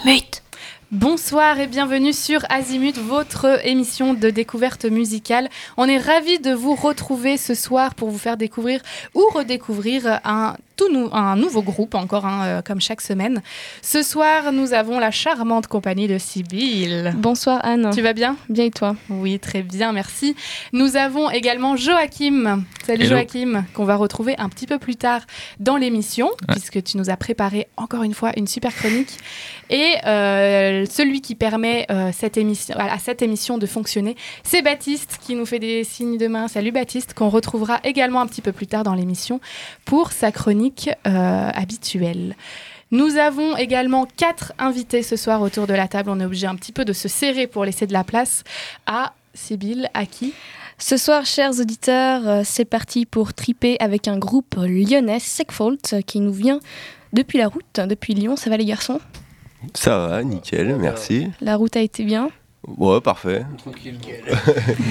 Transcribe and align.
Azimut. 0.00 0.40
Bonsoir 0.92 1.60
et 1.60 1.68
bienvenue 1.68 2.12
sur 2.12 2.40
Azimut, 2.48 2.98
votre 2.98 3.64
émission 3.64 4.12
de 4.12 4.28
découverte 4.28 4.86
musicale. 4.86 5.48
On 5.76 5.84
est 5.84 5.98
ravis 5.98 6.40
de 6.40 6.50
vous 6.50 6.74
retrouver 6.74 7.36
ce 7.36 7.54
soir 7.54 7.94
pour 7.94 8.10
vous 8.10 8.18
faire 8.18 8.36
découvrir 8.36 8.80
ou 9.14 9.22
redécouvrir 9.32 10.18
un 10.24 10.56
un 11.12 11.36
nouveau 11.36 11.62
groupe, 11.62 11.94
encore 11.94 12.26
un, 12.26 12.44
euh, 12.44 12.62
comme 12.62 12.80
chaque 12.80 13.00
semaine. 13.00 13.42
Ce 13.82 14.02
soir, 14.02 14.52
nous 14.52 14.72
avons 14.72 14.98
la 14.98 15.10
charmante 15.10 15.66
compagnie 15.66 16.08
de 16.08 16.18
Sibylle. 16.18 17.12
Bonsoir 17.16 17.60
Anne. 17.62 17.90
Tu 17.92 18.02
vas 18.02 18.12
bien? 18.12 18.36
Bien 18.48 18.64
et 18.64 18.70
toi? 18.70 18.96
Oui, 19.08 19.38
très 19.38 19.62
bien, 19.62 19.92
merci. 19.92 20.36
Nous 20.72 20.96
avons 20.96 21.30
également 21.30 21.76
Joachim. 21.76 22.64
Salut 22.86 23.06
Joachim, 23.06 23.64
qu'on 23.74 23.84
va 23.84 23.96
retrouver 23.96 24.34
un 24.38 24.48
petit 24.48 24.66
peu 24.66 24.78
plus 24.78 24.96
tard 24.96 25.22
dans 25.58 25.76
l'émission, 25.76 26.30
puisque 26.48 26.82
tu 26.82 26.96
nous 26.96 27.10
as 27.10 27.16
préparé 27.16 27.68
encore 27.76 28.02
une 28.02 28.14
fois 28.14 28.32
une 28.36 28.46
super 28.46 28.74
chronique. 28.74 29.18
Et 29.68 29.94
euh, 30.06 30.79
celui 30.86 31.20
qui 31.20 31.34
permet 31.34 31.86
euh, 31.90 32.10
cette 32.12 32.36
émission, 32.36 32.74
à 32.78 32.98
cette 32.98 33.22
émission 33.22 33.58
de 33.58 33.66
fonctionner, 33.66 34.16
c'est 34.42 34.62
Baptiste 34.62 35.18
qui 35.24 35.34
nous 35.34 35.46
fait 35.46 35.58
des 35.58 35.84
signes 35.84 36.18
de 36.18 36.26
main. 36.26 36.48
Salut 36.48 36.72
Baptiste, 36.72 37.14
qu'on 37.14 37.28
retrouvera 37.28 37.80
également 37.84 38.20
un 38.20 38.26
petit 38.26 38.42
peu 38.42 38.52
plus 38.52 38.66
tard 38.66 38.84
dans 38.84 38.94
l'émission 38.94 39.40
pour 39.84 40.12
sa 40.12 40.32
chronique 40.32 40.90
euh, 41.06 41.50
habituelle. 41.54 42.36
Nous 42.90 43.16
avons 43.16 43.56
également 43.56 44.06
quatre 44.16 44.52
invités 44.58 45.02
ce 45.02 45.16
soir 45.16 45.42
autour 45.42 45.66
de 45.66 45.74
la 45.74 45.86
table. 45.86 46.10
On 46.10 46.18
est 46.18 46.24
obligé 46.24 46.46
un 46.46 46.56
petit 46.56 46.72
peu 46.72 46.84
de 46.84 46.92
se 46.92 47.06
serrer 47.08 47.46
pour 47.46 47.64
laisser 47.64 47.86
de 47.86 47.92
la 47.92 48.02
place 48.02 48.42
à 48.86 49.12
Sybille, 49.34 49.88
à 49.94 50.06
qui? 50.06 50.32
Ce 50.78 50.96
soir, 50.96 51.24
chers 51.26 51.60
auditeurs, 51.60 52.26
euh, 52.26 52.42
c'est 52.44 52.64
parti 52.64 53.06
pour 53.06 53.34
triper 53.34 53.76
avec 53.80 54.08
un 54.08 54.18
groupe 54.18 54.56
lyonnais, 54.56 55.20
Secfault, 55.20 55.76
qui 56.06 56.20
nous 56.20 56.32
vient 56.32 56.58
depuis 57.12 57.38
la 57.38 57.48
route, 57.48 57.80
depuis 57.80 58.14
Lyon. 58.14 58.36
Ça 58.36 58.50
va 58.50 58.56
les 58.56 58.64
garçons? 58.64 59.00
Ça 59.74 59.98
va, 59.98 60.22
nickel, 60.22 60.76
merci. 60.76 61.28
La 61.40 61.56
route 61.56 61.76
a 61.76 61.80
été 61.80 62.04
bien 62.04 62.30
Ouais, 62.66 63.00
parfait. 63.00 63.44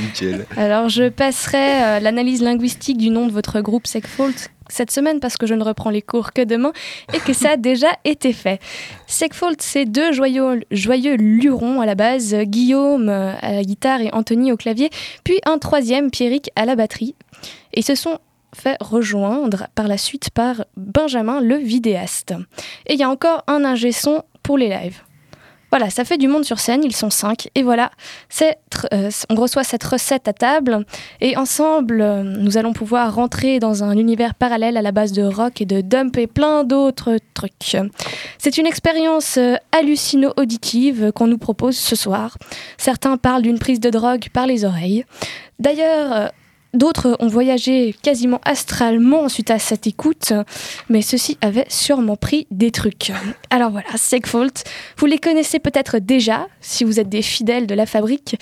Nickel. 0.03 0.45
Alors, 0.57 0.89
je 0.89 1.07
passerai 1.09 1.83
euh, 1.83 1.99
l'analyse 1.99 2.41
linguistique 2.41 2.97
du 2.97 3.11
nom 3.11 3.27
de 3.27 3.31
votre 3.31 3.61
groupe 3.61 3.85
Secfault 3.85 4.49
cette 4.69 4.91
semaine 4.91 5.19
parce 5.19 5.37
que 5.37 5.45
je 5.45 5.53
ne 5.53 5.63
reprends 5.63 5.89
les 5.91 6.01
cours 6.01 6.33
que 6.33 6.43
demain 6.43 6.71
et 7.13 7.19
que 7.19 7.33
ça 7.33 7.51
a 7.51 7.57
déjà 7.57 7.89
été 8.05 8.33
fait. 8.33 8.59
Secfault, 9.05 9.55
c'est 9.59 9.85
deux 9.85 10.11
joyeux, 10.11 10.61
joyeux 10.71 11.15
lurons 11.15 11.79
à 11.79 11.85
la 11.85 11.95
base, 11.95 12.35
Guillaume 12.35 13.09
euh, 13.09 13.33
à 13.39 13.53
la 13.53 13.63
guitare 13.63 14.01
et 14.01 14.09
Anthony 14.13 14.51
au 14.51 14.57
clavier, 14.57 14.89
puis 15.23 15.39
un 15.45 15.59
troisième, 15.59 16.09
Pierrick, 16.09 16.49
à 16.55 16.65
la 16.65 16.75
batterie. 16.75 17.15
Et 17.73 17.81
ils 17.81 17.85
se 17.85 17.95
sont 17.95 18.17
fait 18.55 18.77
rejoindre 18.79 19.67
par 19.75 19.87
la 19.87 19.97
suite 19.97 20.31
par 20.31 20.65
Benjamin 20.75 21.39
le 21.39 21.55
vidéaste. 21.55 22.33
Et 22.87 22.93
il 22.93 22.99
y 22.99 23.03
a 23.03 23.09
encore 23.09 23.43
un 23.47 23.63
ingé 23.63 23.91
son 23.91 24.23
pour 24.49 24.57
les 24.57 24.69
lives. 24.69 25.03
Voilà, 25.69 25.91
ça 25.91 26.03
fait 26.05 26.17
du 26.17 26.27
monde 26.27 26.43
sur 26.43 26.57
scène, 26.57 26.83
ils 26.83 26.95
sont 26.95 27.11
cinq. 27.11 27.49
Et 27.53 27.61
voilà, 27.61 27.91
euh, 28.41 29.11
on 29.29 29.35
reçoit 29.35 29.63
cette 29.63 29.83
recette 29.83 30.27
à 30.27 30.33
table. 30.33 30.87
Et 31.21 31.37
ensemble, 31.37 32.01
euh, 32.01 32.23
nous 32.23 32.57
allons 32.57 32.73
pouvoir 32.73 33.13
rentrer 33.13 33.59
dans 33.59 33.83
un 33.83 33.95
univers 33.95 34.33
parallèle 34.33 34.75
à 34.75 34.81
la 34.81 34.91
base 34.91 35.11
de 35.11 35.21
rock 35.21 35.61
et 35.61 35.65
de 35.65 35.81
dump 35.81 36.17
et 36.17 36.25
plein 36.25 36.63
d'autres 36.63 37.19
trucs. 37.35 37.77
C'est 38.39 38.57
une 38.57 38.65
expérience 38.65 39.37
euh, 39.37 39.53
hallucino-auditive 39.71 41.11
qu'on 41.13 41.27
nous 41.27 41.37
propose 41.37 41.77
ce 41.77 41.95
soir. 41.95 42.39
Certains 42.79 43.17
parlent 43.17 43.43
d'une 43.43 43.59
prise 43.59 43.79
de 43.79 43.91
drogue 43.91 44.29
par 44.33 44.47
les 44.47 44.65
oreilles. 44.65 45.05
D'ailleurs, 45.59 46.31
D'autres 46.73 47.17
ont 47.19 47.27
voyagé 47.27 47.95
quasiment 48.03 48.39
astralement 48.45 49.27
suite 49.27 49.49
à 49.49 49.57
cette 49.57 49.87
écoute, 49.87 50.33
mais 50.87 51.01
ceux-ci 51.01 51.37
avaient 51.41 51.65
sûrement 51.67 52.15
pris 52.15 52.45
des 52.51 52.69
trucs. 52.69 53.11
Alors 53.49 53.71
voilà, 53.71 53.89
Segfault, 53.95 54.63
vous 54.97 55.05
les 55.07 55.17
connaissez 55.17 55.57
peut-être 55.57 55.97
déjà, 55.97 56.47
si 56.61 56.83
vous 56.83 56.99
êtes 56.99 57.09
des 57.09 57.23
fidèles 57.23 57.65
de 57.65 57.73
la 57.73 57.87
fabrique. 57.87 58.35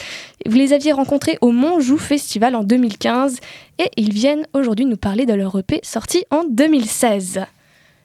Vous 0.45 0.57
les 0.57 0.73
aviez 0.73 0.91
rencontrés 0.91 1.37
au 1.39 1.51
Montjoux 1.51 1.97
Festival 1.97 2.55
en 2.55 2.63
2015 2.63 3.39
et 3.79 3.89
ils 3.95 4.11
viennent 4.11 4.45
aujourd'hui 4.53 4.85
nous 4.85 4.97
parler 4.97 5.25
de 5.25 5.33
leur 5.33 5.57
EP 5.57 5.79
sorti 5.83 6.25
en 6.29 6.43
2016. 6.43 7.45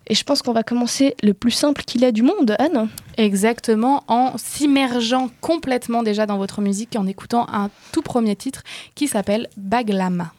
Et 0.09 0.15
je 0.15 0.25
pense 0.25 0.43
qu'on 0.43 0.53
va 0.53 0.63
commencer 0.63 1.15
le 1.23 1.35
plus 1.35 1.51
simple 1.51 1.83
qu'il 1.85 2.05
ait 2.05 2.13
du 2.13 2.23
monde, 2.23 2.57
Anne. 2.59 2.89
Exactement, 3.17 4.05
en 4.09 4.37
s'immergeant 4.37 5.31
complètement 5.41 6.03
déjà 6.03 6.27
dans 6.27 6.39
votre 6.39 6.61
musique, 6.61 6.97
en 6.97 7.07
écoutant 7.07 7.47
un 7.53 7.71
tout 7.93 8.03
premier 8.03 8.37
titre 8.37 8.63
qui 8.95 9.09
s'appelle 9.09 9.49
Baglama. 9.57 10.33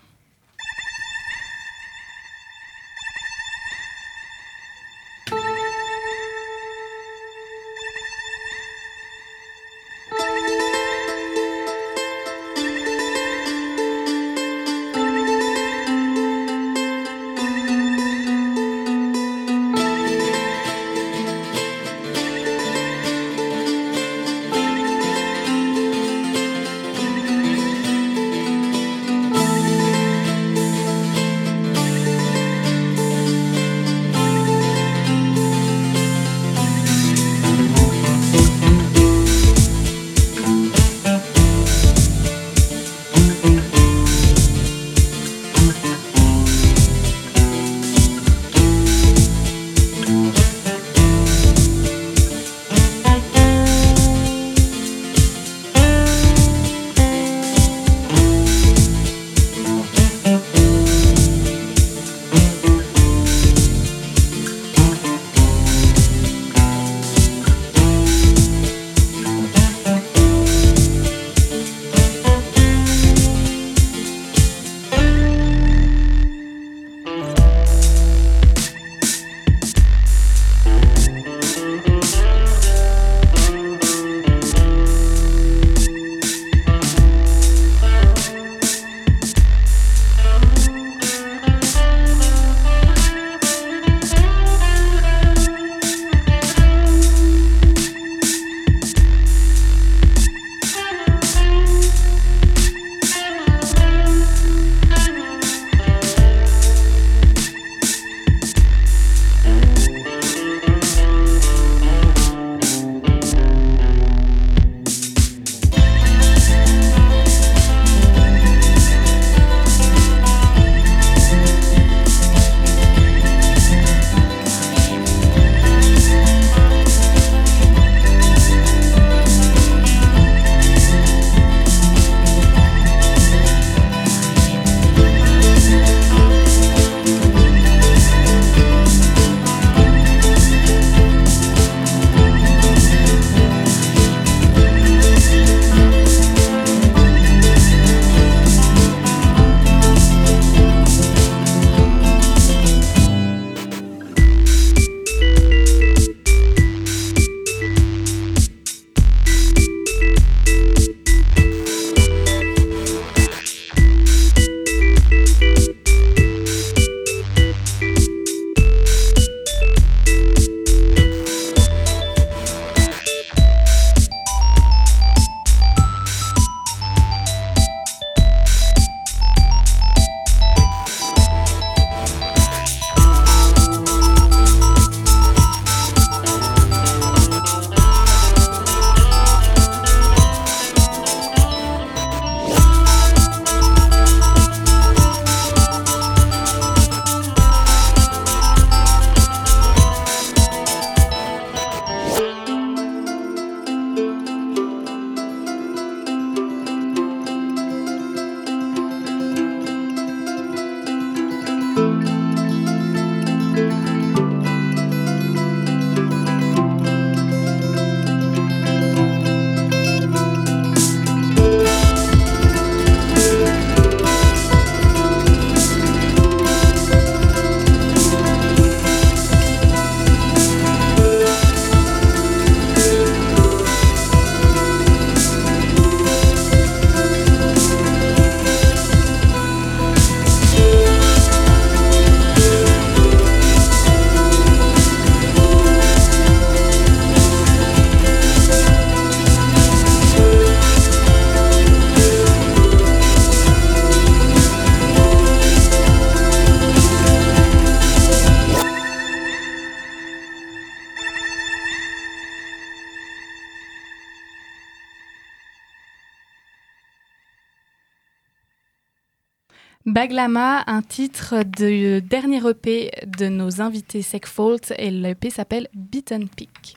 Un 270.16 270.82
titre 270.88 271.44
du 271.44 272.00
dernier 272.00 272.48
EP 272.48 272.92
de 273.08 273.30
nos 273.30 273.62
invités 273.62 274.04
Secfault 274.04 274.60
et 274.78 274.92
l'EP 274.92 275.32
s'appelle 275.32 275.68
Beaten 275.74 276.30
Peak. 276.30 276.76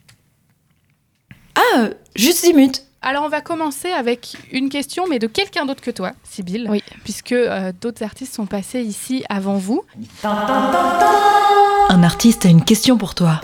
Ah, 1.55 1.89
juste 2.15 2.43
10 2.45 2.53
minutes. 2.53 2.83
Alors 3.03 3.23
on 3.25 3.29
va 3.29 3.41
commencer 3.41 3.89
avec 3.89 4.35
une 4.51 4.69
question, 4.69 5.05
mais 5.07 5.19
de 5.19 5.27
quelqu'un 5.27 5.67
d'autre 5.67 5.81
que 5.81 5.91
toi, 5.91 6.13
Sybille, 6.23 6.65
oui. 6.67 6.81
puisque 7.03 7.31
euh, 7.31 7.71
d'autres 7.79 8.03
artistes 8.03 8.33
sont 8.33 8.47
passés 8.47 8.81
ici 8.81 9.23
avant 9.29 9.57
vous. 9.57 9.83
Un 10.23 12.01
artiste 12.03 12.47
a 12.47 12.49
une 12.49 12.63
question 12.63 12.97
pour 12.97 13.13
toi. 13.13 13.39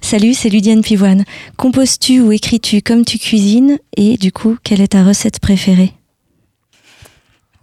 Salut, 0.00 0.34
c'est 0.34 0.48
Ludienne 0.48 0.82
Pivoine. 0.82 1.24
Composes-tu 1.56 2.20
ou 2.20 2.32
écris-tu 2.32 2.82
comme 2.82 3.04
tu 3.04 3.18
cuisines? 3.18 3.78
Et 3.96 4.16
du 4.16 4.32
coup, 4.32 4.56
quelle 4.64 4.80
est 4.80 4.88
ta 4.88 5.04
recette 5.04 5.38
préférée? 5.38 5.94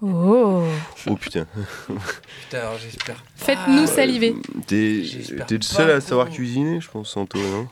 Oh. 0.06 0.64
Oh 1.08 1.16
putain. 1.16 1.46
putain, 1.88 2.58
alors 2.58 2.78
j'espère. 2.78 3.24
Faites-nous 3.38 3.88
saliver. 3.88 4.36
T'es 4.68 5.04
le 5.50 5.62
seul 5.62 5.92
à 5.92 6.02
savoir 6.02 6.30
cuisiner, 6.30 6.82
je 6.82 6.90
pense, 6.90 7.10
Santo, 7.10 7.40
non? 7.40 7.68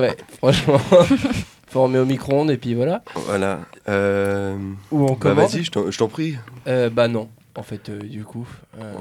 Ouais, 0.00 0.16
franchement. 0.38 0.78
Faut 1.68 1.82
remettre 1.82 2.04
au 2.04 2.06
micro-ondes 2.06 2.50
et 2.52 2.56
puis 2.56 2.74
voilà. 2.74 3.02
Voilà. 3.26 3.60
Euh... 3.88 4.56
Ou 4.92 5.06
on 5.06 5.14
Bah 5.14 5.34
vas-y, 5.34 5.64
je 5.64 5.98
t'en 5.98 6.08
prie. 6.08 6.36
Euh, 6.68 6.90
bah 6.90 7.08
non. 7.08 7.28
En 7.56 7.62
fait, 7.62 7.88
euh, 7.88 8.00
du 8.00 8.24
coup, 8.24 8.46
euh, 8.80 8.94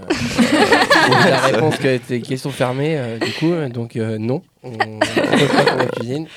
la 1.10 1.40
réponse 1.48 1.78
qui 1.78 1.88
était 1.88 2.22
question 2.22 2.52
fermée, 2.52 2.98
euh, 3.00 3.18
du 3.18 3.32
coup, 3.34 3.52
donc 3.74 3.96
euh, 3.96 4.20
non, 4.20 4.44
on 4.62 4.72
ne 4.72 5.00
peut 5.00 5.48
pas 5.48 5.76
la 5.76 5.86
cuisine. 5.88 6.28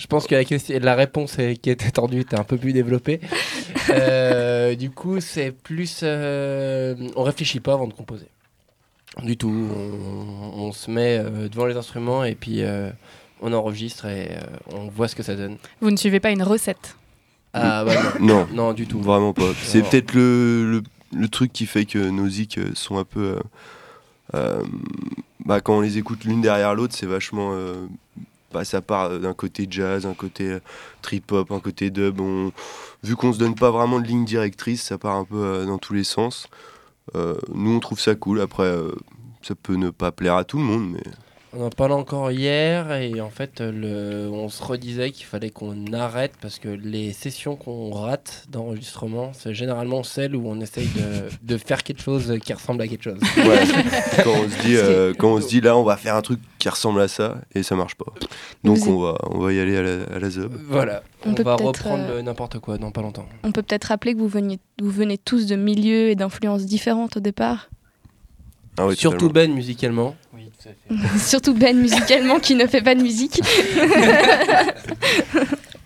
Je 0.00 0.06
pense 0.06 0.26
que 0.26 0.34
la, 0.34 0.46
question, 0.46 0.78
la 0.80 0.94
réponse 0.94 1.36
qui 1.62 1.68
était 1.68 1.90
tendue 1.90 2.20
était 2.20 2.38
un 2.38 2.44
peu 2.44 2.56
plus 2.56 2.72
développée. 2.72 3.20
Euh, 3.88 4.76
du 4.76 4.90
coup, 4.90 5.20
c'est 5.20 5.50
plus. 5.50 6.00
Euh, 6.04 6.94
on 7.16 7.24
réfléchit 7.24 7.58
pas 7.58 7.72
avant 7.72 7.88
de 7.88 7.92
composer. 7.92 8.28
Du 9.24 9.36
tout. 9.36 9.48
On, 9.50 10.60
on 10.60 10.72
se 10.72 10.88
met 10.88 11.18
euh, 11.18 11.48
devant 11.48 11.66
les 11.66 11.76
instruments 11.76 12.22
et 12.22 12.36
puis 12.36 12.62
euh, 12.62 12.90
on 13.40 13.52
enregistre 13.52 14.06
et 14.06 14.28
euh, 14.30 14.40
on 14.72 14.88
voit 14.88 15.08
ce 15.08 15.16
que 15.16 15.24
ça 15.24 15.34
donne. 15.34 15.56
Vous 15.80 15.90
ne 15.90 15.96
suivez 15.96 16.20
pas 16.20 16.30
une 16.30 16.44
recette? 16.44 16.96
Ah 17.52 17.84
bah 17.84 17.94
non. 18.20 18.26
non. 18.26 18.48
non. 18.52 18.72
du 18.74 18.86
tout. 18.86 19.00
Vraiment 19.00 19.32
pas. 19.32 19.50
C'est 19.60 19.82
peut-être 19.82 20.14
le, 20.14 20.70
le, 20.70 20.82
le, 21.12 21.28
truc 21.28 21.52
qui 21.52 21.66
fait 21.66 21.86
que 21.86 21.98
nos 21.98 22.28
zik 22.28 22.60
sont 22.74 22.96
un 22.96 23.04
peu. 23.04 23.40
Euh, 24.34 24.62
bah, 25.44 25.60
quand 25.60 25.78
on 25.78 25.80
les 25.80 25.98
écoute 25.98 26.24
l'une 26.24 26.42
derrière 26.42 26.76
l'autre, 26.76 26.94
c'est 26.96 27.06
vachement 27.06 27.58
bah, 28.52 28.64
ça 28.64 28.80
part 28.80 29.18
d'un 29.18 29.34
côté 29.34 29.66
jazz, 29.70 30.06
un 30.06 30.14
côté 30.14 30.58
trip-hop, 31.02 31.50
un 31.52 31.60
côté 31.60 31.90
dub. 31.90 32.20
Vu 33.02 33.16
qu'on 33.16 33.32
se 33.32 33.38
donne 33.38 33.54
pas 33.54 33.70
vraiment 33.70 34.00
de 34.00 34.06
ligne 34.06 34.24
directrice, 34.24 34.82
ça 34.82 34.98
part 34.98 35.16
un 35.16 35.24
peu 35.24 35.42
euh, 35.42 35.66
dans 35.66 35.78
tous 35.78 35.94
les 35.94 36.04
sens. 36.04 36.48
Euh, 37.14 37.36
nous, 37.52 37.74
on 37.74 37.80
trouve 37.80 38.00
ça 38.00 38.14
cool. 38.14 38.40
Après, 38.40 38.64
euh, 38.64 38.92
ça 39.42 39.54
peut 39.54 39.76
ne 39.76 39.90
pas 39.90 40.12
plaire 40.12 40.36
à 40.36 40.44
tout 40.44 40.58
le 40.58 40.64
monde, 40.64 40.90
mais... 40.92 41.02
On 41.52 41.64
en 41.64 41.70
parlait 41.70 41.94
encore 41.94 42.30
hier 42.30 42.92
et 42.92 43.20
en 43.20 43.28
fait, 43.28 43.60
le, 43.60 44.28
on 44.32 44.48
se 44.48 44.62
redisait 44.62 45.10
qu'il 45.10 45.26
fallait 45.26 45.50
qu'on 45.50 45.92
arrête 45.92 46.32
parce 46.40 46.60
que 46.60 46.68
les 46.68 47.12
sessions 47.12 47.56
qu'on 47.56 47.90
rate 47.90 48.46
d'enregistrement, 48.50 49.32
c'est 49.34 49.52
généralement 49.52 50.04
celles 50.04 50.36
où 50.36 50.48
on 50.48 50.60
essaye 50.60 50.86
de, 50.86 51.28
de, 51.54 51.58
faire 51.58 51.82
quelque 51.82 52.02
chose 52.02 52.38
qui 52.44 52.52
ressemble 52.52 52.82
à 52.82 52.86
quelque 52.86 53.02
chose. 53.02 53.18
Ouais, 53.36 53.64
quand, 54.22 54.30
on 54.30 54.48
se 54.48 54.62
dit, 54.62 54.76
euh, 54.76 55.12
quand 55.18 55.28
on 55.28 55.40
se 55.40 55.48
dit 55.48 55.60
là, 55.60 55.76
on 55.76 55.82
va 55.82 55.96
faire 55.96 56.14
un 56.14 56.22
truc 56.22 56.38
qui 56.58 56.68
ressemble 56.68 57.00
à 57.00 57.08
ça 57.08 57.38
et 57.52 57.64
ça 57.64 57.74
marche 57.74 57.96
pas. 57.96 58.12
Donc 58.62 58.78
on 58.86 59.00
va, 59.00 59.16
on 59.22 59.38
va 59.38 59.52
y 59.52 59.58
aller 59.58 59.76
à 59.76 59.82
la, 59.82 60.04
à 60.04 60.18
la 60.20 60.30
zob. 60.30 60.52
Voilà, 60.68 61.02
on, 61.26 61.34
on 61.36 61.42
va 61.42 61.56
reprendre 61.56 62.04
euh... 62.10 62.22
n'importe 62.22 62.60
quoi 62.60 62.78
dans 62.78 62.92
pas 62.92 63.02
longtemps. 63.02 63.26
On 63.42 63.50
peut 63.50 63.62
peut-être 63.62 63.86
rappeler 63.86 64.14
que 64.14 64.20
vous, 64.20 64.28
veniez, 64.28 64.60
vous 64.80 64.90
venez 64.90 65.18
tous 65.18 65.46
de 65.46 65.56
milieux 65.56 66.10
et 66.10 66.14
d'influences 66.14 66.64
différentes 66.64 67.16
au 67.16 67.20
départ? 67.20 67.70
Ah 68.78 68.86
oui, 68.86 68.96
Surtout 68.96 69.28
totalement. 69.28 69.48
Ben 69.48 69.54
musicalement. 69.54 70.16
À 70.90 71.08
fait. 71.08 71.18
Surtout 71.18 71.54
Ben 71.54 71.76
musicalement 71.76 72.38
qui 72.38 72.54
ne 72.54 72.66
fait 72.66 72.82
pas 72.82 72.94
de 72.94 73.02
musique. 73.02 73.40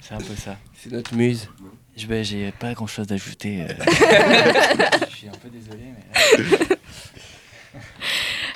C'est 0.01 0.15
un 0.15 0.19
peu 0.19 0.35
ça. 0.37 0.57
C'est 0.77 0.93
notre 0.93 1.15
muse. 1.15 1.49
Je 1.97 2.07
vais, 2.07 2.25
j'ai 2.25 2.53
pas 2.53 2.75
grand 2.75 2.87
chose 2.87 3.07
d'ajouter. 3.07 3.63
Euh... 3.63 3.69
je 5.11 5.17
suis 5.17 5.29
un 5.29 5.33
peu 5.41 5.49
désolé, 5.49 5.85
mais. 5.95 6.05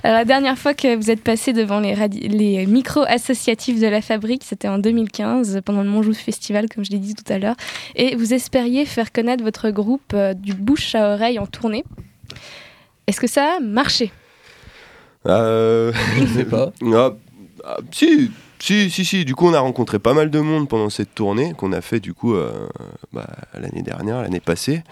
Alors, 0.05 0.19
la 0.19 0.25
dernière 0.25 0.57
fois 0.57 0.75
que 0.75 0.95
vous 0.95 1.11
êtes 1.11 1.23
passé 1.23 1.53
devant 1.53 1.81
les, 1.81 1.95
les 1.97 2.67
micros 2.67 3.05
associatifs 3.09 3.81
de 3.81 3.87
la 3.87 4.01
fabrique, 4.01 4.45
c'était 4.45 4.69
en 4.69 4.79
2015, 4.79 5.61
pendant 5.65 5.83
le 5.83 5.89
Montjoux 5.89 6.15
Festival, 6.15 6.69
comme 6.69 6.85
je 6.85 6.91
l'ai 6.91 6.99
dit 6.99 7.15
tout 7.15 7.31
à 7.33 7.39
l'heure, 7.39 7.57
et 7.97 8.15
vous 8.15 8.33
espériez 8.33 8.85
faire 8.85 9.13
connaître 9.13 9.43
votre 9.43 9.71
groupe 9.71 10.13
euh, 10.15 10.35
du 10.35 10.55
bouche 10.55 10.95
à 10.95 11.15
oreille 11.15 11.39
en 11.39 11.47
tournée. 11.47 11.85
Est-ce 13.07 13.21
que 13.21 13.27
ça 13.27 13.57
a 13.57 13.61
marché? 13.61 14.13
Euh... 15.27 15.93
Je 16.19 16.27
sais 16.27 16.45
pas. 16.45 16.73
ah, 16.95 17.11
ah, 17.65 17.77
si, 17.91 18.31
si, 18.59 18.91
si, 18.91 19.05
si. 19.05 19.25
Du 19.25 19.35
coup, 19.35 19.47
on 19.47 19.55
a 19.55 19.61
rencontré 19.61 19.99
pas 19.99 20.15
mal 20.15 20.31
de 20.31 20.41
monde 20.41 20.69
pendant 20.69 20.91
cette 20.91 21.15
tournée 21.15 21.55
qu'on 21.57 21.73
a 21.73 21.81
fait 21.81 22.01
du 22.01 22.15
coup 22.15 22.35
euh, 22.35 22.69
bah, 23.13 23.27
l'année 23.55 23.83
dernière, 23.83 24.23
l'année 24.23 24.41
passée. 24.41 24.83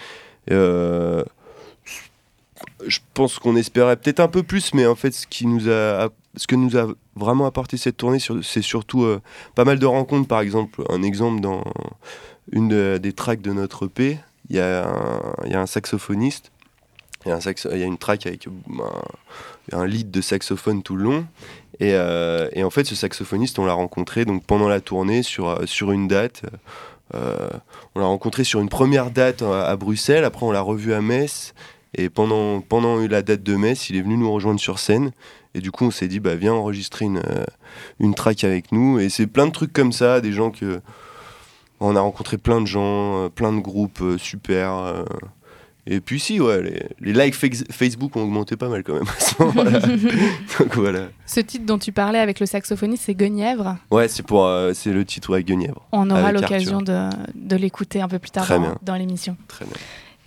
Euh, 0.51 1.25
je 2.87 3.01
pense 3.15 3.39
qu'on 3.39 3.57
espérait 3.57 3.97
peut-être 3.97 4.21
un 4.21 4.29
peu 4.29 4.43
plus, 4.43 4.73
mais 4.75 4.87
en 4.87 4.95
fait, 4.95 5.13
ce 5.13 5.27
qui 5.27 5.47
nous 5.47 5.69
a, 5.69 6.09
ce 6.37 6.47
que 6.47 6.55
nous 6.55 6.77
a 6.77 6.87
vraiment 7.15 7.47
apporté 7.47 7.77
cette 7.77 7.97
tournée, 7.97 8.19
c'est 8.43 8.63
surtout 8.63 9.05
euh, 9.05 9.21
pas 9.55 9.65
mal 9.65 9.79
de 9.79 9.87
rencontres. 9.87 10.29
Par 10.29 10.41
exemple, 10.41 10.83
un 10.89 11.03
exemple 11.03 11.41
dans 11.41 11.65
une 12.53 12.69
de, 12.69 12.99
des 12.99 13.13
tracks 13.13 13.43
de 13.43 13.53
notre 13.53 13.87
EP, 13.87 14.19
il 14.49 14.57
y, 14.57 14.59
y, 14.59 14.61
a 14.61 15.61
un 15.61 15.67
saxophoniste. 15.67 16.53
Il 17.25 17.31
y, 17.31 17.33
a 17.33 17.77
y 17.77 17.83
une 17.83 17.99
track 17.99 18.27
avec 18.27 18.47
un, 18.47 18.53
un, 19.73 19.87
lead 19.87 20.11
de 20.11 20.21
saxophone 20.21 20.83
tout 20.83 20.97
le 20.97 21.05
long. 21.05 21.27
Et, 21.79 21.93
euh, 21.95 22.49
et 22.53 22.65
en 22.65 22.71
fait, 22.71 22.85
ce 22.85 22.95
saxophoniste, 22.95 23.59
on 23.59 23.67
l'a 23.67 23.75
rencontré 23.75 24.25
donc, 24.25 24.45
pendant 24.45 24.69
la 24.69 24.81
tournée 24.81 25.23
sur, 25.23 25.61
sur 25.67 25.93
une 25.93 26.09
date. 26.09 26.43
Euh, 27.15 27.49
on 27.95 28.01
l'a 28.01 28.07
rencontré 28.07 28.45
sur 28.45 28.61
une 28.61 28.69
première 28.69 29.11
date 29.11 29.43
à, 29.43 29.77
Bruxelles, 29.77 30.25
après 30.25 30.45
on 30.45 30.51
l'a 30.51 30.61
revu 30.61 30.93
à 30.93 31.01
Metz. 31.01 31.55
Et 31.95 32.11
pendant, 32.11 32.61
pendant 32.61 32.99
la 32.99 33.23
date 33.23 33.43
de 33.43 33.57
Metz, 33.57 33.89
il 33.89 33.97
est 33.97 34.03
venu 34.03 34.17
nous 34.17 34.31
rejoindre 34.31 34.61
sur 34.61 34.79
scène. 34.79 35.13
Et 35.55 35.61
du 35.61 35.71
coup, 35.71 35.87
on 35.87 35.91
s'est 35.91 36.09
dit, 36.09 36.21
bah, 36.21 36.35
viens 36.35 36.53
enregistrer 36.53 37.07
une, 37.07 37.23
euh, 37.27 37.45
une 37.99 38.15
track 38.15 38.45
avec 38.45 38.73
nous. 38.73 38.99
Et 38.99 39.09
c'est 39.09 39.27
plein 39.27 39.47
de 39.47 39.53
trucs 39.53 39.73
comme 39.73 39.93
ça, 39.93 40.21
des 40.21 40.33
gens 40.33 40.51
que. 40.51 40.81
On 41.79 41.95
a 41.95 42.01
rencontré 42.01 42.39
plein 42.39 42.63
de 42.63 42.67
gens, 42.67 43.25
euh, 43.25 43.29
plein 43.29 43.53
de 43.53 43.61
groupes 43.61 44.01
euh, 44.01 44.17
super. 44.17 45.05
Euh. 45.89 45.95
Et 45.95 46.01
puis 46.01 46.21
si, 46.21 46.41
ouais, 46.41 46.63
les, 46.63 47.13
les 47.13 47.13
likes 47.13 47.35
Facebook 47.35 48.17
ont 48.17 48.23
augmenté 48.23 48.57
pas 48.57 48.69
mal 48.69 48.83
quand 48.83 48.95
même 48.95 49.09
à 49.09 49.21
ce 49.21 49.43
moment-là. 49.43 49.81
Donc 50.59 50.75
voilà. 50.75 51.09
Ce 51.27 51.41
titre 51.41 51.65
dont 51.67 51.79
tu 51.79 51.93
parlais 51.93 52.19
avec 52.19 52.41
le 52.41 52.47
saxophoniste, 52.47 53.05
c'est 53.07 53.15
Guenièvre. 53.15 53.77
Ouais, 53.91 54.09
c'est 54.09 54.23
pour, 54.23 54.47
euh, 54.47 54.73
c'est 54.75 54.93
le 54.93 55.05
titre 55.05 55.31
ouais, 55.31 55.43
Guenièvre. 55.43 55.87
On 55.93 56.11
aura 56.11 56.33
l'occasion 56.33 56.83
de, 56.83 57.09
de 57.35 57.57
l'écouter 57.57 58.01
un 58.01 58.09
peu 58.09 58.19
plus 58.19 58.31
tard 58.31 58.45
Très 58.45 58.59
dans, 58.83 58.95
l'émission. 58.95 59.37
Très 59.49 59.65
bien. 59.65 59.75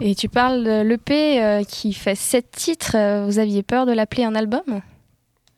Et 0.02 0.16
tu 0.16 0.30
parles 0.30 0.64
de 0.64 0.82
l'EP 0.82 1.44
euh, 1.44 1.64
qui 1.64 1.94
fait 1.94 2.16
7 2.16 2.52
titres. 2.52 2.96
Euh, 2.96 3.26
vous 3.26 3.40
aviez 3.40 3.64
peur 3.64 3.86
de 3.86 3.92
l'appeler 3.92 4.24
un 4.24 4.36
album? 4.36 4.64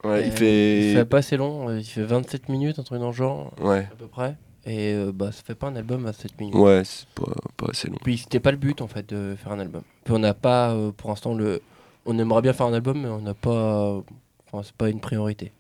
Ouais, 0.04 0.26
il 0.26 0.32
fait... 0.32 0.90
il 0.90 0.96
fait 0.96 1.06
pas 1.06 1.20
assez 1.20 1.38
long, 1.38 1.70
euh, 1.70 1.80
il 1.80 1.86
fait 1.86 2.02
27 2.02 2.50
minutes, 2.50 2.80
un 2.80 2.84
truc 2.84 3.00
dans 3.00 3.08
le 3.08 3.14
genre, 3.14 3.54
ouais. 3.62 3.88
à 3.92 3.96
peu 3.96 4.08
près. 4.08 4.36
Et 4.66 4.94
euh, 4.94 5.12
bah, 5.14 5.32
ça 5.32 5.42
fait 5.46 5.56
pas 5.56 5.68
un 5.68 5.76
album 5.76 6.06
à 6.06 6.14
7 6.14 6.40
minutes. 6.40 6.56
Ouais, 6.56 6.84
c'est 6.86 7.08
pas, 7.16 7.32
pas 7.58 7.68
assez 7.72 7.88
long. 7.90 7.98
Puis 8.04 8.20
c'était 8.20 8.40
pas 8.40 8.52
le 8.52 8.58
but 8.58 8.82
en 8.82 8.88
fait 8.88 9.10
de 9.10 9.36
faire 9.42 9.52
un 9.52 9.60
album. 9.60 9.82
Puis 10.04 10.14
on 10.14 10.20
n'a 10.20 10.34
pas, 10.36 10.72
euh, 10.72 10.92
pour 10.96 11.10
l'instant, 11.10 11.34
le. 11.34 11.62
On 12.06 12.18
aimerait 12.18 12.42
bien 12.42 12.54
faire 12.54 12.66
un 12.68 12.74
album, 12.74 13.02
mais 13.02 13.10
on 13.10 13.22
n'a 13.22 13.34
pas. 13.34 14.02
Enfin, 14.52 14.64
c'est 14.64 14.76
pas 14.76 14.90
une 14.90 15.00
priorité. 15.00 15.52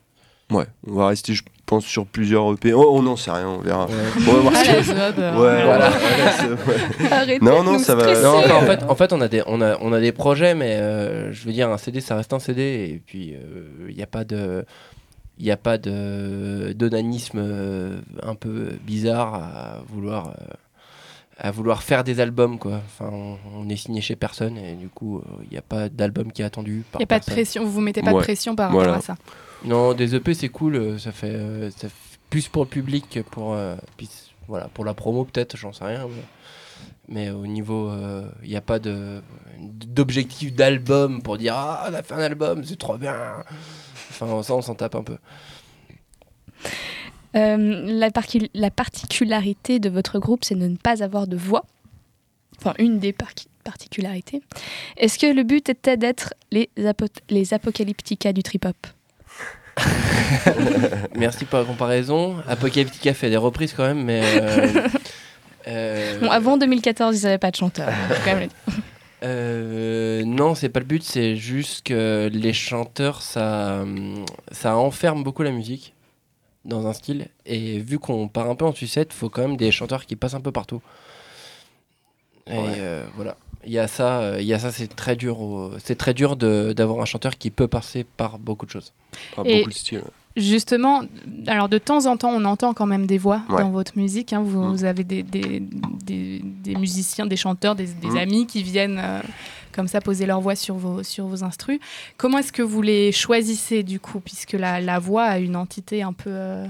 Ouais, 0.51 0.65
on 0.85 0.95
va 0.95 1.07
rester, 1.07 1.33
je 1.33 1.43
pense, 1.65 1.85
sur 1.85 2.05
plusieurs 2.05 2.51
EP. 2.51 2.73
Oh, 2.73 2.85
on 2.91 3.03
n'en 3.03 3.15
sait 3.15 3.31
rien, 3.31 3.47
on 3.47 3.59
verra. 3.59 3.85
Ouais. 3.85 3.93
On 4.27 4.33
va 4.33 4.39
voir 4.39 4.55
ce 4.57 4.63
que- 4.91 5.19
euh, 5.21 5.31
Ouais, 5.31 5.63
Voilà. 5.65 5.89
ouais. 5.89 7.07
Arrêtez 7.09 7.39
Non, 7.45 7.63
non, 7.63 7.79
ça 7.79 7.95
va-. 7.95 8.21
Non, 8.21 8.39
enfin, 8.39 8.55
en 8.55 8.61
fait, 8.65 8.83
en 8.83 8.95
fait, 8.95 9.13
on 9.13 9.21
a 9.21 9.29
des, 9.29 9.43
on 9.47 9.61
a, 9.61 9.77
on 9.79 9.93
a 9.93 10.01
des 10.01 10.11
projets, 10.11 10.53
mais 10.53 10.75
euh, 10.75 11.31
je 11.31 11.45
veux 11.45 11.53
dire, 11.53 11.69
un 11.69 11.77
CD, 11.77 12.01
ça 12.01 12.17
reste 12.17 12.33
un 12.33 12.39
CD, 12.39 12.61
et 12.93 13.01
puis 13.05 13.33
il 13.87 13.95
n'y 13.95 14.03
a 14.03 14.07
pas 14.07 14.25
de, 14.25 14.65
il 15.41 15.45
n'y 15.45 15.51
a 15.51 15.57
pas 15.57 15.77
de 15.77 16.73
d'onanisme 16.77 17.39
euh, 17.41 17.99
un 18.23 18.35
peu 18.35 18.77
bizarre 18.85 19.33
à 19.33 19.81
vouloir, 19.87 20.27
euh, 20.29 20.53
à 21.37 21.49
vouloir 21.51 21.81
faire 21.83 22.03
des 22.03 22.19
albums, 22.19 22.59
quoi. 22.59 22.79
Enfin, 22.85 23.09
on, 23.11 23.37
on 23.55 23.67
est 23.69 23.75
signé 23.75 24.01
chez 24.01 24.15
personne, 24.15 24.57
et 24.57 24.75
du 24.75 24.87
coup, 24.87 25.21
il 25.43 25.49
n'y 25.49 25.57
a 25.57 25.61
pas 25.63 25.89
d'album 25.89 26.31
qui 26.31 26.43
est 26.43 26.45
attendu. 26.45 26.83
Il 26.93 26.97
n'y 26.99 27.03
a 27.03 27.07
pas 27.07 27.19
de 27.19 27.25
pression, 27.25 27.63
vous 27.65 27.71
vous 27.71 27.81
mettez 27.81 28.01
pas 28.03 28.13
de 28.13 28.19
pression 28.19 28.55
par 28.55 28.71
Voilà. 28.71 28.91
rapport 28.93 29.03
à 29.03 29.15
ça. 29.15 29.17
Non, 29.65 29.93
des 29.93 30.15
EP 30.15 30.33
c'est 30.33 30.49
cool, 30.49 30.75
euh, 30.75 30.97
ça 30.97 31.11
fait, 31.11 31.29
euh, 31.33 31.69
ça 31.71 31.87
fait 31.89 32.19
plus 32.29 32.47
pour 32.47 32.63
le 32.63 32.69
public 32.69 33.05
que 33.09 33.19
pour, 33.19 33.53
euh, 33.53 33.75
puis, 33.97 34.09
voilà, 34.47 34.67
pour 34.73 34.85
la 34.85 34.93
promo 34.93 35.25
peut-être, 35.25 35.57
j'en 35.57 35.73
sais 35.73 35.85
rien. 35.85 36.07
Mais, 36.07 37.25
mais 37.27 37.29
au 37.31 37.45
niveau, 37.45 37.91
il 38.43 38.49
n'y 38.49 38.55
a 38.55 38.61
pas 38.61 38.79
de 38.79 39.21
d'objectif 39.59 40.53
d'album 40.53 41.21
pour 41.21 41.37
dire 41.37 41.53
ah 41.55 41.87
on 41.89 41.93
a 41.93 42.01
fait 42.03 42.13
un 42.15 42.19
album, 42.19 42.63
c'est 42.63 42.77
trop 42.79 42.97
bien. 42.97 43.15
Enfin 44.11 44.43
ça 44.43 44.53
on 44.53 44.61
s'en 44.61 44.75
tape 44.75 44.95
un 44.95 45.03
peu. 45.03 45.17
Euh, 47.35 47.83
la, 47.87 48.09
parcu- 48.11 48.49
la 48.53 48.69
particularité 48.69 49.79
de 49.79 49.89
votre 49.89 50.19
groupe, 50.19 50.43
c'est 50.43 50.55
de 50.55 50.67
ne 50.67 50.75
pas 50.75 51.01
avoir 51.01 51.27
de 51.27 51.37
voix. 51.37 51.65
Enfin, 52.59 52.73
une 52.77 52.99
des, 52.99 53.13
par- 53.13 53.29
particularité. 53.63 54.41
Est-ce 54.97 55.17
que 55.17 55.27
le 55.27 55.43
but 55.43 55.69
était 55.69 55.95
d'être 55.97 56.33
les, 56.51 56.69
les 57.29 57.53
Apocalyptica 57.53 58.33
du 58.33 58.43
trip-hop? 58.43 58.75
Merci 61.15 61.45
pour 61.45 61.59
la 61.59 61.65
comparaison. 61.65 62.35
Apocalyptica 62.47 63.13
fait 63.13 63.29
des 63.29 63.37
reprises 63.37 63.73
quand 63.73 63.83
même, 63.85 64.03
mais. 64.03 64.21
Euh, 64.41 64.87
euh, 65.67 66.27
avant 66.29 66.57
2014, 66.57 67.17
ils 67.17 67.23
n'avaient 67.23 67.37
pas 67.37 67.51
de 67.51 67.55
chanteur. 67.55 67.89
Euh, 69.23 70.23
non, 70.25 70.55
c'est 70.55 70.69
pas 70.69 70.79
le 70.79 70.85
but, 70.85 71.03
c'est 71.03 71.35
juste 71.35 71.85
que 71.85 72.29
les 72.31 72.53
chanteurs, 72.53 73.21
ça, 73.21 73.85
ça 74.51 74.75
enferme 74.75 75.23
beaucoup 75.23 75.43
la 75.43 75.51
musique 75.51 75.93
dans 76.65 76.87
un 76.87 76.93
style. 76.93 77.27
Et 77.45 77.79
vu 77.79 77.99
qu'on 77.99 78.27
part 78.27 78.49
un 78.49 78.55
peu 78.55 78.65
en 78.65 78.73
sucette, 78.73 79.09
il 79.13 79.15
faut 79.15 79.29
quand 79.29 79.41
même 79.41 79.57
des 79.57 79.71
chanteurs 79.71 80.05
qui 80.05 80.15
passent 80.15 80.33
un 80.33 80.41
peu 80.41 80.51
partout. 80.51 80.81
Et 82.47 82.53
euh, 82.55 83.05
voilà. 83.15 83.37
Il 83.63 83.71
y 83.71 83.77
a 83.77 83.87
ça, 83.87 84.39
il 84.39 84.45
y 84.45 84.55
a 84.55 84.59
ça, 84.59 84.71
c'est 84.71 84.87
très 84.87 85.15
dur. 85.15 85.71
C'est 85.83 85.95
très 85.95 86.15
dur 86.15 86.35
d'avoir 86.35 86.99
un 86.99 87.05
chanteur 87.05 87.37
qui 87.37 87.51
peut 87.51 87.67
passer 87.67 88.03
par 88.03 88.39
beaucoup 88.39 88.65
de 88.65 88.71
choses. 88.71 88.91
Par 89.35 89.45
beaucoup 89.45 89.69
de 89.69 89.73
styles. 89.73 90.03
Justement, 90.37 91.03
alors 91.47 91.67
de 91.67 91.77
temps 91.77 92.05
en 92.05 92.15
temps, 92.15 92.29
on 92.29 92.45
entend 92.45 92.73
quand 92.73 92.85
même 92.85 93.05
des 93.05 93.17
voix 93.17 93.41
dans 93.49 93.69
votre 93.69 93.97
musique. 93.97 94.31
Hein. 94.31 94.41
Vous, 94.41 94.77
mm. 94.77 94.85
avez 94.85 95.03
des, 95.03 95.23
des, 95.23 95.61
des, 95.61 96.75
musiciens, 96.75 97.25
des 97.25 97.35
chanteurs, 97.35 97.75
des, 97.75 97.87
mm. 98.01 98.17
amis 98.17 98.47
qui 98.47 98.63
viennent 98.63 98.99
euh, 99.03 99.19
comme 99.73 99.87
ça 99.87 99.99
poser 99.99 100.25
leur 100.25 100.39
voix 100.39 100.55
sur 100.55 100.75
vos, 100.75 101.03
sur 101.03 101.25
vos 101.25 101.43
instrus. 101.43 101.79
Comment 102.17 102.37
est-ce 102.37 102.53
que 102.53 102.61
vous 102.61 102.81
les 102.81 103.11
choisissez 103.11 103.83
du 103.83 103.99
coup, 103.99 104.21
puisque 104.21 104.53
la, 104.53 104.79
la 104.79 104.99
voix 104.99 105.23
a 105.23 105.37
une 105.37 105.57
entité 105.57 106.01
un 106.01 106.13
peu, 106.13 106.29
euh, 106.29 106.65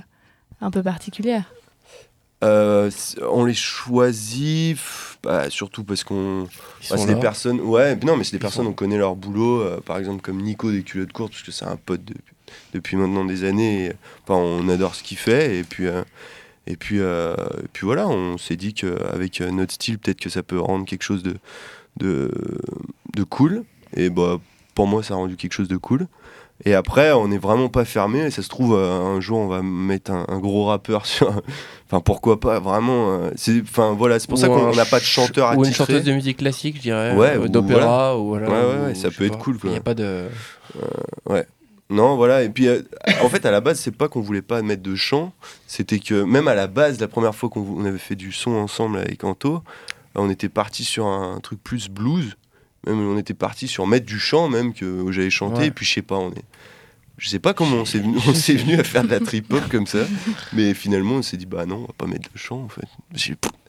un 0.60 0.72
peu 0.72 0.82
particulière? 0.82 1.54
Euh, 2.44 2.90
on 3.30 3.46
les 3.46 3.54
choisit 3.54 4.76
bah, 5.22 5.52
surtout 5.52 5.84
parce 5.84 6.04
qu'on 6.04 6.48
bah, 6.90 6.98
c'est 6.98 7.06
des 7.06 7.16
personnes 7.16 7.62
ouais 7.62 7.96
non 7.98 8.18
mais 8.18 8.24
c'est 8.24 8.32
des 8.32 8.40
personnes 8.40 8.66
on 8.66 8.74
connaît 8.74 8.98
leur 8.98 9.16
boulot 9.16 9.80
par 9.82 10.00
exemple 10.00 10.24
comme 10.24 10.42
Nico 10.42 10.72
des 10.72 10.82
culottes 10.82 11.14
courtes 11.14 11.34
parce 11.34 11.44
que 11.44 11.52
c'est 11.52 11.66
un 11.66 11.76
pote 11.76 12.04
de, 12.04 12.16
depuis 12.74 12.96
maintenant 12.98 13.26
des 13.26 13.44
années. 13.44 13.94
on 14.28 14.68
adore 14.70 14.96
ce 14.96 15.04
qu'il 15.04 15.18
fait 15.18 15.58
et 15.58 15.64
puis. 15.64 15.88
Euh, 15.88 16.04
et 16.68 16.76
puis, 16.76 17.00
euh, 17.00 17.36
puis 17.74 17.86
voilà, 17.86 18.08
on 18.08 18.38
s'est 18.38 18.56
dit 18.56 18.74
qu'avec 18.74 19.42
notre 19.42 19.74
style, 19.74 19.98
peut-être 19.98 20.20
que 20.20 20.30
ça 20.30 20.44
peut 20.44 20.60
rendre 20.60 20.86
quelque 20.86 21.04
chose 21.04 21.24
de, 21.24 21.36
de, 21.98 22.32
de 23.16 23.24
cool. 23.24 23.64
Et 23.98 24.10
bah, 24.10 24.40
pour 24.76 24.88
moi, 24.88 25.02
ça 25.02 25.16
a 25.16 25.18
rendu 25.18 25.36
quelque 25.38 25.54
chose 25.54 25.68
de 25.68 25.78
cool. 25.78 26.08
Et 26.64 26.76
après, 26.76 27.12
on 27.14 27.30
n'est 27.30 27.40
vraiment 27.40 27.70
pas 27.70 27.84
fermé. 27.84 28.20
Et 28.20 28.32
ça 28.32 28.44
se 28.44 28.48
trouve, 28.48 28.76
euh, 28.76 28.92
un 28.92 29.20
jour, 29.20 29.40
on 29.40 29.48
va 29.48 29.64
mettre 29.64 30.12
un, 30.12 30.40
gros 30.40 30.66
rappeur 30.66 31.06
sur. 31.08 31.42
enfin, 31.88 32.00
pourquoi 32.00 32.40
pas 32.40 32.60
Vraiment. 32.60 33.32
c'est 33.36 33.62
enfin, 33.64 33.96
voilà, 33.98 34.20
c'est 34.20 34.30
pour 34.30 34.38
ça 34.38 34.48
qu'on 34.48 34.74
n'a 34.74 34.86
pas 34.86 35.00
de 35.00 35.04
chanteur 35.04 35.48
à 35.48 35.56
Ou 35.56 35.66
une 35.66 35.74
chanteuse 35.74 36.04
de 36.04 36.14
musique 36.14 36.38
classique, 36.38 36.78
je 36.78 36.82
dirais. 36.82 37.16
Ouais, 37.16 37.50
d'opéra. 37.50 38.18
Ou, 38.20 38.28
voilà, 38.30 38.50
ouais, 38.50 38.86
ouais, 38.86 38.96
ça 38.96 39.10
peut 39.10 39.26
être 39.26 39.40
cool. 39.40 39.58
Il 39.64 39.72
n'y 39.72 39.78
a 39.78 39.82
pas 39.82 39.96
de. 39.96 40.28
ouais. 41.26 41.46
Non, 41.92 42.16
voilà. 42.16 42.42
Et 42.44 42.50
puis, 42.50 42.68
euh, 42.68 42.82
en 43.22 43.28
fait, 43.28 43.46
à 43.46 43.52
la 43.52 43.60
base, 43.60 43.80
c'est 43.80 43.96
pas 43.96 44.08
qu'on 44.08 44.22
voulait 44.22 44.42
pas 44.42 44.62
mettre 44.62 44.82
de 44.82 44.96
chant. 44.96 45.34
C'était 45.68 46.00
que, 46.00 46.24
même 46.24 46.48
à 46.48 46.56
la 46.56 46.68
base, 46.68 47.00
la 47.02 47.10
première 47.10 47.36
fois 47.36 47.50
qu'on 47.50 47.84
avait 47.84 48.00
fait 48.00 48.16
du 48.16 48.32
son 48.32 48.52
ensemble 48.52 48.98
avec 48.98 49.26
Anto, 49.26 49.62
on 50.16 50.30
était 50.30 50.50
parti 50.50 50.86
sur 50.86 51.06
un 51.06 51.40
truc 51.42 51.62
plus 51.62 51.90
blues. 51.90 52.38
Même, 52.88 53.00
on 53.00 53.18
était 53.18 53.34
parti 53.34 53.68
sur 53.68 53.86
mettre 53.88 54.06
du 54.06 54.20
chant, 54.20 54.48
même, 54.48 54.74
que 54.74 55.12
j'avais 55.12 55.30
chanté. 55.30 55.66
Et 55.66 55.72
puis, 55.72 55.86
je 55.86 55.94
sais 55.94 56.02
pas, 56.02 56.16
on 56.16 56.32
est. 56.32 56.46
Je 57.18 57.30
sais 57.30 57.40
pas 57.40 57.54
comment 57.54 57.76
on 57.76 57.86
s'est 57.86 58.00
venu, 58.00 58.18
venu 58.18 58.80
à 58.80 58.84
faire 58.84 59.04
de 59.04 59.10
la 59.10 59.20
trip-hop 59.20 59.62
comme 59.70 59.86
ça. 59.86 60.08
Mais 60.54 60.74
finalement, 60.74 61.16
on 61.16 61.22
s'est 61.22 61.38
dit, 61.38 61.46
bah 61.46 61.66
non, 61.68 61.76
on 61.76 61.82
va 61.82 61.94
pas 61.96 62.08
mettre 62.08 62.32
de 62.32 62.38
chant, 62.38 62.64
en 62.64 62.70
fait. 62.70 62.88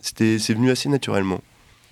C'était, 0.00 0.38
c'est 0.38 0.54
venu 0.54 0.70
assez 0.70 0.88
naturellement. 0.88 1.40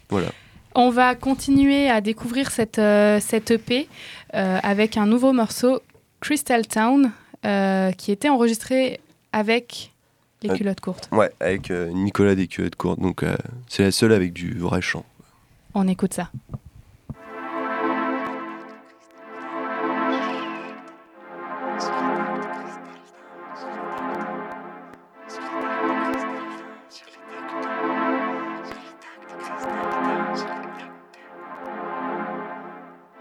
Voilà. 0.09 0.29
On 0.75 0.91
va 0.91 1.17
continuer 1.17 1.91
à 1.91 2.01
découvrir 2.01 2.51
cette, 2.53 2.79
euh, 2.79 3.19
cette 3.21 3.51
EP 3.51 3.89
euh, 4.35 4.59
avec 4.63 4.97
un 4.97 5.05
nouveau 5.05 5.33
morceau 5.33 5.81
Crystal 6.21 6.67
Town, 6.67 7.13
euh, 7.45 7.93
qui 7.93 8.13
était 8.13 8.29
enregistré 8.29 9.01
avec 9.33 9.93
les 10.43 10.51
culottes 10.51 10.81
courtes. 10.81 11.09
Ouais, 11.13 11.31
avec 11.41 11.71
euh, 11.71 11.91
Nicolas 11.91 12.35
des 12.35 12.47
culottes 12.47 12.77
courtes. 12.77 13.01
Donc 13.01 13.23
euh, 13.23 13.37
c'est 13.69 13.83
la 13.83 13.91
seule 13.91 14.13
avec 14.13 14.33
du 14.33 14.59
vrai 14.59 14.81
chant. 14.81 15.05
On 15.75 15.89
écoute 15.89 16.15
ça. 16.15 16.31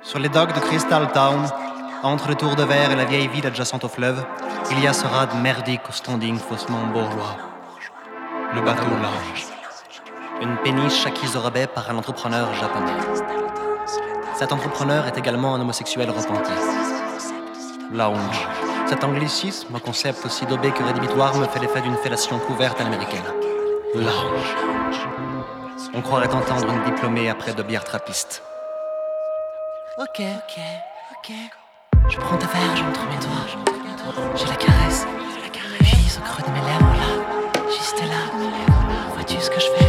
Sur 0.02 0.18
les 0.18 0.30
docks 0.30 0.56
de 0.56 0.60
Crystal 0.60 1.12
Town, 1.12 1.48
entre 2.04 2.30
le 2.30 2.36
tour 2.36 2.56
de 2.56 2.64
verre 2.64 2.92
et 2.92 2.96
la 2.96 3.06
vieille 3.06 3.28
ville 3.28 3.46
adjacente 3.46 3.84
au 3.84 3.90
fleuve, 3.90 4.24
il 4.72 4.80
y 4.80 4.88
a 4.88 4.94
ce 4.94 5.06
rade 5.06 5.34
merdique 5.42 5.88
au 5.90 5.92
standing 5.92 6.38
faussement 6.38 6.86
bourgeois. 6.94 7.36
Le 8.54 8.62
bateau 8.62 8.84
Lounge. 8.84 9.48
Une 10.42 10.56
péniche 10.58 11.06
acquise 11.06 11.36
au 11.36 11.42
rabais 11.42 11.68
par 11.68 11.90
un 11.90 11.98
entrepreneur 11.98 12.54
japonais. 12.54 12.92
Cet 14.36 14.54
entrepreneur 14.54 15.06
est 15.08 15.18
également 15.18 15.56
un 15.56 15.62
homosexuel 15.62 16.10
repenti. 16.10 16.52
Lounge. 17.92 18.48
Cet 18.88 19.04
anglicisme, 19.04 19.76
un 19.76 19.80
concept 19.80 20.26
aussi 20.26 20.46
dobé 20.46 20.72
que 20.72 20.84
rédhibitoire, 20.84 21.36
me 21.36 21.46
fait 21.46 21.60
l'effet 21.60 21.82
d'une 21.82 21.98
fellation 21.98 22.40
couverte 22.40 22.80
à 22.80 22.86
l'américaine. 22.86 23.24
Lounge. 23.94 24.56
On 25.94 26.02
croirait 26.02 26.34
entendre 26.34 26.72
une 26.72 26.84
diplômée 26.84 27.30
après 27.30 27.54
de 27.54 27.64
bières 27.64 27.84
trappistes. 27.84 28.42
Ok, 29.98 30.22
ok, 30.22 30.60
ok. 31.18 31.59
Je 32.10 32.18
prends 32.18 32.38
ta 32.38 32.48
verge 32.48 32.82
entre 32.82 33.02
mes 33.08 33.18
doigts. 33.18 34.36
J'ai 34.36 34.46
la 34.48 34.56
caresse. 34.56 35.06
Puis 35.80 36.18
au 36.18 36.22
creux 36.22 36.44
de 36.44 36.50
mes 36.50 36.66
lèvres 36.66 36.96
là. 36.98 37.70
Juste 37.70 38.02
là. 38.02 38.32
Vois-tu 39.14 39.40
ce 39.40 39.50
que 39.50 39.60
je 39.60 39.68
fais? 39.78 39.89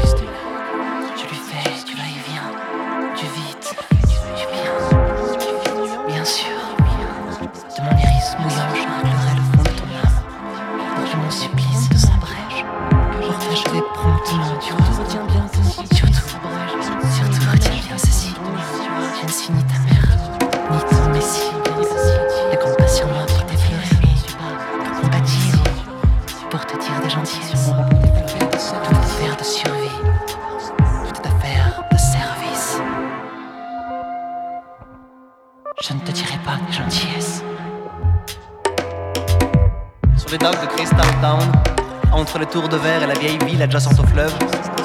Entre 42.12 42.38
les 42.38 42.46
tours 42.46 42.68
de 42.68 42.78
verre 42.78 43.02
et 43.02 43.06
la 43.06 43.18
vieille 43.18 43.38
ville 43.44 43.60
adjacente 43.62 43.98
au 44.00 44.06
fleuve, 44.06 44.34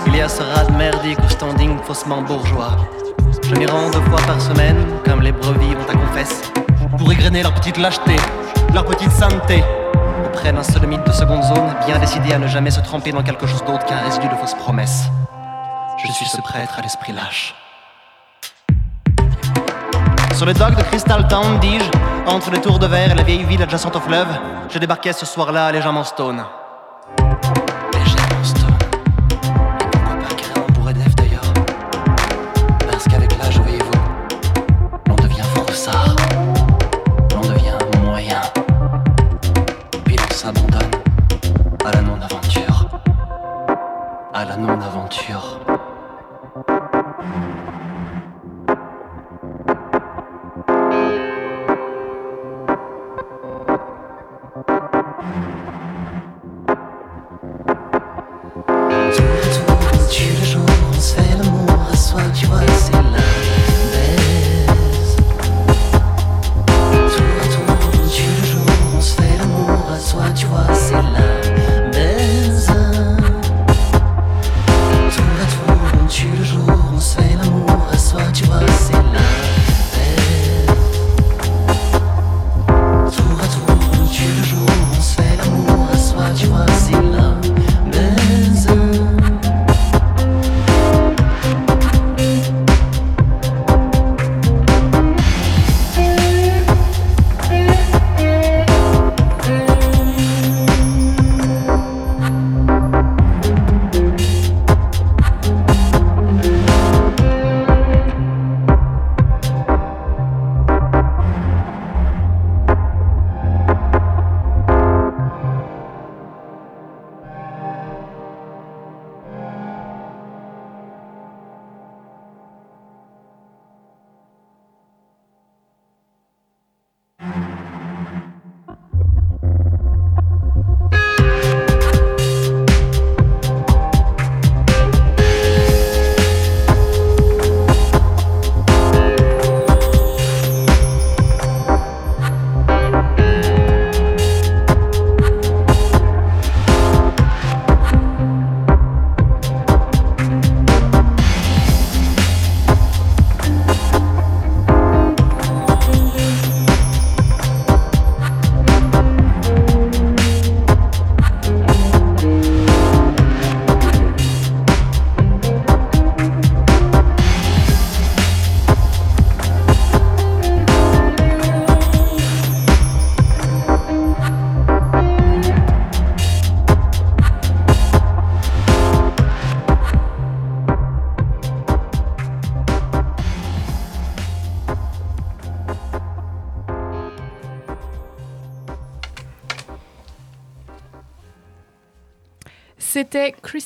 il 0.08 0.18
y 0.18 0.22
a 0.22 0.28
ce 0.28 0.44
rade 0.44 0.76
merdique 0.76 1.18
au 1.24 1.30
standing 1.30 1.78
faussement 1.84 2.22
bourgeois. 2.22 2.76
Je 3.42 3.56
m'y 3.56 3.66
rends 3.66 3.90
deux 3.90 4.02
fois 4.02 4.20
par 4.28 4.42
semaine, 4.42 4.76
comme 5.06 5.22
les 5.22 5.32
brevis 5.32 5.74
vont 5.74 5.88
à 5.88 5.94
confesse, 5.94 6.52
pour 6.98 7.10
égrener 7.10 7.42
leur 7.42 7.54
petite 7.54 7.78
lâcheté, 7.78 8.18
leur 8.74 8.84
petite 8.84 9.12
sainteté, 9.12 9.64
auprès 10.26 10.52
d'un 10.52 10.64
seul 10.64 10.86
mythe 10.88 11.06
de 11.06 11.14
seconde 11.14 11.44
zone, 11.44 11.74
bien 11.86 12.00
décidé 12.00 12.34
à 12.34 12.38
ne 12.38 12.48
jamais 12.48 12.72
se 12.72 12.82
tremper 12.82 13.14
dans 13.14 13.24
quelque 13.24 13.48
chose 13.48 13.64
d'autre 13.64 13.86
qu'un 13.86 14.00
résidu 14.00 14.28
de 14.28 14.36
fausses 14.36 14.56
promesses. 14.56 15.06
Je 16.06 16.12
suis 16.12 16.26
ce 16.26 16.42
prêtre 16.42 16.80
à 16.80 16.82
l'esprit 16.82 17.14
lâche. 17.14 17.56
Sur 20.36 20.46
le 20.46 20.54
dock 20.54 20.76
de 20.76 20.84
Crystal 20.84 21.26
Town, 21.30 21.58
dis-je, 21.62 21.90
entre 22.30 22.52
les 22.52 22.60
tours 22.60 22.78
de 22.78 22.88
verre 22.88 23.10
et 23.10 23.16
la 23.16 23.24
vieille 23.24 23.46
ville 23.46 23.64
adjacente 23.64 23.96
au 23.96 24.02
fleuve, 24.02 24.28
je 24.70 24.78
débarquais 24.78 25.14
ce 25.14 25.26
soir-là 25.26 25.72
légèrement 25.72 26.04
stone. 26.04 26.44
Légèrement 27.94 28.44
stone. 28.44 28.78
Et 29.42 29.88
pourquoi 29.92 30.16
pas 30.16 30.36
carrément 30.36 30.68
bourré 30.74 30.94
d'F 30.94 31.16
d'ailleurs? 31.16 31.54
Parce 32.92 33.06
qu'avec 33.06 33.38
l'âge, 33.38 33.58
voyez-vous, 33.60 33.92
l'on 35.08 35.16
devient 35.16 35.42
froussard, 35.56 36.18
l'on 37.34 37.42
devient 37.42 37.78
moyen, 38.04 38.42
puis 40.04 40.18
l'on 40.18 40.36
s'abandonne 40.36 40.92
à 41.86 41.92
la 41.94 42.02
non-aventure. 42.02 42.90
À 44.34 44.44
la 44.44 44.58
non-aventure. 44.58 45.65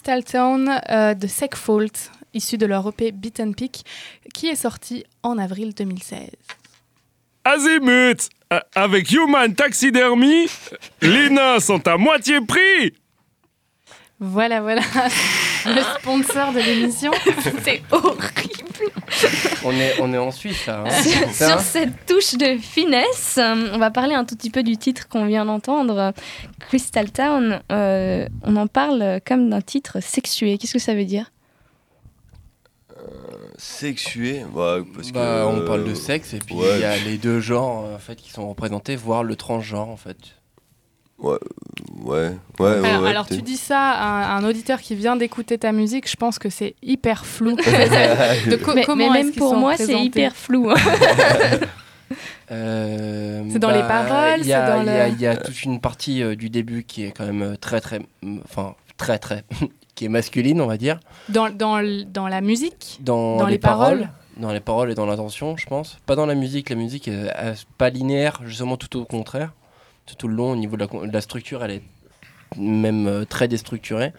Crystal 0.10 0.24
Town 0.24 0.82
euh, 0.90 1.14
de 1.14 1.28
Fault, 1.28 2.10
issu 2.34 2.58
de 2.58 2.66
leur 2.66 2.88
EP 2.90 3.12
Beat 3.12 3.40
and 3.42 3.52
Pick, 3.52 3.86
qui 4.34 4.48
est 4.48 4.56
sorti 4.56 5.04
en 5.22 5.38
avril 5.38 5.76
2016. 5.76 6.30
Azimut 7.46 8.18
Avec 8.74 9.12
Human 9.12 9.54
Taxidermy, 9.54 10.48
les 11.04 11.30
nains 11.30 11.60
sont 11.60 11.88
à 11.88 11.98
moitié 11.98 12.42
prix 12.42 12.96
Voilà, 14.20 14.62
voilà, 14.62 14.82
le 15.68 16.00
sponsor 16.00 16.54
de 16.54 16.60
l'émission. 16.60 17.12
C'est 17.64 17.84
horrible. 17.92 18.69
On 19.66 19.72
est, 19.74 20.00
on 20.00 20.14
est 20.14 20.18
en 20.18 20.32
Suisse, 20.32 20.66
là. 20.66 20.84
Hein. 20.86 21.32
Sur, 21.34 21.60
cette 21.60 22.06
touche 22.06 22.36
de 22.36 22.58
finesse, 22.58 23.38
euh, 23.38 23.70
on 23.74 23.78
va 23.78 23.92
parler 23.92 24.16
un 24.16 24.26
tout 24.26 24.36
petit 24.36 24.50
peu 24.50 24.64
du 24.64 24.78
titre 24.78 25.08
qu'on 25.08 25.26
vient 25.26 25.46
d'entendre, 25.46 26.14
Crystal 26.60 27.12
Town. 27.12 27.62
Euh, 27.72 28.28
on 28.44 28.56
en 28.56 28.68
parle 28.68 29.20
comme 29.26 29.50
d'un 29.50 29.62
titre 29.62 30.02
sexué. 30.02 30.58
Qu'est-ce 30.58 30.74
que 30.74 30.80
ça 30.80 30.96
veut 30.96 31.06
dire? 31.06 31.32
Sexué 33.58 34.46
bah, 34.54 34.78
parce 34.96 35.12
bah, 35.12 35.46
on 35.46 35.66
parle 35.66 35.84
de 35.84 35.94
sexe 35.94 36.34
et 36.34 36.40
puis 36.40 36.56
il 36.56 36.80
y 36.80 36.86
a 36.86 36.98
les 36.98 37.18
deux 37.18 37.42
genres 37.42 37.94
en 37.94 38.00
fait 38.00 38.16
qui 38.16 38.30
sont 38.30 38.48
représentés 38.48 38.96
voire 38.96 39.24
le 39.24 39.36
transgenre 39.36 39.90
en 39.90 39.98
fait 39.98 40.39
ouais 41.22 41.38
ouais 42.04 42.32
ouais, 42.60 42.68
alors, 42.68 43.02
ouais, 43.04 43.10
alors 43.10 43.28
tu 43.28 43.42
dis 43.42 43.58
ça 43.58 43.80
à 43.80 44.38
un, 44.38 44.44
auditeur 44.44 44.80
qui 44.82 44.96
vient 44.96 45.16
d'écouter 45.16 45.58
ta 45.58 45.72
musique 45.72 46.10
je 46.10 46.16
pense 46.16 46.40
que 46.40 46.50
c'est 46.50 46.76
hyper 46.82 47.26
flou 47.26 47.56
de 47.56 48.74
mais, 48.74 48.84
comment 48.84 49.12
même 49.12 49.32
pour 49.34 49.56
moi 49.56 49.76
c'est 49.76 50.00
hyper 50.00 50.36
flou 50.36 50.70
hein. 50.70 50.76
euh, 52.52 53.44
c'est 53.52 53.60
dans 53.60 53.72
les 53.72 53.82
bah, 53.82 54.06
paroles 54.06 54.40
il 54.40 54.46
y, 54.46 55.22
y, 55.22 55.28
a 55.28 55.36
toute 55.36 55.64
une 55.64 55.80
partie 55.82 56.24
euh, 56.24 56.36
du 56.36 56.50
début 56.50 56.84
qui 56.84 57.04
est 57.04 57.12
quand 57.12 57.26
même 57.26 57.42
euh, 57.42 57.56
très 57.56 57.82
très 57.82 58.00
enfin 58.46 58.76
très 58.98 59.20
très 59.20 59.44
qui 60.00 60.06
est 60.06 60.10
masculine, 60.10 60.62
on 60.62 60.66
va 60.66 60.78
dire. 60.78 60.98
Dans, 61.28 61.50
dans, 61.50 61.84
dans 62.08 62.30
la 62.30 62.40
musique? 62.40 63.00
Dans, 63.02 63.46
les, 63.48 63.60
paroles, 63.60 64.08
Dans 64.38 64.54
les 64.54 64.62
paroles 64.62 64.92
et 64.92 64.96
dans 64.96 65.06
l'intention, 65.06 65.58
je 65.58 65.66
pense. 65.66 65.98
Pas 66.06 66.16
dans 66.16 66.26
la 66.26 66.36
musique, 66.36 66.70
la 66.70 66.78
musique 66.78 67.10
est 67.10 67.30
pas 67.78 67.90
linéaire, 67.90 68.40
justement 68.46 68.78
tout 68.78 68.98
au 68.98 69.04
contraire. 69.04 69.52
Tout 70.18 70.28
le 70.28 70.36
long, 70.36 70.52
au 70.52 70.56
niveau 70.56 70.78
de 70.78 71.12
la, 71.12 71.22
structure, 71.22 71.64
elle 71.64 71.72
est 71.72 71.82
même 72.58 73.08
euh, 73.08 73.26
très 73.26 73.48
déstructurée. 73.48 74.14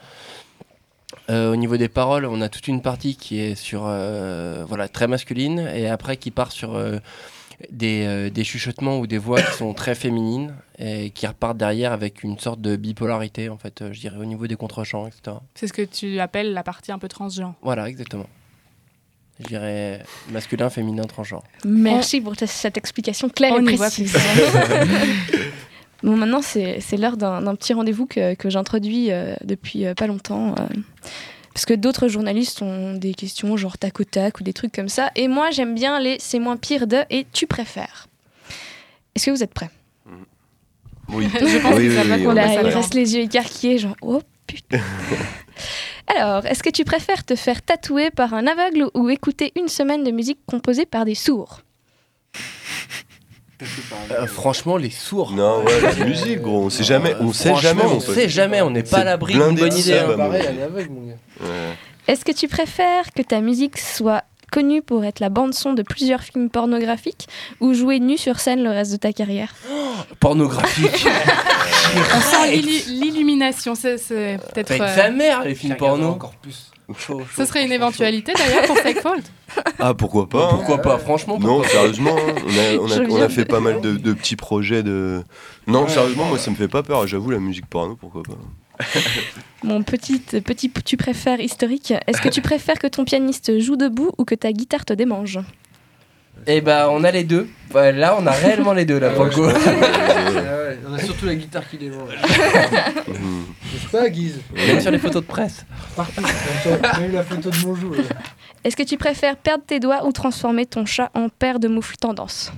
Euh, 1.28 1.52
au 1.52 1.56
niveau 1.56 1.76
des 1.76 1.88
paroles, 1.88 2.24
on 2.24 2.40
a 2.40 2.48
toute 2.48 2.68
une 2.68 2.82
partie 2.82 3.16
qui 3.16 3.40
est 3.40 3.54
sur 3.56 3.82
euh, 3.86 4.64
voilà 4.68 4.88
très 4.88 5.08
masculine 5.08 5.58
et 5.74 5.88
après 5.88 6.16
qui 6.16 6.30
part 6.30 6.52
sur 6.52 6.80
des, 7.70 8.30
des, 8.30 8.44
chuchotements 8.44 8.98
ou 8.98 9.08
des 9.08 9.18
voix 9.18 9.42
qui 9.42 9.52
sont 9.56 9.74
très 9.74 9.96
féminines 9.96 10.54
et 10.78 11.10
qui 11.10 11.26
repartent 11.26 11.56
derrière 11.56 11.92
avec 11.92 12.22
une 12.22 12.38
sorte 12.38 12.60
de 12.60 12.76
bipolarité, 12.76 13.48
en 13.48 13.58
fait, 13.58 13.92
je 13.92 14.00
dirais, 14.00 14.16
au 14.18 14.24
niveau 14.24 14.46
des 14.46 14.56
contre-champs, 14.56 15.08
etc. 15.08 15.36
C'est 15.56 15.66
ce 15.66 15.72
que 15.72 15.82
tu 15.82 16.20
appelles 16.20 16.52
la 16.52 16.62
partie 16.62 16.92
un 16.92 16.98
peu 16.98 17.08
transgenre. 17.08 17.54
Voilà, 17.62 17.88
exactement. 17.88 18.26
Je 19.40 19.46
dirais 19.46 20.02
masculin, 20.30 20.68
féminin, 20.68 21.04
transgenre. 21.04 21.42
Merci 21.64 22.20
pour 22.20 22.34
cette 22.36 22.76
explication 22.76 23.28
claire 23.28 23.58
et 23.58 23.76
précise. 23.76 24.16
bon, 26.02 26.16
maintenant, 26.16 26.42
c'est 26.42 26.96
l'heure 26.96 27.16
d'un 27.16 27.54
petit 27.54 27.72
rendez-vous 27.72 28.06
que, 28.06 28.34
que 28.34 28.50
j'introduis 28.50 29.10
euh, 29.10 29.34
depuis 29.44 29.86
euh, 29.86 29.94
pas 29.94 30.06
longtemps. 30.06 30.54
Euh, 30.58 30.66
parce 31.52 31.66
que 31.66 31.74
d'autres 31.74 32.08
journalistes 32.08 32.62
ont 32.62 32.94
des 32.94 33.12
questions 33.12 33.56
genre 33.56 33.76
tac 33.76 34.00
au 34.00 34.04
tac 34.04 34.40
ou 34.40 34.42
des 34.44 34.52
trucs 34.52 34.72
comme 34.72 34.88
ça. 34.88 35.10
Et 35.16 35.28
moi, 35.28 35.50
j'aime 35.50 35.74
bien 35.74 35.98
les 36.00 36.16
c'est 36.20 36.38
moins 36.38 36.56
pire 36.56 36.86
de 36.86 36.98
et 37.10 37.26
tu 37.32 37.46
préfères. 37.46 38.06
Est-ce 39.14 39.26
que 39.26 39.30
vous 39.32 39.42
êtes 39.42 39.52
prêts? 39.52 39.70
Oui. 41.08 41.28
Je 41.34 41.58
pense 41.58 41.74
que 41.74 41.94
ça 41.94 42.04
va 42.04 42.16
Il 42.16 42.74
reste 42.74 42.94
les 42.94 43.16
yeux 43.16 43.22
écarquillés, 43.22 43.78
genre 43.78 43.96
oh 44.00 44.22
putain. 44.46 44.80
Alors, 46.16 46.46
est-ce 46.46 46.62
que 46.62 46.70
tu 46.70 46.84
préfères 46.84 47.24
te 47.24 47.36
faire 47.36 47.62
tatouer 47.62 48.10
par 48.10 48.34
un 48.34 48.46
aveugle 48.46 48.88
ou 48.94 49.10
écouter 49.10 49.52
une 49.56 49.68
semaine 49.68 50.02
de 50.02 50.10
musique 50.10 50.38
composée 50.46 50.86
par 50.86 51.04
des 51.04 51.14
sourds? 51.14 51.62
Euh, 54.10 54.26
franchement, 54.26 54.76
les 54.76 54.90
sourds. 54.90 55.32
Non, 55.32 55.62
ouais, 55.62 55.80
la 55.98 56.04
musique, 56.04 56.40
gros. 56.40 56.64
On 56.64 56.70
sait 56.70 56.84
jamais. 56.84 57.14
On 57.20 57.32
sait 57.32 57.54
jamais. 57.56 57.84
On 57.84 58.00
sait 58.00 58.28
jamais. 58.28 58.62
On 58.62 58.70
n'est 58.70 58.82
pas 58.82 58.98
à 58.98 59.04
l'abri 59.04 59.34
d'une 59.34 59.54
bonne 59.54 59.76
idée. 59.76 59.98
Hein. 59.98 61.46
Est-ce 62.08 62.24
que 62.24 62.32
tu 62.32 62.48
préfères 62.48 63.12
que 63.14 63.22
ta 63.22 63.40
musique 63.40 63.78
soit 63.78 64.24
connu 64.50 64.82
pour 64.82 65.04
être 65.04 65.20
la 65.20 65.28
bande-son 65.28 65.74
de 65.74 65.82
plusieurs 65.82 66.22
films 66.22 66.50
pornographiques 66.50 67.28
ou 67.60 67.72
jouer 67.72 68.00
nu 68.00 68.18
sur 68.18 68.40
scène 68.40 68.62
le 68.62 68.70
reste 68.70 68.92
de 68.92 68.96
ta 68.96 69.12
carrière? 69.12 69.54
Pornographique 70.18 71.06
On 72.14 72.20
sent 72.20 72.56
l'illumination, 72.56 73.74
c'est 73.74 73.96
peut-être. 74.54 74.72
Avec 74.72 74.88
sa 74.94 75.10
mère, 75.10 75.44
les 75.44 75.54
films 75.54 75.76
porno. 75.76 76.08
Encore 76.08 76.34
plus. 76.36 76.70
Ce 77.36 77.44
serait 77.44 77.64
une 77.64 77.72
éventualité 77.72 78.32
d'ailleurs 78.34 78.64
pour 78.64 78.76
Fakefold 78.78 79.22
Ah 79.78 79.94
pourquoi 79.94 80.28
pas 80.28 80.46
hein. 80.46 80.48
Pourquoi 80.50 80.78
pas 80.78 80.98
Franchement 80.98 81.38
Non 81.38 81.62
sérieusement 81.64 82.14
on 82.14 82.90
a, 82.90 83.02
on 83.08 83.20
a, 83.20 83.28
fait 83.28 83.44
pas 83.44 83.60
mal 83.60 83.80
de, 83.80 83.96
de, 83.96 84.12
petits 84.12 84.36
projets 84.36 84.82
de... 84.82 85.22
Non 85.66 85.88
sérieusement 85.88 86.26
moi 86.26 86.38
ça 86.38 86.50
me 86.50 86.56
fait 86.56 86.68
pas 86.68 86.82
peur. 86.82 87.06
J'avoue 87.06 87.30
la 87.30 87.38
musique 87.38 87.66
porno 87.66 87.96
pourquoi 87.96 88.22
pas. 88.22 88.34
Mon 89.62 89.82
petit, 89.82 90.18
petit 90.18 90.70
tu 90.84 90.96
préfères 90.96 91.40
historique, 91.40 91.92
est-ce 92.06 92.20
que 92.20 92.28
tu 92.28 92.40
préfères 92.40 92.78
que 92.78 92.86
ton 92.86 93.04
pianiste 93.04 93.58
joue 93.58 93.76
debout 93.76 94.10
ou 94.18 94.24
que 94.24 94.34
ta 94.34 94.52
guitare 94.52 94.84
te 94.84 94.92
démange? 94.92 95.38
Eh 96.46 96.60
bah 96.60 96.88
on 96.90 97.04
a 97.04 97.10
les 97.10 97.24
deux. 97.24 97.48
là 97.74 98.16
on 98.18 98.26
a 98.26 98.30
réellement 98.30 98.72
les 98.72 98.84
deux 98.84 98.98
là 98.98 99.10
pour 99.10 99.24
le 99.24 99.30
coup. 99.30 99.42
on 100.88 100.94
a 100.94 100.98
surtout 100.98 101.26
la 101.26 101.34
guitare 101.34 101.68
qui 101.68 101.78
démange. 101.78 102.10
N'est-ce 103.72 103.88
pas 103.90 104.08
Guise 104.08 104.40
Même 104.54 104.80
sur 104.80 104.90
les 104.90 104.98
photos 104.98 105.22
de 105.22 105.26
presse. 105.28 105.64
Partout. 105.94 106.22
On 106.22 107.02
a 107.02 107.06
eu 107.06 107.12
la 107.12 107.22
photo 107.22 107.50
de 107.50 107.66
mon 107.66 107.74
jour. 107.74 107.94
Est-ce 108.64 108.76
que 108.76 108.82
tu 108.82 108.96
préfères 108.96 109.36
perdre 109.36 109.64
tes 109.64 109.80
doigts 109.80 110.04
ou 110.06 110.12
transformer 110.12 110.66
ton 110.66 110.84
chat 110.86 111.10
en 111.14 111.28
paire 111.28 111.60
de 111.60 111.68
moufles 111.68 111.96
tendance 111.96 112.52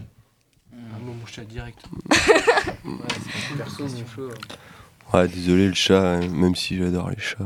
ah, 0.73 0.77
Mon 1.05 1.27
chat 1.27 1.45
direct. 1.45 1.79
ouais, 2.85 2.97
perso, 3.57 3.85
mon. 3.85 5.19
Ouais, 5.19 5.29
désolé 5.29 5.69
le 5.69 5.75
chat, 5.75 6.15
hein, 6.15 6.29
même 6.29 6.57
si 6.57 6.79
j'adore 6.79 7.11
les 7.11 7.21
chats. 7.21 7.39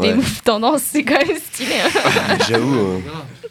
les 0.00 0.14
moufles 0.14 0.42
tendance, 0.42 0.82
c'est 0.82 1.04
quand 1.04 1.24
même 1.24 1.38
stylé. 1.38 1.76
Hein. 1.84 2.38
J'avoue. 2.48 3.02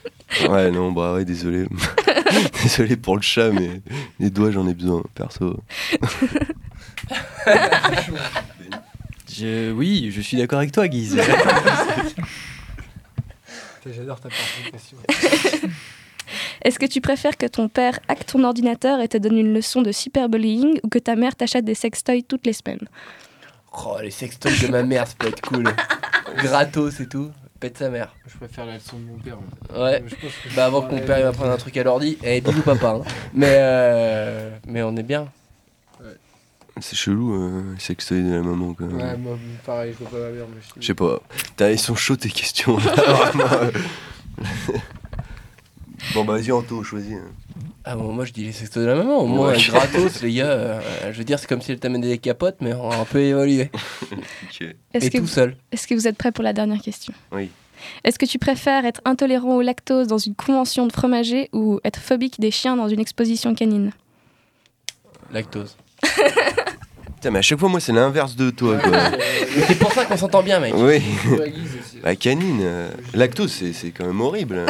Ouais, 0.49 0.71
non, 0.71 0.93
bah 0.93 1.13
ouais, 1.13 1.25
désolé. 1.25 1.67
désolé 2.63 2.95
pour 2.95 3.17
le 3.17 3.21
chat, 3.21 3.51
mais 3.51 3.81
les 4.19 4.29
doigts, 4.29 4.51
j'en 4.51 4.65
ai 4.67 4.73
besoin, 4.73 5.03
perso. 5.13 5.59
je... 9.29 9.71
Oui, 9.73 10.09
je 10.11 10.21
suis 10.21 10.37
d'accord 10.37 10.59
avec 10.59 10.71
toi, 10.71 10.87
Guise. 10.87 11.21
J'adore 13.85 14.21
ta 14.21 14.29
participation. 14.29 14.97
Est-ce 16.61 16.79
que 16.79 16.85
tu 16.85 17.01
préfères 17.01 17.37
que 17.37 17.47
ton 17.47 17.67
père 17.67 17.99
hack 18.07 18.25
ton 18.25 18.43
ordinateur 18.43 19.01
et 19.01 19.07
te 19.07 19.17
donne 19.17 19.37
une 19.37 19.53
leçon 19.53 19.81
de 19.81 19.91
cyberbullying 19.91 20.79
ou 20.83 20.87
que 20.87 20.99
ta 20.99 21.15
mère 21.15 21.35
t'achète 21.35 21.65
des 21.65 21.75
sextoys 21.75 22.23
toutes 22.23 22.45
les 22.45 22.53
semaines? 22.53 22.87
Oh, 23.73 23.97
les 24.01 24.11
sextoys 24.11 24.59
de 24.61 24.67
ma 24.67 24.83
mère, 24.83 25.07
ça 25.07 25.15
peut 25.17 25.27
être 25.27 25.41
cool. 25.41 25.65
Gratos 26.37 26.99
et 26.99 27.07
tout. 27.07 27.31
Pète 27.61 27.77
sa 27.77 27.89
mère. 27.89 28.15
Je 28.27 28.35
préfère 28.37 28.65
la 28.65 28.73
leçon 28.73 28.97
de 28.97 29.03
mon 29.03 29.19
père. 29.19 29.37
Ouais. 29.79 30.03
bah 30.55 30.65
avant 30.65 30.81
que 30.81 30.95
mon 30.95 30.99
père 30.99 31.19
il 31.19 31.23
va 31.23 31.31
prendre 31.31 31.51
un 31.51 31.57
truc 31.57 31.77
à 31.77 31.83
l'ordi, 31.83 32.17
eh 32.23 32.41
bisous 32.41 32.63
papa. 32.63 32.95
Hein. 32.99 33.03
Mais 33.35 33.55
euh, 33.59 34.49
mais 34.65 34.81
on 34.81 34.95
est 34.95 35.03
bien. 35.03 35.27
C'est 36.79 36.95
chelou, 36.95 37.35
euh, 37.35 37.73
les 37.75 37.79
sextoys 37.79 38.23
de 38.23 38.33
la 38.33 38.41
maman 38.41 38.73
quand 38.73 38.87
même. 38.87 38.97
Ouais, 38.97 39.15
moi 39.15 39.37
pareil, 39.63 39.93
je 39.93 40.03
vois 40.03 40.09
pas 40.09 40.25
ma 40.25 40.31
mère. 40.31 40.45
Je 40.79 40.87
sais 40.87 40.95
pas. 40.95 41.19
ils 41.69 41.77
sont 41.77 41.93
chauds 41.93 42.15
tes 42.15 42.29
questions. 42.29 42.79
Bon, 46.13 46.25
bah 46.25 46.33
vas-y, 46.33 46.51
Anto, 46.51 46.83
choisis. 46.83 47.13
Hein. 47.13 47.31
Ah 47.83 47.95
bon, 47.95 48.11
moi 48.11 48.25
je 48.25 48.33
dis 48.33 48.43
les 48.43 48.51
sextos 48.51 48.83
de 48.83 48.87
la 48.87 48.95
maman, 48.95 49.19
au 49.19 49.27
moins 49.27 49.53
gratos, 49.53 50.21
les 50.21 50.33
gars. 50.33 50.45
Euh, 50.45 50.81
je 51.11 51.17
veux 51.17 51.23
dire, 51.23 51.39
c'est 51.39 51.47
comme 51.47 51.61
si 51.61 51.71
elle 51.71 51.79
t'amenait 51.79 52.07
des 52.07 52.17
capotes, 52.17 52.57
mais 52.61 52.71
un 52.71 53.05
peu 53.05 53.19
évolué. 53.19 53.71
Et 54.93 55.09
tout 55.09 55.27
seul. 55.27 55.55
Est-ce 55.71 55.87
que 55.87 55.95
vous 55.95 56.07
êtes 56.07 56.17
prêts 56.17 56.31
pour 56.31 56.43
la 56.43 56.53
dernière 56.53 56.81
question? 56.81 57.13
Oui. 57.31 57.49
Est-ce 58.03 58.19
que 58.19 58.25
tu 58.25 58.37
préfères 58.37 58.85
être 58.85 59.01
intolérant 59.05 59.55
au 59.55 59.61
lactose 59.61 60.07
dans 60.07 60.17
une 60.17 60.35
convention 60.35 60.85
de 60.85 60.91
fromager 60.91 61.49
ou 61.53 61.79
être 61.83 61.99
phobique 61.99 62.39
des 62.39 62.51
chiens 62.51 62.75
dans 62.75 62.87
une 62.87 62.99
exposition 62.99 63.55
canine? 63.55 63.91
Lactose. 65.31 65.77
Putain, 67.21 67.29
mais 67.29 67.37
à 67.37 67.43
chaque 67.43 67.59
fois, 67.59 67.69
moi, 67.69 67.79
c'est 67.79 67.91
l'inverse 67.91 68.35
de 68.35 68.49
toi. 68.49 68.79
c'est 69.67 69.77
pour 69.77 69.93
ça 69.93 70.05
qu'on 70.05 70.17
s'entend 70.17 70.41
bien, 70.41 70.59
mec. 70.59 70.73
Oui. 70.75 71.03
La 72.03 72.15
canine, 72.15 72.61
euh, 72.63 72.89
lactose, 73.13 73.63
c'est 73.73 73.91
quand 73.91 74.07
même 74.07 74.21
horrible. 74.21 74.65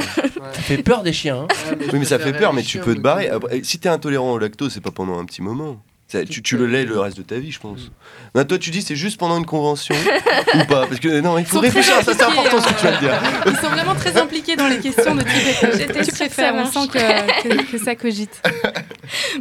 Ça 0.52 0.62
fait 0.62 0.84
peur 0.84 1.02
des 1.02 1.14
chiens. 1.14 1.48
Hein. 1.50 1.76
oui, 1.94 2.00
mais 2.00 2.04
ça 2.04 2.20
fait 2.20 2.34
peur, 2.34 2.52
mais 2.52 2.64
tu 2.64 2.80
peux 2.80 2.94
te 2.94 3.00
barrer. 3.00 3.30
si 3.64 3.80
t'es 3.80 3.88
intolérant 3.88 4.34
au 4.34 4.38
lactose, 4.38 4.74
c'est 4.74 4.82
pas 4.82 4.92
pendant 4.92 5.18
un 5.18 5.24
petit 5.24 5.42
moment. 5.42 5.82
Tu, 6.30 6.58
le 6.58 6.68
lais 6.68 6.86
le 6.86 7.00
reste 7.00 7.18
de 7.18 7.24
ta 7.24 7.38
vie, 7.38 7.52
je 7.52 7.60
pense. 7.60 7.92
Non, 8.36 8.44
toi, 8.44 8.58
tu 8.58 8.70
dis 8.70 8.82
c'est 8.82 8.96
juste 8.96 9.18
pendant 9.18 9.38
une 9.38 9.46
convention 9.46 9.96
ou 10.56 10.66
pas 10.66 10.88
Parce 10.88 11.00
que 11.00 11.22
non, 11.22 11.38
il 11.38 11.46
faut 11.46 11.60
réfléchir 11.60 11.96
ça, 12.04 12.14
c'est 12.14 12.24
important 12.24 12.62
ce 12.62 12.68
que 12.68 12.80
tu 12.80 12.86
vas 12.86 12.98
dire. 12.98 13.22
Ils 13.46 13.56
sont 13.58 13.70
vraiment 13.70 13.96
très 13.96 14.18
impliqués 14.18 14.56
dans 14.56 14.68
les 14.68 14.80
questions 14.80 15.16
de 15.16 15.22
type 15.22 16.02
tu 16.04 16.12
préfères, 16.12 16.56
on 16.56 16.66
sent 16.66 16.88
que, 16.92 17.78
ça 17.78 17.96
cogite. 17.96 18.42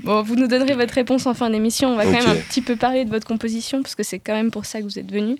Bon, 0.03 0.23
vous 0.23 0.35
nous 0.35 0.49
donnerez 0.49 0.75
votre 0.75 0.95
réponse 0.95 1.27
en 1.27 1.35
fin 1.35 1.49
d'émission. 1.51 1.91
On 1.91 1.97
va 1.97 2.05
quand 2.05 2.13
même 2.13 2.29
un 2.29 2.35
petit 2.35 2.61
peu 2.61 2.75
parler 2.75 3.05
de 3.05 3.11
votre 3.11 3.27
composition, 3.27 3.83
parce 3.83 3.95
que 3.95 4.03
c'est 4.03 4.19
quand 4.19 4.33
même 4.33 4.51
pour 4.51 4.65
ça 4.65 4.81
que 4.81 4.85
vous 4.85 4.99
êtes 4.99 5.11
venu. 5.11 5.37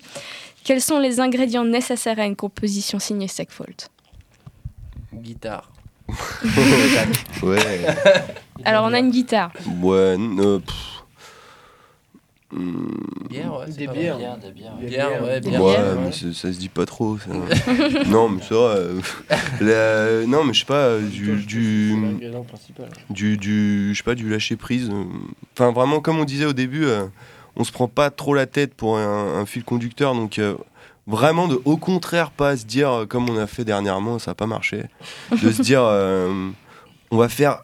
Quels 0.63 0.81
sont 0.81 0.99
les 0.99 1.19
ingrédients 1.19 1.65
nécessaires 1.65 2.19
à 2.19 2.25
une 2.25 2.35
composition 2.35 2.99
signée 2.99 3.27
Segfault 3.27 3.89
Guitare. 5.13 5.69
ouais. 7.43 7.59
Alors 8.63 8.85
on 8.85 8.93
a 8.93 8.99
une 8.99 9.11
guitare. 9.11 9.51
Ouais, 9.81 10.17
euh, 10.17 10.59
Bière, 12.53 13.59
ouais, 13.59 13.71
des 13.71 13.87
bières. 13.87 14.17
Des 14.17 14.87
bières, 14.87 15.23
ouais, 15.23 15.39
bière. 15.39 15.63
Ouais, 15.63 15.77
mais 16.03 16.11
ça 16.11 16.51
se 16.51 16.57
dit 16.57 16.67
pas 16.67 16.85
trop. 16.85 17.17
Ça. 17.17 17.29
non, 18.07 18.27
mais 18.27 18.41
ça. 18.41 18.55
Euh, 18.55 20.25
non, 20.27 20.43
mais 20.43 20.53
je 20.53 20.59
sais 20.59 20.65
pas, 20.65 20.97
du. 20.99 21.37
Du, 21.37 21.95
du, 23.09 23.37
du, 23.37 23.93
je 23.93 23.97
sais 23.97 24.03
pas, 24.03 24.15
du 24.15 24.29
lâcher 24.29 24.57
prise. 24.57 24.89
Euh. 24.91 25.05
Enfin, 25.53 25.71
vraiment, 25.71 26.01
comme 26.01 26.19
on 26.19 26.25
disait 26.25 26.45
au 26.45 26.53
début, 26.53 26.83
euh, 26.83 27.05
on 27.55 27.63
se 27.63 27.71
prend 27.71 27.87
pas 27.87 28.09
trop 28.09 28.33
la 28.33 28.47
tête 28.47 28.73
pour 28.73 28.97
un, 28.97 29.45
fil 29.45 29.63
conducteur. 29.63 30.13
Donc, 30.13 30.41
vraiment, 31.07 31.47
de, 31.47 31.61
au 31.63 31.77
contraire, 31.77 32.31
pas 32.31 32.57
se 32.57 32.65
dire, 32.65 33.05
comme 33.07 33.29
on 33.29 33.37
a 33.37 33.47
fait 33.47 33.63
dernièrement, 33.63 34.19
ça 34.19 34.31
a 34.31 34.35
pas 34.35 34.47
marché. 34.47 34.83
De 35.31 35.51
se 35.51 35.61
dire, 35.61 35.83
on 37.11 37.17
va 37.17 37.29
faire 37.29 37.63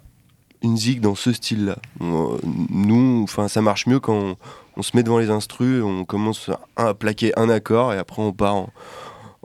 une 0.63 0.77
zig 0.77 1.01
dans 1.01 1.15
ce 1.15 1.33
style-là. 1.33 1.77
Nous, 1.99 3.21
enfin, 3.23 3.49
ça 3.49 3.61
marche 3.61 3.85
mieux 3.85 3.99
quand 3.99 4.15
on 4.15 4.37
se 4.83 4.95
met 4.95 5.03
devant 5.03 5.19
les 5.19 5.29
instrus, 5.29 5.83
on 5.83 6.05
commence 6.05 6.49
à, 6.75 6.93
plaquer 6.93 7.37
un 7.37 7.49
accord 7.49 7.93
et 7.93 7.97
après 7.97 8.21
on 8.21 8.33
part 8.33 8.67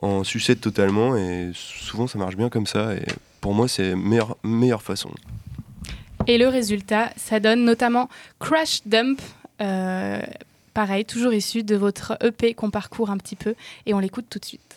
en, 0.01 0.25
sucette 0.25 0.61
totalement 0.61 1.17
et 1.17 1.53
souvent 1.55 2.07
ça 2.07 2.19
marche 2.19 2.37
bien 2.37 2.49
comme 2.49 2.67
ça 2.67 2.95
et 2.95 3.07
pour 3.41 3.55
moi 3.55 3.69
c'est 3.69 3.95
meilleure, 3.95 4.37
meilleure 4.43 4.83
façon. 4.83 5.11
Et 6.27 6.39
le 6.39 6.49
résultat, 6.49 7.11
ça 7.17 7.41
donne 7.41 7.65
notamment 7.65 8.09
Crash 8.39 8.81
Dump. 8.87 9.21
Euh, 9.61 10.21
pareil, 10.75 11.05
toujours 11.05 11.33
issu 11.33 11.63
de 11.63 11.77
votre 11.77 12.17
EP 12.21 12.55
qu'on 12.55 12.71
parcourt 12.71 13.11
un 13.11 13.17
petit 13.17 13.37
peu 13.37 13.55
et 13.87 13.95
on 13.95 13.99
l'écoute 13.99 14.27
tout 14.29 14.39
de 14.39 14.45
suite. 14.45 14.72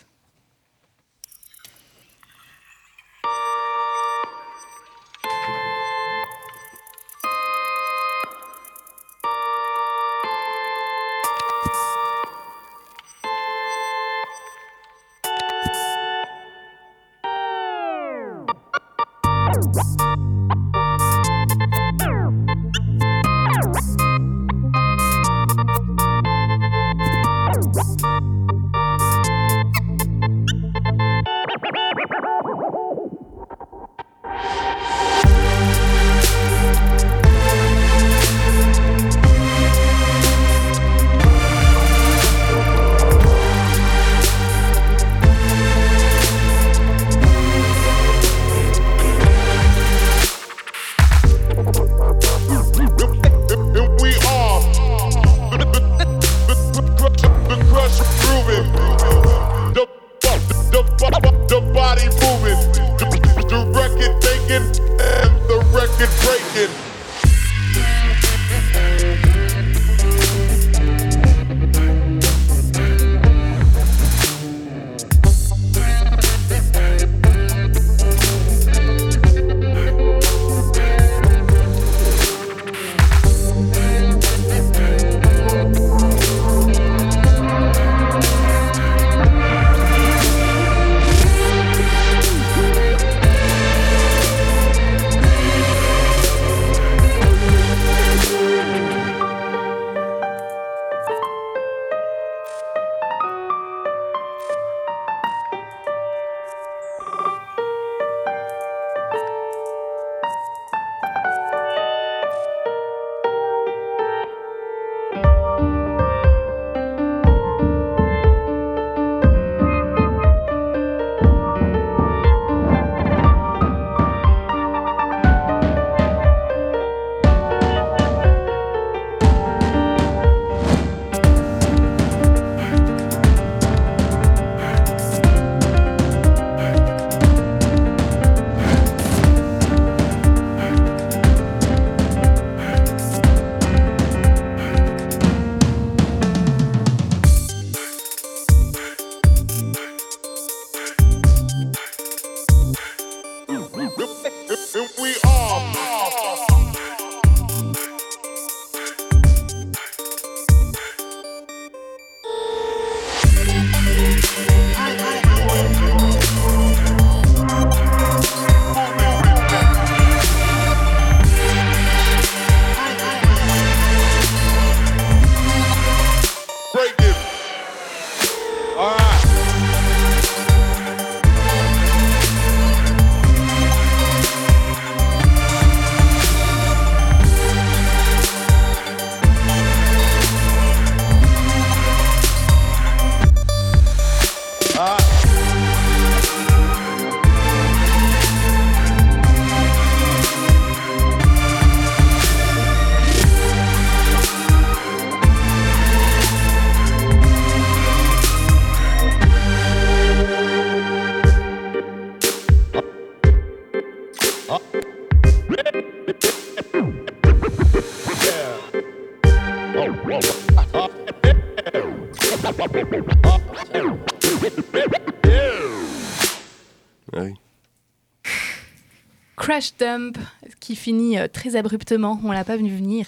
Crash 229.56 229.72
Dump, 229.78 230.18
qui 230.60 230.76
finit 230.76 231.18
euh, 231.18 231.28
très 231.32 231.56
abruptement, 231.56 232.20
on 232.22 232.30
l'a 232.30 232.44
pas 232.44 232.58
vu 232.58 232.68
venir, 232.68 233.06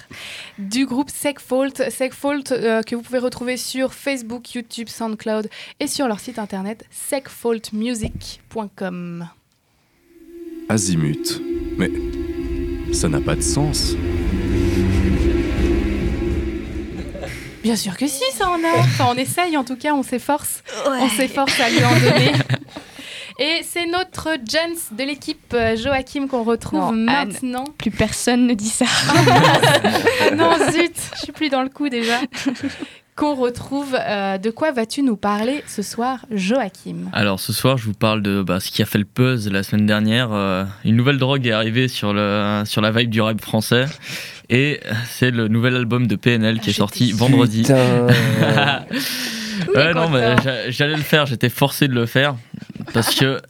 du 0.59 0.87
groupe 0.87 1.11
Segfault. 1.11 1.91
Segfault 1.91 2.53
euh, 2.53 2.81
que 2.81 2.97
vous 2.97 3.03
pouvez 3.03 3.19
retrouver 3.19 3.59
sur 3.59 3.93
Facebook, 3.93 4.55
YouTube, 4.55 4.89
SoundCloud 4.89 5.51
et 5.79 5.87
sur 5.87 6.09
leur 6.09 6.21
site 6.21 6.39
internet 6.39 6.87
segfaultmusic.com. 6.91 9.29
Azimut. 10.71 11.43
Mais 11.77 11.91
ça 12.95 13.11
n'a 13.11 13.21
pas 13.21 13.37
de 13.37 13.43
sens. 13.43 13.95
Bien 17.63 17.77
sûr 17.77 17.95
que 17.95 18.07
si, 18.07 18.25
ça 18.33 18.49
en 18.49 18.65
a. 18.65 18.79
Enfin, 18.79 19.09
on 19.11 19.19
essaye 19.19 19.55
en 19.59 19.65
tout 19.65 19.77
cas, 19.77 19.93
on 19.93 20.03
s'efforce. 20.03 20.63
On 20.87 21.11
s'efforce 21.11 21.61
à 21.61 21.69
lui 21.69 21.85
en 21.85 22.01
donner. 22.01 22.33
Et 23.41 23.61
c'est 23.63 23.87
notre 23.87 24.31
Jens 24.51 24.89
de 24.99 25.05
l'équipe 25.05 25.55
euh, 25.55 25.77
Joachim 25.77 26.27
qu'on 26.29 26.43
retrouve 26.43 26.81
Non, 26.81 26.89
Anne. 26.89 27.05
maintenant. 27.29 27.65
Plus 27.79 27.91
personne 27.93 28.47
ne 28.47 28.55
dit 28.55 28.69
ça. 28.69 28.87
Ah 30.31 30.35
non, 30.35 30.51
zut, 30.73 30.93
je 31.15 31.21
suis 31.23 31.33
plus 31.33 31.49
dans 31.49 31.63
le 31.63 31.69
coup 31.69 31.89
déjà. 31.89 32.19
Qu'on 33.15 33.35
retrouve. 33.37 33.97
euh, 33.99 34.39
de 34.39 34.51
quoi 34.51 34.73
vas-tu 34.73 35.03
nous 35.03 35.17
parler 35.17 35.63
ce 35.67 35.83
soir, 35.83 36.25
Joachim? 36.31 37.09
Alors 37.13 37.39
ce 37.41 37.53
soir, 37.53 37.79
je 37.79 37.85
vous 37.85 37.95
parle 37.95 38.23
de 38.23 38.43
bah, 38.43 38.61
ce 38.61 38.71
qui 38.71 38.83
a 38.83 38.87
fait 38.87 38.99
le 38.99 39.07
buzz 39.15 39.49
la 39.51 39.63
semaine 39.63 39.87
dernière. 39.87 40.31
Euh, 40.33 40.65
une 40.85 40.97
nouvelle 40.97 41.19
drogue 41.19 41.47
est 41.47 41.53
arrivée 41.53 41.87
sur, 41.89 42.13
le, 42.13 42.63
sur 42.67 42.81
la 42.81 42.91
vibe 42.91 43.11
du 43.11 43.21
rap 43.21 43.41
français. 43.41 43.87
Et 44.51 44.81
c'est 45.11 45.31
le 45.31 45.47
nouvel 45.49 45.77
album 45.77 46.07
de 46.07 46.17
PNL 46.17 46.59
qui 46.61 46.71
est 46.71 46.75
sorti 46.75 47.13
vendredi. 47.13 47.65
Ouais, 49.75 49.93
non, 49.95 50.09
mais 50.09 50.37
j'a- 50.43 50.71
j'allais 50.71 50.97
le 50.97 51.03
faire, 51.03 51.27
j'étais 51.27 51.49
forcé 51.49 51.89
de 51.89 51.95
le 51.95 52.07
faire. 52.07 52.37
Parce 52.95 53.15
que. 53.15 53.41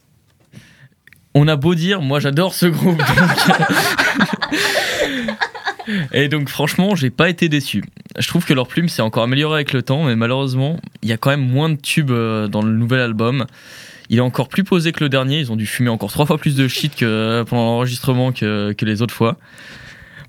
On 1.35 1.47
a 1.47 1.55
beau 1.57 1.75
dire, 1.77 2.01
moi 2.01 2.19
j'adore 2.21 2.55
ce 2.55 2.67
groupe. 2.67 2.99
donc- 2.99 3.07
Et 6.13 6.29
donc 6.29 6.49
franchement, 6.49 6.95
j'ai 6.97 7.11
pas 7.11 7.29
été 7.31 7.49
déçu. 7.49 7.83
Je 8.19 8.29
trouve 8.29 8.45
que 8.45 8.53
leur 8.53 8.67
plume 8.69 8.89
s'est 8.89 9.03
encore 9.03 9.23
améliorée 9.23 9.55
avec 9.57 9.73
le 9.73 9.83
temps, 9.83 10.05
mais 10.05 10.17
malheureusement, 10.17 10.79
il 11.03 11.09
y 11.09 11.13
a 11.13 11.17
quand 11.17 11.31
même 11.31 11.47
moins 11.47 11.71
de 11.71 11.77
tubes 11.77 12.11
euh, 12.11 12.47
dans 12.47 12.63
le 12.63 12.73
nouvel 12.73 13.01
album. 13.01 13.47
Il 14.11 14.19
est 14.19 14.23
encore 14.23 14.49
plus 14.49 14.65
posé 14.65 14.93
que 14.93 15.03
le 15.05 15.09
dernier, 15.09 15.39
ils 15.41 15.53
ont 15.53 15.57
dû 15.57 15.67
fumer 15.67 15.91
encore 15.91 16.11
trois 16.11 16.27
fois 16.27 16.39
plus 16.39 16.57
de 16.57 16.67
shit 16.69 16.95
que 16.97 17.45
pendant 17.49 17.65
l'enregistrement 17.65 18.33
que, 18.33 18.73
que 18.73 18.85
les 18.85 19.03
autres 19.03 19.15
fois. 19.15 19.37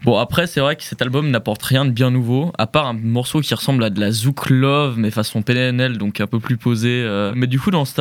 Bon 0.06 0.18
après 0.18 0.48
c'est 0.48 0.62
vrai 0.62 0.78
que 0.78 0.84
cet 0.84 1.02
album 1.02 1.30
n'apporte 1.30 1.62
rien 1.62 1.84
de 1.84 1.92
bien 1.92 2.10
nouveau, 2.10 2.54
à 2.58 2.68
part 2.68 2.88
un 2.88 2.94
morceau 2.94 3.42
qui 3.42 3.54
ressemble 3.54 3.84
à 3.84 3.90
de 3.90 4.00
la 4.00 4.12
Zouk 4.12 4.50
Love 4.50 4.98
mais 4.98 5.12
façon 5.12 5.42
PNL, 5.42 5.98
donc 5.98 6.22
un 6.22 6.26
peu 6.28 6.40
plus 6.40 6.56
posé. 6.56 7.04
euh. 7.04 7.34
Mais 7.36 7.48
du 7.48 7.60
coup 7.60 7.70
dans, 7.70 7.84
cet- 7.84 8.00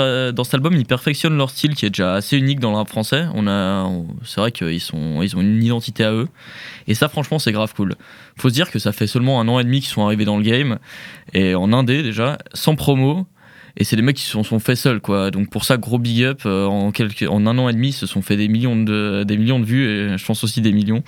album 0.54 0.74
ils 0.74 0.86
perfectionnent 0.86 1.36
leur 1.36 1.50
style 1.50 1.74
qui 1.74 1.86
est 1.86 1.90
déjà 1.90 2.14
assez 2.14 2.36
unique 2.38 2.60
dans 2.60 2.78
le 2.78 2.84
français. 2.84 3.24
On 3.34 3.48
a, 3.48 3.90
c'est 4.24 4.40
vrai 4.40 4.52
qu'ils 4.52 4.80
ont 4.94 5.22
une 5.22 5.60
identité 5.62 6.04
à 6.04 6.12
eux. 6.12 6.28
Et 6.86 6.94
ça 6.94 7.08
franchement 7.08 7.40
c'est 7.40 7.50
grave 7.52 7.74
cool. 7.74 7.96
Faut 8.36 8.48
se 8.48 8.54
dire 8.54 8.70
que 8.70 8.78
ça 8.78 8.92
fait 8.92 9.08
seulement 9.08 9.40
un 9.40 9.48
an 9.48 9.58
et 9.58 9.64
demi 9.64 9.80
qu'ils 9.80 9.90
sont 9.90 10.04
arrivés 10.06 10.24
dans 10.24 10.36
le 10.36 10.44
game, 10.44 10.78
et 11.34 11.56
en 11.56 11.72
indé 11.72 12.04
déjà, 12.04 12.38
sans 12.54 12.76
promo. 12.76 13.26
Et 13.80 13.84
c'est 13.84 13.94
des 13.94 14.02
mecs 14.02 14.16
qui 14.16 14.24
se 14.24 14.32
sont, 14.32 14.42
sont 14.42 14.58
fait 14.58 14.74
seuls, 14.74 15.00
quoi. 15.00 15.30
Donc 15.30 15.50
pour 15.50 15.64
ça, 15.64 15.76
gros 15.76 15.98
big 15.98 16.24
up. 16.24 16.42
euh, 16.46 16.66
en, 16.66 16.90
quelques, 16.90 17.22
en 17.22 17.46
un 17.46 17.56
an 17.58 17.68
et 17.68 17.72
demi, 17.72 17.90
ils 17.90 17.92
se 17.92 18.06
sont 18.06 18.22
fait 18.22 18.36
des 18.36 18.48
millions 18.48 18.74
de, 18.76 19.22
des 19.22 19.36
millions 19.36 19.60
de 19.60 19.64
vues 19.64 19.88
et 19.88 20.18
je 20.18 20.24
pense 20.24 20.42
aussi 20.42 20.60
des 20.60 20.72
millions. 20.72 21.04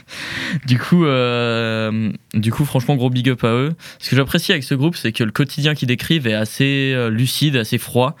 du, 0.66 0.78
coup, 0.78 1.04
euh, 1.04 2.12
du 2.32 2.52
coup, 2.52 2.64
franchement, 2.64 2.94
gros 2.94 3.10
big 3.10 3.28
up 3.30 3.42
à 3.42 3.52
eux. 3.52 3.72
Ce 3.98 4.10
que 4.10 4.14
j'apprécie 4.14 4.52
avec 4.52 4.62
ce 4.62 4.76
groupe, 4.76 4.94
c'est 4.94 5.10
que 5.10 5.24
le 5.24 5.32
quotidien 5.32 5.74
qu'ils 5.74 5.88
décrivent 5.88 6.28
est 6.28 6.34
assez 6.34 6.92
euh, 6.94 7.10
lucide, 7.10 7.56
assez 7.56 7.78
froid. 7.78 8.14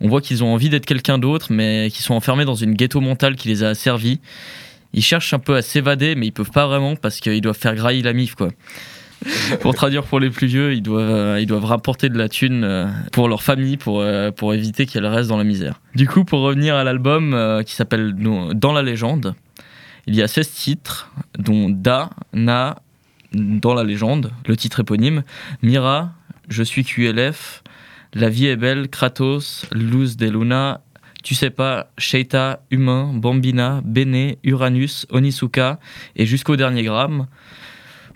On 0.00 0.08
voit 0.08 0.20
qu'ils 0.20 0.44
ont 0.44 0.52
envie 0.52 0.68
d'être 0.68 0.86
quelqu'un 0.86 1.16
d'autre, 1.16 1.46
mais 1.50 1.88
qu'ils 1.90 2.04
sont 2.04 2.14
enfermés 2.14 2.44
dans 2.44 2.54
une 2.54 2.74
ghetto 2.74 3.00
mentale 3.00 3.34
qui 3.34 3.48
les 3.48 3.62
a 3.62 3.70
asservis. 3.70 4.20
Ils 4.92 5.02
cherchent 5.02 5.32
un 5.32 5.38
peu 5.38 5.56
à 5.56 5.62
s'évader, 5.62 6.16
mais 6.16 6.26
ils 6.26 6.32
peuvent 6.32 6.50
pas 6.50 6.66
vraiment 6.66 6.96
parce 6.96 7.20
qu'ils 7.20 7.40
doivent 7.40 7.58
faire 7.58 7.74
grailler 7.74 8.02
la 8.02 8.12
mif, 8.12 8.34
quoi. 8.34 8.50
pour 9.60 9.74
traduire 9.74 10.04
pour 10.04 10.20
les 10.20 10.30
plus 10.30 10.46
vieux, 10.46 10.72
ils 10.72 10.82
doivent, 10.82 11.10
euh, 11.10 11.40
ils 11.40 11.46
doivent 11.46 11.64
rapporter 11.64 12.08
de 12.08 12.18
la 12.18 12.28
thune 12.28 12.64
euh, 12.64 12.86
pour 13.12 13.28
leur 13.28 13.42
famille 13.42 13.76
pour, 13.76 14.00
euh, 14.00 14.30
pour 14.30 14.54
éviter 14.54 14.86
qu'elle 14.86 15.06
reste 15.06 15.28
dans 15.28 15.36
la 15.36 15.44
misère. 15.44 15.80
Du 15.94 16.06
coup, 16.06 16.24
pour 16.24 16.40
revenir 16.40 16.76
à 16.76 16.84
l'album 16.84 17.62
qui 17.66 17.74
s'appelle 17.74 18.14
Dans 18.14 18.72
la 18.72 18.82
légende, 18.82 19.34
il 20.06 20.14
y 20.14 20.22
a 20.22 20.28
16 20.28 20.50
titres, 20.50 21.12
dont 21.38 21.68
Da, 21.68 22.10
Na, 22.32 22.76
Dans 23.32 23.74
la 23.74 23.84
légende, 23.84 24.32
le 24.46 24.56
titre 24.56 24.80
éponyme, 24.80 25.22
Mira, 25.62 26.12
Je 26.48 26.62
suis 26.62 26.84
QLF, 26.84 27.62
La 28.14 28.28
vie 28.28 28.46
est 28.46 28.56
belle, 28.56 28.88
Kratos, 28.88 29.66
Luz 29.72 30.16
de 30.16 30.28
Luna, 30.28 30.80
Tu 31.24 31.34
sais 31.34 31.50
pas, 31.50 31.90
Sheita, 31.98 32.60
Humain, 32.70 33.12
Bambina, 33.14 33.80
Bene, 33.84 34.36
Uranus, 34.44 35.06
Onisuka 35.10 35.80
et 36.14 36.26
jusqu'au 36.26 36.56
dernier 36.56 36.84
gramme. 36.84 37.26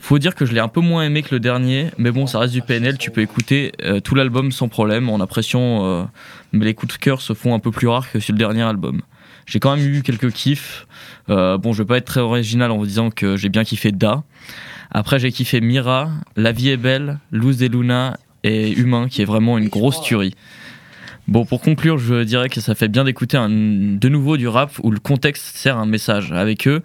Faut 0.03 0.19
dire 0.19 0.35
que 0.35 0.45
je 0.45 0.53
l'ai 0.53 0.59
un 0.59 0.67
peu 0.67 0.81
moins 0.81 1.05
aimé 1.05 1.23
que 1.23 1.33
le 1.33 1.39
dernier, 1.39 1.87
mais 1.97 2.11
bon, 2.11 2.27
ça 2.27 2.41
reste 2.41 2.53
du 2.53 2.61
PNL, 2.61 2.99
tu 2.99 3.13
peux 3.13 3.21
écouter 3.21 3.71
euh, 3.85 4.01
tout 4.01 4.17
l'album 4.17 4.51
sans 4.51 4.67
problème, 4.67 5.09
en 5.09 5.21
appréciant, 5.21 5.87
euh, 5.87 6.03
mais 6.51 6.65
les 6.65 6.75
coups 6.75 6.95
de 6.95 6.99
cœur 6.99 7.23
se 7.23 7.35
font 7.35 7.55
un 7.55 7.61
peu 7.61 7.71
plus 7.71 7.87
rares 7.87 8.11
que 8.11 8.19
sur 8.19 8.33
le 8.33 8.39
dernier 8.39 8.63
album. 8.63 9.03
J'ai 9.47 9.61
quand 9.61 9.77
même 9.77 9.87
eu 9.87 10.03
quelques 10.03 10.33
kiffs. 10.33 10.89
Euh, 11.31 11.57
bon, 11.57 11.73
je 11.73 11.85
vais 11.85 11.87
pas 11.87 11.99
être 11.99 12.05
très 12.05 12.19
original 12.19 12.73
en 12.73 12.79
vous 12.79 12.87
disant 12.87 13.11
que 13.11 13.37
j'ai 13.37 13.49
bien 13.49 13.63
kiffé 13.63 13.93
Da. 13.93 14.25
Après, 14.91 15.21
j'ai 15.21 15.31
kiffé 15.31 15.61
Mira, 15.61 16.11
La 16.35 16.51
vie 16.51 16.71
est 16.71 16.77
belle, 16.77 17.21
Luz 17.31 17.59
de 17.59 17.69
Luna 17.69 18.19
et 18.43 18.73
Humain, 18.73 19.07
qui 19.09 19.23
est 19.23 19.25
vraiment 19.25 19.57
une 19.57 19.69
grosse 19.69 20.03
tuerie. 20.03 20.35
Bon, 21.29 21.45
pour 21.45 21.61
conclure, 21.61 21.99
je 21.99 22.25
dirais 22.25 22.49
que 22.49 22.61
ça 22.61 22.75
fait 22.75 22.89
bien 22.89 23.05
d'écouter 23.05 23.39
de 23.39 24.09
nouveau 24.09 24.37
du 24.37 24.49
rap 24.49 24.73
où 24.83 24.91
le 24.91 24.99
contexte 24.99 25.57
sert 25.57 25.79
un 25.79 25.87
message. 25.87 26.33
Avec 26.33 26.67
eux, 26.67 26.83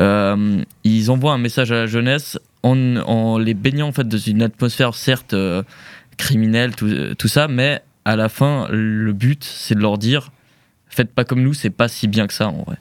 euh, 0.00 0.62
ils 0.84 1.10
envoient 1.10 1.32
un 1.32 1.38
message 1.38 1.72
à 1.72 1.76
la 1.76 1.86
jeunesse 1.86 2.38
en, 2.62 3.38
les 3.38 3.54
baignant 3.54 3.88
en 3.88 3.92
fait 3.92 4.08
dans 4.08 4.18
une 4.18 4.42
atmosphère 4.42 4.94
certes 4.94 5.34
euh, 5.34 5.62
criminelle, 6.16 6.74
tout, 6.74 7.14
tout 7.16 7.28
ça, 7.28 7.46
mais 7.48 7.80
à 8.04 8.16
la 8.16 8.28
fin, 8.28 8.66
le 8.70 9.12
but 9.12 9.44
c'est 9.44 9.74
de 9.74 9.80
leur 9.80 9.98
dire 9.98 10.30
faites 10.88 11.12
pas 11.12 11.24
comme 11.24 11.42
nous, 11.42 11.54
c'est 11.54 11.70
pas 11.70 11.88
si 11.88 12.08
bien 12.08 12.26
que 12.26 12.34
ça 12.34 12.48
en 12.48 12.62
vrai. 12.62 12.76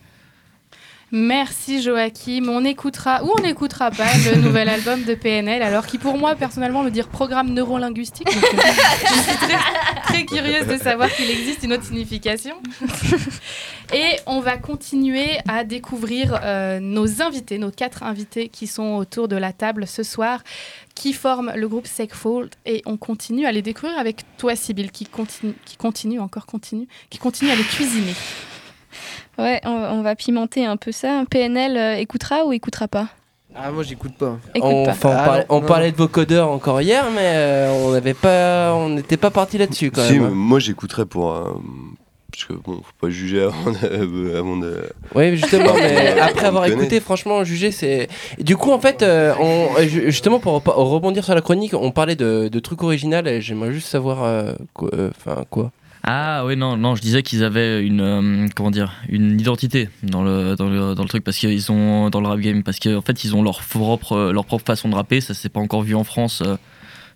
Merci 1.11 1.83
Joachim. 1.83 2.47
On 2.49 2.65
écoutera 2.65 3.23
ou 3.23 3.31
on 3.37 3.41
n'écoutera 3.41 3.91
pas 3.91 4.11
le 4.25 4.35
nouvel 4.41 4.67
album 4.69 5.03
de 5.03 5.13
PNL, 5.13 5.61
alors 5.61 5.85
qui 5.85 5.97
pour 5.97 6.17
moi 6.17 6.35
personnellement 6.35 6.83
veut 6.83 6.91
dire 6.91 7.07
programme 7.07 7.53
neurolinguistique. 7.53 8.25
Donc, 8.25 8.43
euh, 8.43 8.57
je 9.07 9.13
suis 9.21 9.37
très, 9.37 10.01
très 10.03 10.25
curieuse 10.25 10.67
de 10.67 10.77
savoir 10.77 11.09
qu'il 11.11 11.29
existe 11.29 11.63
une 11.63 11.73
autre 11.73 11.83
signification. 11.83 12.55
Et 13.93 14.17
on 14.25 14.39
va 14.39 14.57
continuer 14.57 15.37
à 15.47 15.63
découvrir 15.63 16.39
euh, 16.43 16.79
nos 16.79 17.21
invités, 17.21 17.59
nos 17.59 17.71
quatre 17.71 18.01
invités 18.01 18.49
qui 18.49 18.65
sont 18.65 18.95
autour 18.95 19.27
de 19.27 19.35
la 19.35 19.53
table 19.53 19.85
ce 19.85 20.01
soir, 20.01 20.43
qui 20.95 21.13
forment 21.13 21.53
le 21.55 21.67
groupe 21.67 21.85
Segfold. 21.85 22.49
Et 22.65 22.81
on 22.87 22.97
continue 22.97 23.45
à 23.45 23.51
les 23.51 23.61
découvrir 23.61 23.99
avec 23.99 24.23
toi, 24.37 24.55
Sybille, 24.55 24.89
qui 24.89 25.05
continue, 25.05 25.53
qui 25.65 25.77
continue 25.77 26.19
encore 26.19 26.47
continue, 26.47 26.87
qui 27.11 27.19
continue 27.19 27.51
à 27.51 27.55
les 27.55 27.63
cuisiner. 27.63 28.15
Ouais, 29.37 29.59
on, 29.65 29.69
on 29.69 30.01
va 30.01 30.15
pimenter 30.15 30.65
un 30.65 30.77
peu 30.77 30.91
ça. 30.91 31.23
PNL 31.29 31.77
euh, 31.77 31.95
écoutera 31.97 32.45
ou 32.45 32.53
écoutera 32.53 32.87
pas? 32.87 33.07
Ah, 33.57 33.71
moi 33.71 33.83
j'écoute 33.83 34.13
pas. 34.17 34.37
Écoute 34.53 34.69
on 34.73 34.85
pas. 34.85 34.91
enfin, 34.91 35.09
on 35.09 35.13
Ah, 35.13 35.25
parlait, 35.25 35.45
on 35.49 35.61
parlait 35.61 35.91
de 35.91 35.97
vocodeurs 35.97 36.49
encore 36.51 36.81
hier, 36.81 37.05
mais 37.15 37.21
euh, 37.23 37.71
on 37.85 37.91
n'avait 37.91 38.13
pas, 38.13 38.73
on 38.75 38.89
n'était 38.89 39.17
pas 39.17 39.31
parti 39.31 39.57
là-dessus 39.57 39.91
quand 39.91 40.01
Si, 40.03 40.13
même. 40.13 40.21
mais 40.23 40.27
hein. 40.27 40.31
moi 40.33 40.59
j'écouterais 40.59 41.05
pour. 41.05 41.31
euh, 41.33 41.53
parce 42.31 42.43
que 42.45 42.53
bon, 42.53 42.75
faut 42.77 42.91
pas 42.99 43.09
juger 43.09 43.43
avant 43.43 43.71
de. 43.71 44.35
avant 44.35 44.57
de- 44.57 44.89
Oui, 45.15 45.37
justement, 45.37 45.73
mais 45.77 46.19
après 46.19 46.47
avoir 46.47 46.65
écouté, 46.65 46.99
franchement, 46.99 47.45
juger, 47.45 47.71
c'est. 47.71 48.09
Du 48.39 48.57
coup, 48.57 48.71
en 48.71 48.79
fait, 48.79 49.01
euh, 49.03 49.33
on, 49.39 49.69
ju- 49.83 50.03
justement, 50.11 50.39
pour 50.39 50.61
rebondir 50.61 51.23
sur 51.23 51.33
la 51.33 51.39
chronique, 51.41 51.73
on 51.73 51.91
parlait 51.91 52.17
de, 52.17 52.49
de 52.49 52.59
trucs 52.59 52.83
originaux 52.83 53.23
et 53.25 53.39
j'aimerais 53.39 53.71
juste 53.71 53.87
savoir. 53.87 54.23
euh, 54.25 54.51
quoi- 54.73 54.89
euh, 54.93 55.11
Enfin, 55.15 55.43
quoi 55.49 55.71
Ah 56.07 56.45
oui 56.45 56.55
non 56.55 56.77
non 56.77 56.95
je 56.95 57.01
disais 57.01 57.23
qu'ils 57.23 57.43
avaient 57.43 57.83
une 57.83 58.01
euh, 58.01 58.47
comment 58.55 58.69
dire 58.69 58.93
une 59.09 59.39
identité 59.39 59.89
dans 60.03 60.23
le 60.23 60.55
dans 60.55 60.69
le, 60.69 60.93
dans 60.93 61.01
le 61.01 61.09
truc 61.09 61.23
parce 61.23 61.37
qu'ils 61.37 61.71
ont 61.71 62.11
dans 62.11 62.21
le 62.21 62.27
rap 62.27 62.39
game 62.39 62.61
parce 62.61 62.77
qu'en 62.77 63.01
fait 63.01 63.23
ils 63.23 63.35
ont 63.35 63.41
leur 63.41 63.61
propre 63.61 64.11
euh, 64.11 64.31
leur 64.31 64.45
propre 64.45 64.63
façon 64.65 64.87
de 64.87 64.93
rapper 64.93 65.19
ça 65.19 65.33
s'est 65.33 65.49
pas 65.49 65.59
encore 65.59 65.81
vu 65.81 65.95
en 65.95 66.03
France 66.03 66.43
euh, 66.45 66.57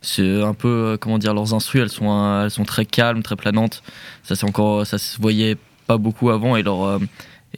c'est 0.02 0.41
un 0.41 0.56
peu 0.56 0.67
euh, 0.67 0.97
comment 0.97 1.19
dire 1.19 1.36
leurs 1.36 1.54
instrus 1.54 1.84
elles 1.84 1.89
sont 1.91 2.10
euh, 2.10 2.45
elles 2.45 2.52
sont 2.52 2.63
très 2.63 2.86
calmes 2.86 3.21
très 3.21 3.36
planantes 3.36 3.84
ça 4.23 4.36
c'est 4.36 4.45
encore 4.45 4.88
ça 4.88 4.97
se 4.97 5.21
voyait 5.21 5.56
pas 5.86 5.97
beaucoup 5.99 6.32
avant 6.32 6.56
et 6.56 6.63
leur 6.63 6.82
euh, 6.84 6.99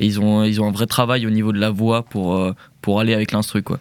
et 0.02 0.06
ils 0.06 0.20
ont 0.20 0.44
ils 0.44 0.60
ont 0.60 0.68
un 0.68 0.72
vrai 0.72 0.86
travail 0.86 1.26
au 1.26 1.30
niveau 1.30 1.54
de 1.54 1.60
la 1.60 1.70
voix 1.70 2.04
pour 2.04 2.36
euh, 2.36 2.54
pour 2.82 3.00
aller 3.00 3.14
avec 3.14 3.32
l'instru 3.32 3.64
quoi 3.64 3.80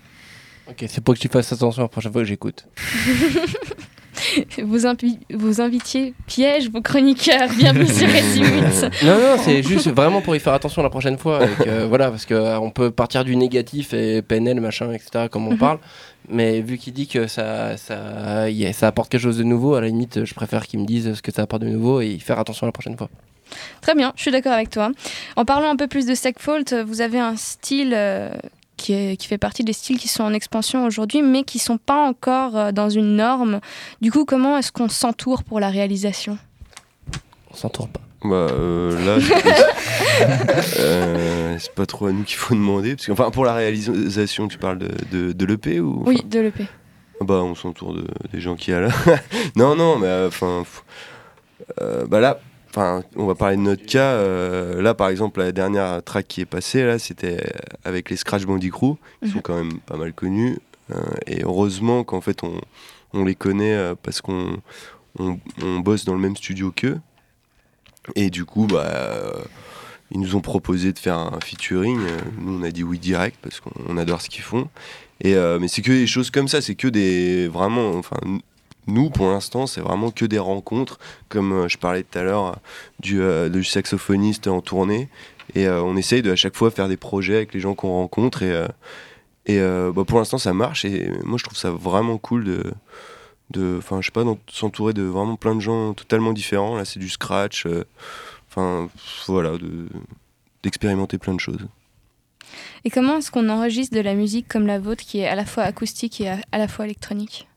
Ok, 0.68 0.84
c'est 0.86 1.02
pour 1.02 1.14
que 1.14 1.18
tu 1.18 1.26
fasses 1.26 1.52
attention 1.52 1.82
la 1.82 1.88
prochaine 1.88 2.12
fois 2.12 2.22
que 2.22 2.28
j'écoute. 2.28 2.64
vous, 4.62 4.78
vous 5.34 5.60
invitiez 5.60 6.14
piège 6.26 6.70
vos 6.70 6.80
chroniqueurs. 6.80 7.48
Bienvenue 7.56 7.86
sur 7.86 8.08
Récimut. 8.08 8.82
Non, 9.04 9.18
non, 9.18 9.36
c'est 9.42 9.62
juste 9.62 9.88
vraiment 9.88 10.20
pour 10.20 10.34
y 10.36 10.40
faire 10.40 10.52
attention 10.52 10.82
la 10.82 10.90
prochaine 10.90 11.18
fois. 11.18 11.40
voilà, 11.88 12.10
parce 12.10 12.26
qu'on 12.26 12.70
peut 12.70 12.90
partir 12.90 13.24
du 13.24 13.36
négatif 13.36 13.92
et 13.94 14.22
PNL, 14.22 14.60
machin, 14.60 14.92
etc., 14.92 15.26
comme 15.30 15.46
on 15.46 15.52
mhm. 15.52 15.58
parle. 15.58 15.78
Mais 16.28 16.60
vu 16.60 16.78
qu'il 16.78 16.92
dit 16.92 17.08
que 17.08 17.26
ça, 17.26 17.76
ça, 17.76 18.46
ça 18.72 18.86
apporte 18.86 19.10
quelque 19.10 19.22
chose 19.22 19.38
de 19.38 19.44
nouveau, 19.44 19.74
à 19.74 19.80
la 19.80 19.88
limite, 19.88 20.24
je 20.24 20.34
préfère 20.34 20.66
qu'il 20.66 20.80
me 20.80 20.86
dise 20.86 21.14
ce 21.14 21.22
que 21.22 21.32
ça 21.32 21.42
apporte 21.42 21.62
de 21.62 21.68
nouveau 21.68 22.00
et 22.00 22.18
faire 22.18 22.38
attention 22.38 22.66
la 22.66 22.72
prochaine 22.72 22.96
fois. 22.96 23.08
Très 23.80 23.94
bien, 23.94 24.12
je 24.16 24.22
suis 24.22 24.30
d'accord 24.30 24.52
avec 24.52 24.70
toi. 24.70 24.92
En 25.36 25.44
parlant 25.44 25.70
un 25.70 25.76
peu 25.76 25.88
plus 25.88 26.06
de 26.06 26.14
Segfault, 26.14 26.84
vous 26.86 27.00
avez 27.00 27.18
un 27.18 27.36
style 27.36 27.92
euh, 27.96 28.30
qui, 28.80 28.92
est, 28.92 29.16
qui, 29.16 29.26
fait 29.26 29.38
partie 29.38 29.62
des 29.62 29.72
styles 29.72 29.98
qui 29.98 30.08
sont 30.08 30.24
en 30.24 30.32
expansion 30.32 30.84
aujourd'hui, 30.84 31.22
mais 31.22 31.44
qui 31.44 31.58
ne 31.58 31.62
sont 31.62 31.78
pas 31.78 32.06
encore 32.06 32.56
euh, 32.56 32.72
dans 32.72 32.88
une 32.88 33.16
norme. 33.16 33.60
Du 34.00 34.10
coup, 34.10 34.24
comment 34.24 34.56
est-ce 34.58 34.72
qu'on 34.72 34.88
s'entoure 34.88 35.44
pour 35.44 35.60
la 35.60 35.68
réalisation? 35.68 36.38
On 37.50 37.54
s'entoure 37.54 37.88
pas. 37.88 38.00
Bah 38.22 38.48
euh, 38.50 39.18
là, 39.18 39.18
c'est 41.58 41.74
pas 41.74 41.86
trop 41.86 42.06
à 42.06 42.12
nous 42.12 42.22
qu'il 42.24 42.36
faut 42.36 42.54
demander. 42.54 42.94
Parce 42.94 43.06
que, 43.06 43.12
enfin, 43.12 43.30
pour 43.30 43.44
la 43.44 43.54
réalisation, 43.54 44.46
tu 44.48 44.58
parles 44.58 44.78
de, 44.78 45.32
de, 45.32 45.46
l'EP 45.46 45.80
ou 45.80 46.02
Oui, 46.06 46.22
de 46.22 46.40
l'EP. 46.40 46.66
Bah, 47.22 47.42
on 47.42 47.54
s'entoure 47.54 47.94
de, 47.94 48.06
des 48.32 48.40
gens 48.40 48.56
qui 48.56 48.72
a 48.72 48.80
là. 48.80 48.88
non, 49.56 49.74
non, 49.74 49.98
mais 49.98 50.26
enfin, 50.26 50.64
bah 52.08 52.20
là, 52.20 52.40
Enfin, 52.70 53.02
on 53.16 53.26
va 53.26 53.34
parler 53.34 53.56
de 53.56 53.62
notre 53.62 53.84
cas. 53.84 54.12
Euh, 54.12 54.80
là, 54.80 54.94
par 54.94 55.08
exemple, 55.08 55.40
la 55.40 55.50
dernière 55.50 56.02
track 56.04 56.28
qui 56.28 56.40
est 56.40 56.46
passée, 56.46 56.84
là, 56.84 57.00
c'était 57.00 57.42
avec 57.84 58.10
les 58.10 58.16
Scratch 58.16 58.44
Bandy 58.44 58.70
Crew, 58.70 58.96
qui 59.22 59.30
sont 59.30 59.36
mhm. 59.36 59.42
quand 59.42 59.56
même 59.56 59.80
pas 59.80 59.96
mal 59.96 60.12
connus. 60.12 60.58
Euh, 60.92 61.00
et 61.26 61.42
heureusement 61.42 62.04
qu'en 62.04 62.20
fait, 62.20 62.44
on, 62.44 62.60
on, 63.12 63.24
les 63.24 63.34
connaît 63.34 63.74
euh, 63.74 63.94
parce 64.00 64.20
qu'on 64.20 64.56
on, 65.18 65.80
bosse 65.80 66.04
dans 66.04 66.14
le 66.14 66.20
même 66.20 66.36
studio 66.36 66.70
qu'eux. 66.70 67.00
Et 68.14 68.30
du 68.30 68.44
coup, 68.44 68.68
bah, 68.68 69.32
ils 70.12 70.20
nous 70.20 70.36
ont 70.36 70.40
proposé 70.40 70.92
de 70.92 70.98
faire 70.98 71.18
un 71.18 71.40
featuring. 71.44 71.98
Nous, 72.38 72.60
on 72.60 72.62
a 72.62 72.70
dit 72.70 72.84
oui 72.84 73.00
direct 73.00 73.36
parce 73.42 73.58
qu'on 73.58 73.96
adore 73.96 74.20
ce 74.20 74.28
qu'ils 74.28 74.42
font. 74.42 74.68
Et, 75.22 75.34
mais 75.60 75.68
c'est 75.68 75.82
que 75.82 75.92
des 75.92 76.06
choses 76.06 76.30
comme 76.30 76.48
ça, 76.48 76.62
c'est 76.62 76.76
que 76.76 76.88
des 76.88 77.46
vraiment, 77.46 77.92
enfin, 77.92 78.16
nous, 78.90 79.10
pour 79.10 79.26
l'instant, 79.26 79.66
c'est 79.66 79.80
vraiment 79.80 80.10
que 80.10 80.24
des 80.24 80.38
rencontres, 80.38 80.98
comme 81.28 81.52
euh, 81.52 81.68
je 81.68 81.78
parlais 81.78 82.02
tout 82.02 82.18
à 82.18 82.22
l'heure 82.22 82.56
du, 82.98 83.20
euh, 83.20 83.48
du, 83.48 83.64
saxophoniste 83.64 84.46
en 84.46 84.60
tournée. 84.60 85.08
Et 85.54 85.66
euh, 85.66 85.82
on 85.82 85.96
essaye 85.96 86.22
de 86.22 86.30
à 86.30 86.36
chaque 86.36 86.56
fois 86.56 86.70
faire 86.70 86.88
des 86.88 86.96
projets 86.96 87.36
avec 87.36 87.54
les 87.54 87.60
gens 87.60 87.74
qu'on 87.74 87.90
rencontre. 87.90 88.42
Et, 88.42 88.66
et 89.46 89.58
bah, 89.60 90.04
pour 90.06 90.18
l'instant, 90.18 90.38
ça 90.38 90.52
marche. 90.52 90.84
Et 90.84 91.10
moi, 91.24 91.38
je 91.38 91.44
trouve 91.44 91.58
ça 91.58 91.70
vraiment 91.70 92.18
cool 92.18 92.44
de. 92.44 93.78
Enfin, 93.78 94.00
je 94.00 94.06
sais 94.06 94.12
pas, 94.12 94.24
s'entourer 94.48 94.92
de 94.92 95.02
vraiment 95.02 95.34
plein 95.34 95.56
de 95.56 95.60
gens 95.60 95.92
totalement 95.94 96.32
différents. 96.32 96.76
Là, 96.76 96.84
c'est 96.84 97.00
du 97.00 97.08
scratch. 97.08 97.66
Enfin, 98.48 98.88
voilà, 99.26 99.52
d'expérimenter 100.62 101.18
plein 101.18 101.34
de 101.34 101.40
choses. 101.40 101.66
Et 102.84 102.90
comment 102.90 103.16
est-ce 103.16 103.32
qu'on 103.32 103.48
enregistre 103.48 103.96
de 103.96 104.00
la 104.00 104.14
musique 104.14 104.46
comme 104.46 104.68
la 104.68 104.78
vôtre 104.78 105.02
qui 105.02 105.18
est 105.18 105.26
à 105.26 105.34
la 105.34 105.44
fois 105.44 105.64
acoustique 105.64 106.20
et 106.20 106.28
à 106.28 106.58
la 106.58 106.68
fois 106.68 106.84
électronique? 106.84 107.49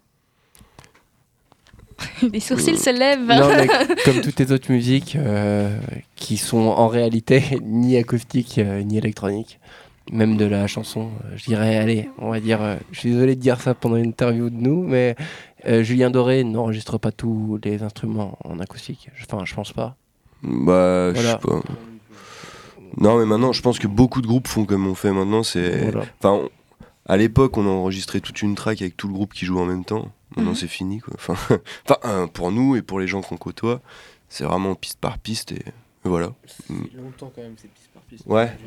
les 2.33 2.39
sourcils 2.39 2.77
se 2.77 2.89
lèvent. 2.89 3.27
Non, 3.27 3.49
mais 3.49 3.67
comme 4.05 4.21
toutes 4.21 4.39
les 4.39 4.51
autres 4.51 4.71
musiques 4.71 5.15
euh, 5.15 5.77
qui 6.15 6.37
sont 6.37 6.57
en 6.57 6.87
réalité 6.87 7.43
ni 7.63 7.97
acoustiques 7.97 8.57
euh, 8.57 8.83
ni 8.83 8.97
électroniques, 8.97 9.59
même 10.11 10.37
de 10.37 10.45
la 10.45 10.67
chanson, 10.67 11.09
euh, 11.25 11.33
je 11.35 11.45
dirais, 11.45 11.77
allez, 11.77 12.09
on 12.17 12.29
va 12.29 12.39
dire, 12.39 12.59
je 12.91 12.99
suis 12.99 13.11
désolé 13.11 13.35
de 13.35 13.41
dire 13.41 13.61
ça 13.61 13.73
pendant 13.73 13.95
une 13.95 14.07
interview 14.07 14.49
de 14.49 14.57
nous, 14.57 14.83
mais 14.83 15.15
Julien 15.65 16.09
Doré 16.09 16.43
n'enregistre 16.43 16.97
pas 16.97 17.11
tous 17.11 17.59
les 17.63 17.83
instruments 17.83 18.37
en 18.43 18.59
acoustique. 18.59 19.09
Enfin, 19.21 19.45
je 19.45 19.53
pense 19.53 19.71
pas. 19.71 19.95
Bah, 20.41 21.13
je 21.13 21.21
sais 21.21 21.37
pas. 21.37 21.61
Non, 22.97 23.17
mais 23.17 23.25
maintenant, 23.25 23.53
je 23.53 23.61
pense 23.61 23.79
que 23.79 23.87
beaucoup 23.87 24.21
de 24.21 24.27
groupes 24.27 24.47
font 24.47 24.65
comme 24.65 24.85
on 24.85 24.93
fait 24.93 25.11
maintenant. 25.11 25.41
C'est, 25.41 25.93
enfin, 26.19 26.49
à 27.05 27.17
l'époque, 27.17 27.57
on 27.57 27.65
enregistrait 27.65 28.19
toute 28.19 28.41
une 28.41 28.55
track 28.55 28.81
avec 28.81 28.95
tout 28.95 29.07
le 29.07 29.13
groupe 29.13 29.33
qui 29.33 29.45
joue 29.45 29.59
en 29.59 29.65
même 29.65 29.83
temps. 29.83 30.11
Maintenant, 30.35 30.51
mhm. 30.51 30.55
c'est 30.55 30.67
fini, 30.67 30.99
quoi. 30.99 31.13
Enfin, 31.15 31.35
enfin 31.89 32.27
pour 32.27 32.51
nous 32.51 32.75
et 32.75 32.81
pour 32.81 32.99
les 32.99 33.07
gens 33.07 33.21
qu'on 33.21 33.37
côtoie, 33.37 33.81
c'est 34.29 34.43
vraiment 34.43 34.75
piste 34.75 34.99
par 34.99 35.17
piste 35.19 35.51
et 35.51 35.63
voilà. 36.03 36.33
Ça 36.45 36.63
fait 36.67 36.73
mm. 36.73 37.01
longtemps 37.01 37.31
quand 37.33 37.41
même, 37.41 37.55
c'est 37.57 37.69
piste 37.69 37.89
par 37.93 38.03
piste. 38.03 38.25
Ouais. 38.25 38.57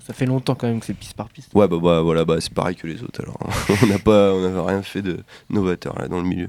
Ça 0.00 0.12
fait 0.12 0.26
longtemps 0.26 0.54
quand 0.54 0.66
même 0.66 0.80
que 0.80 0.86
c'est 0.86 0.94
piste 0.94 1.14
par 1.14 1.28
piste. 1.28 1.54
Ouais, 1.54 1.68
bah, 1.68 1.78
bah 1.80 2.00
voilà, 2.02 2.24
bah, 2.24 2.40
c'est 2.40 2.52
pareil 2.52 2.74
que 2.74 2.86
les 2.86 3.02
autres 3.02 3.22
alors. 3.22 3.38
on 3.82 3.86
n'a 3.86 3.98
pas, 3.98 4.32
on 4.34 4.40
n'avait 4.40 4.72
rien 4.72 4.82
fait 4.82 5.02
de 5.02 5.22
novateur 5.50 5.98
là 5.98 6.08
dans 6.08 6.20
le 6.20 6.26
milieu. 6.26 6.48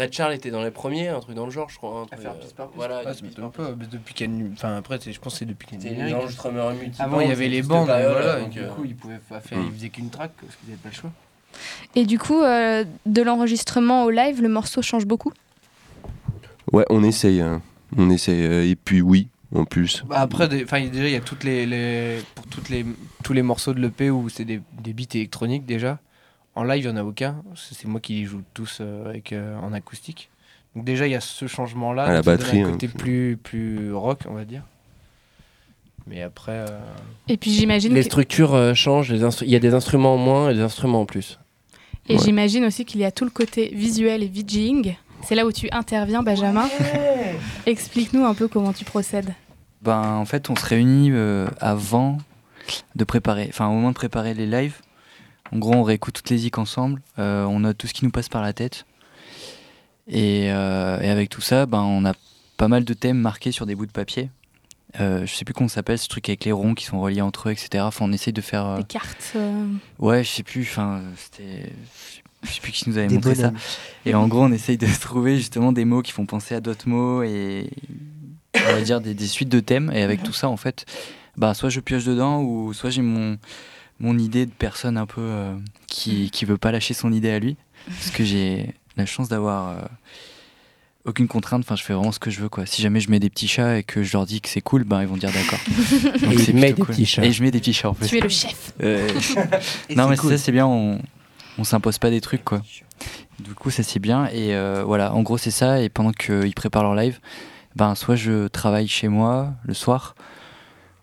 Red 0.00 0.12
Charles 0.14 0.32
était 0.32 0.50
dans 0.50 0.62
les 0.62 0.70
premiers, 0.70 1.08
un 1.08 1.20
truc 1.20 1.36
dans 1.36 1.44
le 1.44 1.50
genre, 1.50 1.68
je 1.68 1.76
crois. 1.76 2.06
à 2.10 2.16
faire 2.16 2.32
par 2.32 2.40
piste. 2.40 2.56
Voilà, 2.74 3.00
un 3.00 3.48
peu, 3.50 3.74
depuis 3.90 4.14
qu'il 4.14 4.50
Enfin, 4.54 4.76
après, 4.76 4.98
je 5.00 5.18
pense 5.20 5.34
que 5.34 5.38
c'est 5.40 5.44
depuis 5.44 5.66
qu'il 5.68 5.82
y 5.82 6.12
a 6.12 6.18
Avant, 6.98 7.20
il 7.20 7.28
y 7.28 7.32
avait 7.32 7.48
les 7.48 7.62
bandes, 7.62 7.86
voilà, 7.86 8.40
donc, 8.40 8.50
du 8.50 8.62
coup, 8.62 8.84
ils 8.84 8.96
pouvaient 8.96 9.20
pas 9.28 9.40
faire, 9.40 9.58
ils 9.58 9.72
faisaient 9.72 9.90
qu'une 9.90 10.10
track 10.10 10.32
parce 10.40 10.56
qu'ils 10.56 10.70
n'avaient 10.70 10.82
pas 10.82 10.88
le 10.88 10.94
choix. 10.94 11.10
Et 11.96 12.06
du 12.06 12.18
coup, 12.18 12.40
euh, 12.40 12.84
de 13.06 13.22
l'enregistrement 13.22 14.04
au 14.04 14.10
live, 14.10 14.40
le 14.40 14.48
morceau 14.48 14.82
change 14.82 15.04
beaucoup? 15.04 15.32
Ouais, 16.72 16.84
on 16.90 17.02
essaye. 17.02 17.40
Hein. 17.40 17.60
On 17.96 18.08
essaye. 18.08 18.46
Euh, 18.46 18.70
et 18.70 18.76
puis, 18.76 19.02
oui, 19.02 19.28
en 19.54 19.64
plus. 19.64 20.04
Bah 20.06 20.20
après, 20.20 20.48
déjà, 20.48 21.08
il 21.08 21.10
y 21.10 21.16
a 21.16 21.20
toutes 21.20 21.42
les, 21.42 21.66
les, 21.66 22.18
pour 22.36 22.46
toutes 22.46 22.68
les, 22.68 22.86
tous 23.24 23.32
les 23.32 23.42
morceaux 23.42 23.74
de 23.74 23.80
l'EP 23.80 24.10
où 24.10 24.28
c'est 24.28 24.44
des, 24.44 24.60
des 24.80 24.92
beats 24.92 25.14
électroniques 25.14 25.66
déjà. 25.66 25.98
En 26.60 26.64
live, 26.64 26.84
il 26.84 26.92
n'y 26.92 26.92
en 26.92 26.96
a 27.00 27.04
aucun. 27.04 27.36
C'est 27.54 27.86
moi 27.86 28.00
qui 28.00 28.16
les 28.16 28.24
joue 28.26 28.42
tous 28.52 28.80
euh, 28.82 29.08
avec, 29.08 29.32
euh, 29.32 29.58
en 29.60 29.72
acoustique. 29.72 30.28
Donc 30.76 30.84
déjà, 30.84 31.06
il 31.06 31.10
y 31.10 31.14
a 31.14 31.20
ce 31.22 31.46
changement-là. 31.46 32.12
la 32.12 32.20
batterie. 32.20 32.60
Un 32.60 32.72
côté 32.72 32.86
hein. 32.86 32.98
plus, 32.98 33.38
plus 33.42 33.94
rock, 33.94 34.24
on 34.28 34.34
va 34.34 34.44
dire. 34.44 34.62
Mais 36.06 36.20
après... 36.20 36.66
Euh, 36.68 36.78
et 37.28 37.38
puis 37.38 37.50
j'imagine... 37.50 37.94
Les 37.94 38.02
structures 38.02 38.76
changent. 38.76 39.08
Il 39.08 39.48
y 39.48 39.56
a 39.56 39.58
des 39.58 39.72
instruments 39.72 40.16
en 40.16 40.18
moins 40.18 40.50
et 40.50 40.54
des 40.54 40.60
instruments 40.60 41.00
en 41.00 41.06
plus. 41.06 41.38
Et 42.10 42.18
j'imagine 42.18 42.66
aussi 42.66 42.84
qu'il 42.84 43.00
y 43.00 43.06
a 43.06 43.10
tout 43.10 43.24
le 43.24 43.30
côté 43.30 43.70
visuel 43.74 44.22
et 44.22 44.28
VJing. 44.28 44.96
C'est 45.22 45.36
là 45.36 45.46
où 45.46 45.52
tu 45.52 45.70
interviens, 45.72 46.22
Benjamin. 46.22 46.68
Explique-nous 47.64 48.26
un 48.26 48.34
peu 48.34 48.48
comment 48.48 48.74
tu 48.74 48.84
procèdes. 48.84 49.32
Ben, 49.80 50.02
en 50.02 50.26
fait, 50.26 50.50
on 50.50 50.56
se 50.56 50.66
réunit 50.66 51.10
avant 51.58 52.18
de 52.96 53.04
préparer, 53.04 53.46
enfin 53.48 53.66
au 53.68 53.72
moment 53.72 53.88
de 53.88 53.94
préparer 53.94 54.34
les 54.34 54.46
lives, 54.46 54.82
en 55.52 55.58
gros, 55.58 55.74
on 55.74 55.82
réécoute 55.82 56.14
toutes 56.14 56.30
les 56.30 56.38
zik 56.38 56.58
ensemble, 56.58 57.02
euh, 57.18 57.44
on 57.44 57.60
note 57.60 57.76
tout 57.76 57.86
ce 57.86 57.94
qui 57.94 58.04
nous 58.04 58.10
passe 58.10 58.28
par 58.28 58.42
la 58.42 58.52
tête. 58.52 58.84
Et, 60.08 60.50
euh, 60.50 61.10
avec 61.10 61.28
tout 61.28 61.40
ça, 61.40 61.66
ben, 61.66 61.82
on 61.82 62.04
a 62.04 62.14
pas 62.56 62.68
mal 62.68 62.84
de 62.84 62.94
thèmes 62.94 63.18
marqués 63.18 63.52
sur 63.52 63.66
des 63.66 63.74
bouts 63.74 63.86
de 63.86 63.92
papier. 63.92 64.30
Euh, 64.98 65.24
je 65.24 65.32
sais 65.32 65.44
plus 65.44 65.54
comment 65.54 65.68
ça 65.68 65.76
s'appelle, 65.76 65.98
ce 65.98 66.08
truc 66.08 66.28
avec 66.28 66.44
les 66.44 66.52
ronds 66.52 66.74
qui 66.74 66.84
sont 66.84 67.00
reliés 67.00 67.20
entre 67.20 67.48
eux, 67.48 67.52
etc. 67.52 67.84
Enfin, 67.84 68.04
on 68.06 68.12
essaye 68.12 68.32
de 68.32 68.40
faire. 68.40 68.66
Euh, 68.66 68.76
des 68.78 68.84
cartes. 68.84 69.36
Ouais, 69.98 70.24
je 70.24 70.28
sais 70.28 70.42
plus. 70.42 70.62
Enfin, 70.62 71.02
c'était. 71.16 71.72
Je 72.42 72.50
sais 72.50 72.60
plus 72.60 72.72
qui 72.72 72.88
nous 72.88 72.96
avait 72.96 73.08
montré 73.08 73.34
ça. 73.34 73.52
Et 74.06 74.14
en 74.14 74.26
gros, 74.26 74.42
on 74.42 74.52
essaye 74.52 74.78
de 74.78 74.86
trouver 75.00 75.36
justement 75.36 75.72
des 75.72 75.84
mots 75.84 76.02
qui 76.02 76.12
font 76.12 76.26
penser 76.26 76.54
à 76.54 76.60
d'autres 76.60 76.88
mots 76.88 77.22
et 77.22 77.70
on 78.56 78.72
va 78.72 78.80
dire 78.80 79.00
des, 79.00 79.14
des, 79.14 79.26
suites 79.26 79.50
de 79.50 79.60
thèmes. 79.60 79.92
Et 79.94 80.02
avec 80.02 80.22
tout 80.22 80.32
ça, 80.32 80.48
en 80.48 80.56
fait, 80.56 80.86
bah, 81.36 81.54
soit 81.54 81.68
je 81.68 81.80
pioche 81.80 82.04
dedans 82.04 82.40
ou 82.40 82.72
soit 82.72 82.90
j'ai 82.90 83.02
mon 83.02 83.36
mon 84.00 84.18
idée 84.18 84.46
de 84.46 84.50
personne 84.50 84.96
un 84.96 85.06
peu 85.06 85.20
euh, 85.20 85.54
qui, 85.86 86.30
qui 86.30 86.44
veut 86.46 86.58
pas 86.58 86.72
lâcher 86.72 86.94
son 86.94 87.12
idée 87.12 87.30
à 87.30 87.38
lui. 87.38 87.56
Parce 87.86 88.10
que 88.10 88.24
j'ai 88.24 88.74
la 88.96 89.06
chance 89.06 89.28
d'avoir 89.28 89.68
euh, 89.70 89.82
aucune 91.04 91.28
contrainte. 91.28 91.62
Enfin, 91.64 91.76
je 91.76 91.82
fais 91.82 91.92
vraiment 91.92 92.12
ce 92.12 92.18
que 92.18 92.30
je 92.30 92.40
veux. 92.40 92.48
Quoi. 92.48 92.66
Si 92.66 92.82
jamais 92.82 93.00
je 93.00 93.10
mets 93.10 93.20
des 93.20 93.30
petits 93.30 93.48
chats 93.48 93.78
et 93.78 93.82
que 93.82 94.02
je 94.02 94.12
leur 94.14 94.26
dis 94.26 94.40
que 94.40 94.48
c'est 94.48 94.60
cool, 94.62 94.84
ben, 94.84 95.02
ils 95.02 95.08
vont 95.08 95.16
dire 95.16 95.30
d'accord. 95.30 95.60
et 96.32 96.38
je 96.38 96.52
mets 96.52 96.72
des 96.72 96.82
petits 96.82 97.06
chats. 97.06 97.24
Et 97.24 97.32
je 97.32 97.42
mets 97.42 97.50
des 97.50 97.60
petits 97.60 97.74
chats 97.74 97.90
en 97.90 97.94
fait. 97.94 98.06
Tu 98.06 98.16
es 98.16 98.20
le 98.20 98.28
chef. 98.28 98.72
Euh, 98.82 99.08
non, 99.96 100.08
mais 100.08 100.16
ça, 100.16 100.38
c'est 100.38 100.52
bien. 100.52 100.66
On, 100.66 101.00
on 101.58 101.64
s'impose 101.64 101.98
pas 101.98 102.10
des 102.10 102.20
trucs. 102.20 102.44
quoi. 102.44 102.62
Du 103.38 103.54
coup, 103.54 103.70
ça 103.70 103.82
c'est 103.82 104.00
bien. 104.00 104.26
Et 104.28 104.54
voilà, 104.84 105.14
en 105.14 105.22
gros, 105.22 105.38
c'est 105.38 105.50
ça. 105.50 105.80
Et 105.82 105.90
pendant 105.90 106.12
qu'ils 106.12 106.54
préparent 106.54 106.84
leur 106.84 106.94
live, 106.94 107.20
ben, 107.76 107.94
soit 107.94 108.16
je 108.16 108.48
travaille 108.48 108.88
chez 108.88 109.08
moi 109.08 109.52
le 109.64 109.74
soir, 109.74 110.14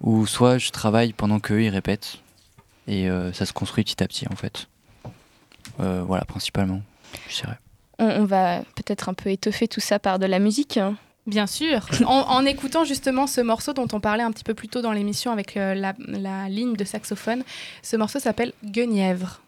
ou 0.01 0.25
soit 0.25 0.57
je 0.57 0.71
travaille 0.71 1.13
pendant 1.13 1.39
qu'eux 1.39 1.63
ils 1.63 1.69
répètent. 1.69 2.19
Et 2.87 3.09
euh, 3.09 3.33
ça 3.33 3.45
se 3.45 3.53
construit 3.53 3.83
petit 3.83 4.01
à 4.03 4.07
petit, 4.07 4.25
en 4.31 4.35
fait. 4.35 4.67
Euh, 5.79 6.03
voilà, 6.05 6.25
principalement, 6.25 6.81
je 7.29 7.41
dirais. 7.41 7.57
On, 7.99 8.25
va 8.25 8.61
peut-être 8.75 9.09
un 9.09 9.13
peu 9.13 9.29
étoffer 9.29 9.67
tout 9.67 9.79
ça 9.79 9.99
par 9.99 10.19
de 10.19 10.25
la 10.25 10.39
musique. 10.39 10.77
Hein. 10.77 10.95
Bien 11.25 11.47
sûr. 11.47 11.87
en, 12.05 12.45
écoutant 12.45 12.83
justement 12.83 13.27
ce 13.27 13.41
morceau 13.41 13.73
dont 13.73 13.87
on 13.91 13.99
parlait 13.99 14.23
un 14.23 14.31
petit 14.31 14.43
peu 14.43 14.53
plus 14.53 14.69
tôt 14.69 14.81
dans 14.81 14.93
l'émission 14.93 15.31
avec 15.31 15.57
euh, 15.57 15.73
la, 15.73 15.93
la, 16.07 16.47
ligne 16.47 16.75
de 16.75 16.85
saxophone, 16.85 17.43
ce 17.81 17.97
morceau 17.97 18.19
s'appelle 18.19 18.53
Guenièvre. 18.63 19.41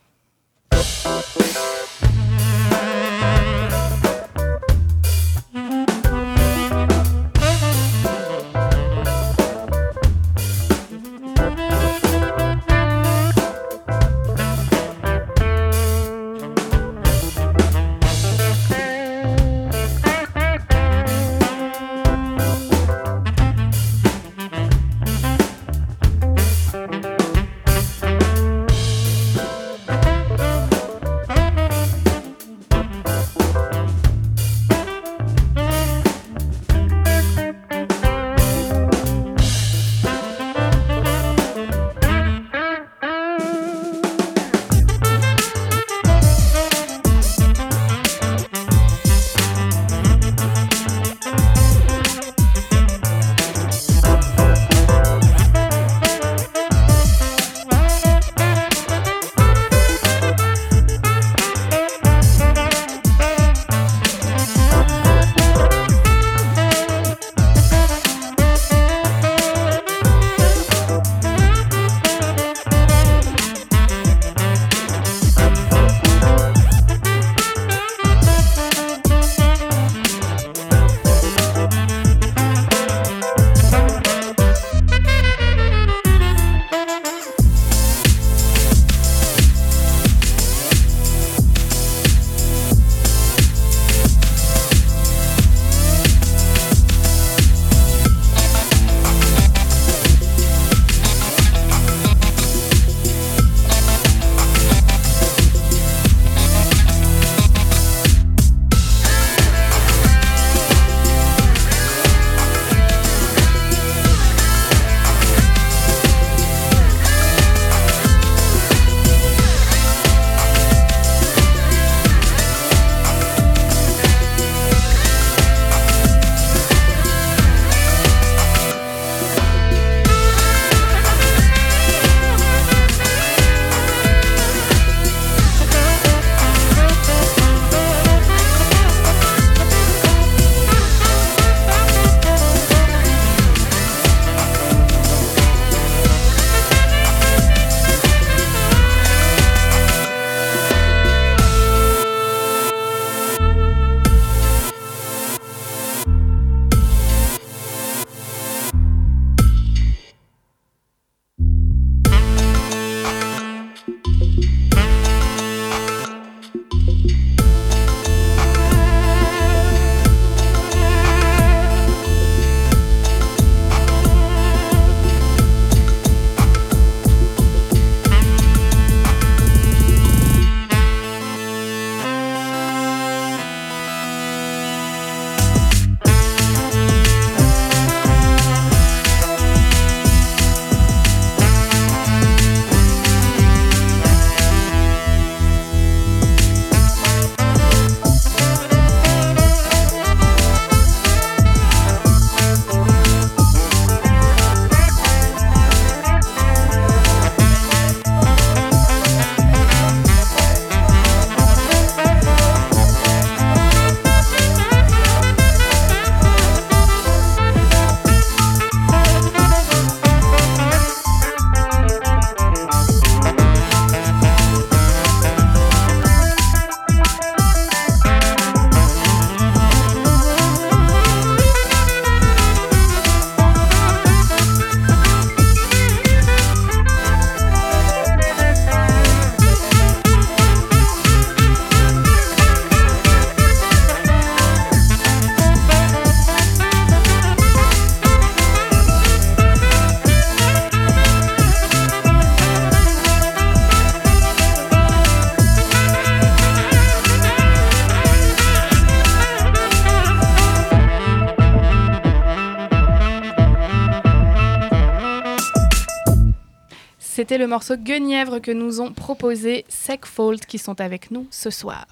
C'était 267.29 267.43
le 267.43 267.47
morceau 267.47 267.75
Guenièvre 267.77 268.41
que 268.41 268.49
nous 268.49 268.81
ont 268.81 268.91
proposé 268.91 269.63
Secfold 269.69 270.47
qui 270.47 270.57
sont 270.57 270.81
avec 270.81 271.11
nous 271.11 271.27
ce 271.29 271.51
soir. 271.51 271.85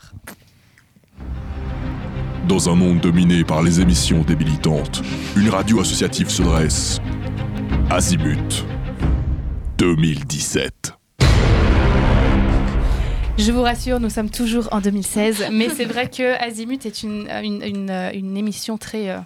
Dans 2.48 2.72
un 2.72 2.74
monde 2.74 3.02
dominé 3.02 3.44
par 3.44 3.62
les 3.62 3.80
émissions 3.80 4.24
débilitantes, 4.24 5.04
une 5.36 5.50
radio 5.50 5.82
associative 5.82 6.32
se 6.32 6.42
dresse. 6.42 7.00
Azimut 7.92 8.66
2017. 9.78 10.94
Je 13.38 13.52
vous 13.52 13.62
rassure, 13.62 14.00
nous 14.00 14.10
sommes 14.10 14.32
toujours 14.32 14.68
en 14.72 14.82
2016, 14.82 15.50
mais 15.52 15.70
c'est 15.70 15.86
vrai 15.86 16.10
que 16.10 16.34
Azimut 16.42 16.84
est 16.84 17.04
une, 17.04 17.30
une, 17.44 17.92
une, 18.16 18.38
émission 18.38 18.80
très 18.80 19.12
euh, 19.12 19.20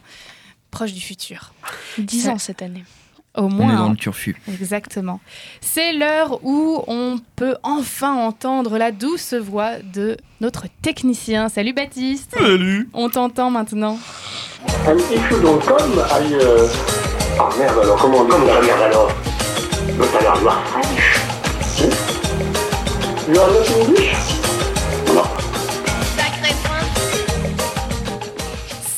proche 0.71 0.91
du 0.91 0.99
futur. 0.99 1.53
10 1.99 2.27
ans 2.27 2.37
cette 2.37 2.61
année. 2.61 2.83
Au 3.35 3.47
moins. 3.47 3.67
On 3.67 3.71
est 3.71 3.77
dans 3.77 3.89
le 3.91 3.95
turfu. 3.95 4.35
Exactement. 4.51 5.21
C'est 5.61 5.93
l'heure 5.93 6.43
où 6.43 6.83
on 6.87 7.17
peut 7.37 7.55
enfin 7.63 8.13
entendre 8.13 8.77
la 8.77 8.91
douce 8.91 9.33
voix 9.33 9.79
de 9.79 10.17
notre 10.41 10.65
technicien. 10.81 11.47
Salut 11.47 11.71
Baptiste. 11.73 12.35
Salut. 12.37 12.89
On 12.93 13.09
t'entend 13.09 13.49
maintenant. 13.49 13.97
Un 14.85 14.95
petit 14.95 15.17
chou 15.29 15.39
dans 15.41 15.53
le 15.53 15.59
com. 15.59 16.03
Euh... 16.33 16.67
Ah 17.39 17.49
merde 17.57 17.79
alors, 17.81 17.97
comment 17.97 18.17
on 18.19 18.23
dit 18.25 18.31
Comment 18.31 18.47
ça 18.47 18.61
merde 18.61 18.81
alors 18.81 19.11
Le 19.87 20.05
talent 20.07 20.41
noir. 20.41 20.61
You 23.29 23.39
are 23.39 23.47
not 23.47 23.81
English 23.81 24.15
Non. 25.15 25.23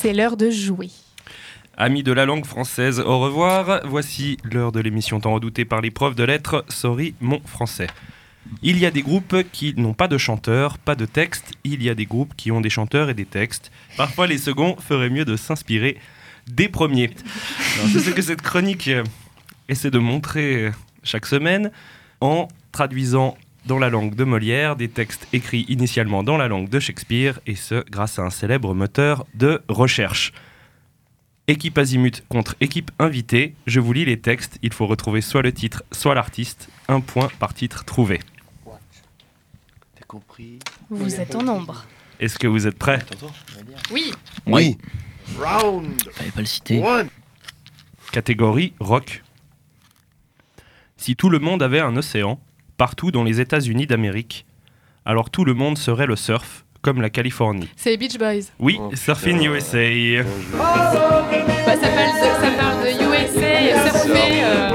C'est 0.01 0.13
l'heure 0.13 0.35
de 0.35 0.49
jouer. 0.49 0.89
Amis 1.75 2.03
de 2.03 2.11
la 2.11 2.25
langue 2.25 2.45
française, 2.45 2.99
au 2.99 3.17
revoir. 3.17 3.81
Voici 3.85 4.37
l'heure 4.43 4.71
de 4.71 4.79
l'émission 4.79 5.19
tant 5.19 5.33
redoutée 5.33 5.65
par 5.65 5.81
les 5.81 5.89
profs 5.89 6.15
de 6.15 6.23
lettres. 6.23 6.63
Sorry, 6.69 7.15
mon 7.19 7.39
français. 7.39 7.87
Il 8.61 8.77
y 8.77 8.85
a 8.85 8.91
des 8.91 9.01
groupes 9.01 9.37
qui 9.51 9.73
n'ont 9.75 9.95
pas 9.95 10.07
de 10.07 10.19
chanteurs, 10.19 10.77
pas 10.77 10.93
de 10.93 11.05
texte. 11.05 11.53
Il 11.63 11.81
y 11.81 11.89
a 11.89 11.95
des 11.95 12.05
groupes 12.05 12.35
qui 12.35 12.51
ont 12.51 12.61
des 12.61 12.69
chanteurs 12.69 13.09
et 13.09 13.15
des 13.15 13.25
textes. 13.25 13.71
Parfois, 13.97 14.27
les 14.27 14.37
seconds 14.37 14.75
feraient 14.77 15.09
mieux 15.09 15.25
de 15.25 15.35
s'inspirer 15.35 15.97
des 16.47 16.69
premiers. 16.69 17.09
C'est 17.91 18.01
ce 18.01 18.11
que 18.11 18.21
cette 18.21 18.43
chronique 18.43 18.87
euh, 18.89 19.03
essaie 19.67 19.89
de 19.89 19.97
montrer 19.97 20.65
euh, 20.65 20.71
chaque 21.01 21.25
semaine 21.25 21.71
en 22.21 22.49
traduisant 22.71 23.35
dans 23.65 23.79
la 23.79 23.89
langue 23.89 24.13
de 24.13 24.25
Molière 24.25 24.75
des 24.75 24.89
textes 24.89 25.27
écrits 25.33 25.65
initialement 25.69 26.21
dans 26.21 26.37
la 26.37 26.47
langue 26.47 26.69
de 26.69 26.79
Shakespeare, 26.79 27.39
et 27.47 27.55
ce 27.55 27.83
grâce 27.89 28.19
à 28.19 28.23
un 28.23 28.29
célèbre 28.29 28.75
moteur 28.75 29.25
de 29.33 29.61
recherche. 29.69 30.33
Équipe 31.49 31.77
Azimut 31.77 32.23
contre 32.29 32.55
équipe 32.61 32.89
invitée. 32.99 33.53
Je 33.67 33.81
vous 33.81 33.91
lis 33.91 34.05
les 34.05 34.17
textes. 34.19 34.57
Il 34.61 34.71
faut 34.71 34.87
retrouver 34.87 35.19
soit 35.19 35.41
le 35.41 35.51
titre, 35.51 35.83
soit 35.91 36.15
l'artiste. 36.15 36.69
Un 36.87 37.01
point 37.01 37.27
par 37.39 37.53
titre 37.53 37.83
trouvé. 37.83 38.21
T'as 39.95 40.05
compris 40.07 40.59
Vous 40.89 41.15
êtes 41.15 41.35
en 41.35 41.43
nombre. 41.43 41.85
Est-ce 42.21 42.39
que 42.39 42.47
vous 42.47 42.65
êtes 42.65 42.77
prêts? 42.77 42.99
Oui. 43.91 44.13
Oui. 44.45 44.77
Round. 45.37 46.01
Fallait 46.13 46.31
pas 46.31 46.39
le 46.39 46.45
citer. 46.45 46.81
Catégorie 48.13 48.73
rock. 48.79 49.21
Si 50.95 51.17
tout 51.17 51.29
le 51.29 51.39
monde 51.39 51.61
avait 51.61 51.81
un 51.81 51.97
océan, 51.97 52.39
partout 52.77 53.11
dans 53.11 53.23
les 53.25 53.41
États-Unis 53.41 53.87
d'Amérique, 53.87 54.45
alors 55.03 55.29
tout 55.29 55.43
le 55.43 55.53
monde 55.53 55.77
serait 55.77 56.05
le 56.05 56.15
surf, 56.15 56.63
comme 56.83 57.01
la 57.01 57.09
Californie. 57.09 57.67
C'est 57.75 57.97
Beach 57.97 58.19
Boys. 58.19 58.51
Oui, 58.59 58.79
Surfing 58.93 59.41
USA. 59.47 60.23
Bah, 60.57 60.91
ça, 60.91 61.87
parle 61.89 62.13
de, 62.13 62.27
ça 62.41 62.51
parle 62.59 62.83
de 62.83 62.89
USA, 63.01 63.51
surfer. 63.89 64.43
Euh, 64.43 64.69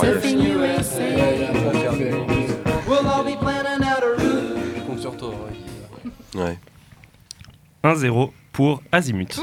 surfing 0.00 0.40
USA. 0.40 1.04
compte 4.86 5.00
sur 5.00 5.16
toi. 5.16 5.34
Ouais. 6.34 6.58
1-0 7.84 8.30
pour 8.52 8.82
Azimut. 8.90 9.38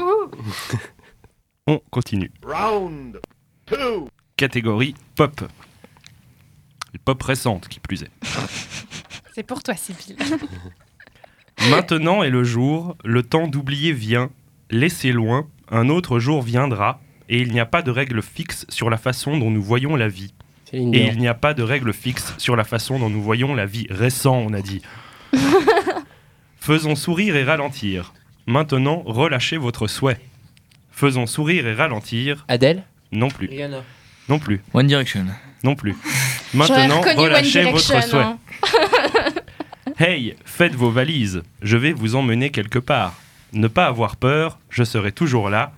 On 1.68 1.80
continue. 1.90 2.30
Round 2.44 3.20
2. 3.68 3.76
Catégorie 4.36 4.94
pop. 5.14 5.42
Pop 6.98 7.22
récente, 7.22 7.68
qui 7.68 7.80
plus 7.80 8.02
est. 8.02 8.10
C'est 9.34 9.42
pour 9.42 9.62
toi, 9.62 9.74
Sybille. 9.74 10.16
Maintenant 11.70 12.22
est 12.22 12.30
le 12.30 12.44
jour, 12.44 12.96
le 13.04 13.22
temps 13.22 13.46
d'oublier 13.46 13.92
vient, 13.92 14.30
laissez 14.70 15.12
loin, 15.12 15.46
un 15.70 15.88
autre 15.88 16.18
jour 16.18 16.42
viendra, 16.42 17.00
et 17.28 17.40
il 17.40 17.52
n'y 17.52 17.60
a 17.60 17.66
pas 17.66 17.82
de 17.82 17.90
règle 17.90 18.20
fixe 18.22 18.66
sur 18.68 18.90
la 18.90 18.96
façon 18.98 19.38
dont 19.38 19.50
nous 19.50 19.62
voyons 19.62 19.96
la 19.96 20.08
vie. 20.08 20.34
Et 20.72 21.06
il 21.06 21.18
n'y 21.18 21.28
a 21.28 21.34
pas 21.34 21.52
de 21.52 21.62
règle 21.62 21.92
fixe 21.92 22.34
sur 22.38 22.56
la 22.56 22.64
façon 22.64 22.98
dont 22.98 23.10
nous 23.10 23.22
voyons 23.22 23.54
la 23.54 23.66
vie. 23.66 23.86
Récent, 23.90 24.36
on 24.36 24.54
a 24.54 24.62
dit. 24.62 24.80
Faisons 26.56 26.94
sourire 26.94 27.36
et 27.36 27.44
ralentir. 27.44 28.14
Maintenant, 28.46 29.02
relâchez 29.04 29.58
votre 29.58 29.86
souhait. 29.86 30.18
Faisons 30.90 31.26
sourire 31.26 31.66
et 31.66 31.74
ralentir. 31.74 32.44
Adèle? 32.48 32.84
Non 33.12 33.28
plus. 33.28 33.48
Rihanna. 33.48 33.82
Non 34.28 34.38
plus. 34.38 34.62
One 34.72 34.86
Direction. 34.86 35.26
Non 35.62 35.74
plus. 35.74 35.94
Maintenant, 36.54 37.00
relâchez 37.00 37.70
votre 37.70 38.02
souhait. 38.02 38.22
hein. 38.22 38.38
Hey, 39.98 40.36
faites 40.44 40.74
vos 40.74 40.90
valises, 40.90 41.42
je 41.60 41.76
vais 41.76 41.92
vous 41.92 42.14
emmener 42.16 42.50
quelque 42.50 42.78
part. 42.78 43.14
Ne 43.52 43.68
pas 43.68 43.86
avoir 43.86 44.16
peur, 44.16 44.58
je 44.70 44.84
serai 44.84 45.12
toujours 45.12 45.50
là. 45.50 45.72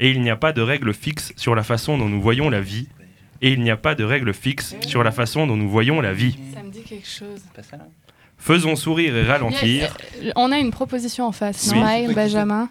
Et 0.00 0.10
il 0.10 0.20
n'y 0.20 0.30
a 0.30 0.36
pas 0.36 0.52
de 0.52 0.60
règle 0.62 0.92
fixe 0.92 1.32
sur 1.36 1.54
la 1.54 1.62
façon 1.62 1.96
dont 1.96 2.08
nous 2.08 2.20
voyons 2.20 2.50
la 2.50 2.60
vie. 2.60 2.88
Et 3.40 3.52
il 3.52 3.60
n'y 3.60 3.70
a 3.70 3.76
pas 3.76 3.94
de 3.94 4.04
règle 4.04 4.34
fixe 4.34 4.74
sur 4.86 5.04
la 5.04 5.12
façon 5.12 5.46
dont 5.46 5.56
nous 5.56 5.68
voyons 5.68 6.00
la 6.00 6.12
vie. 6.12 6.36
Ça 6.54 6.62
me 6.62 6.70
dit 6.70 6.82
quelque 6.82 7.06
chose. 7.08 7.40
Faisons 8.38 8.74
sourire 8.74 9.16
et 9.16 9.22
ralentir. 9.24 9.96
On 10.34 10.50
a 10.50 10.58
une 10.58 10.70
proposition 10.72 11.26
en 11.26 11.32
face. 11.32 11.70
Oui. 11.72 11.78
Smile, 11.80 12.14
Benjamin? 12.14 12.68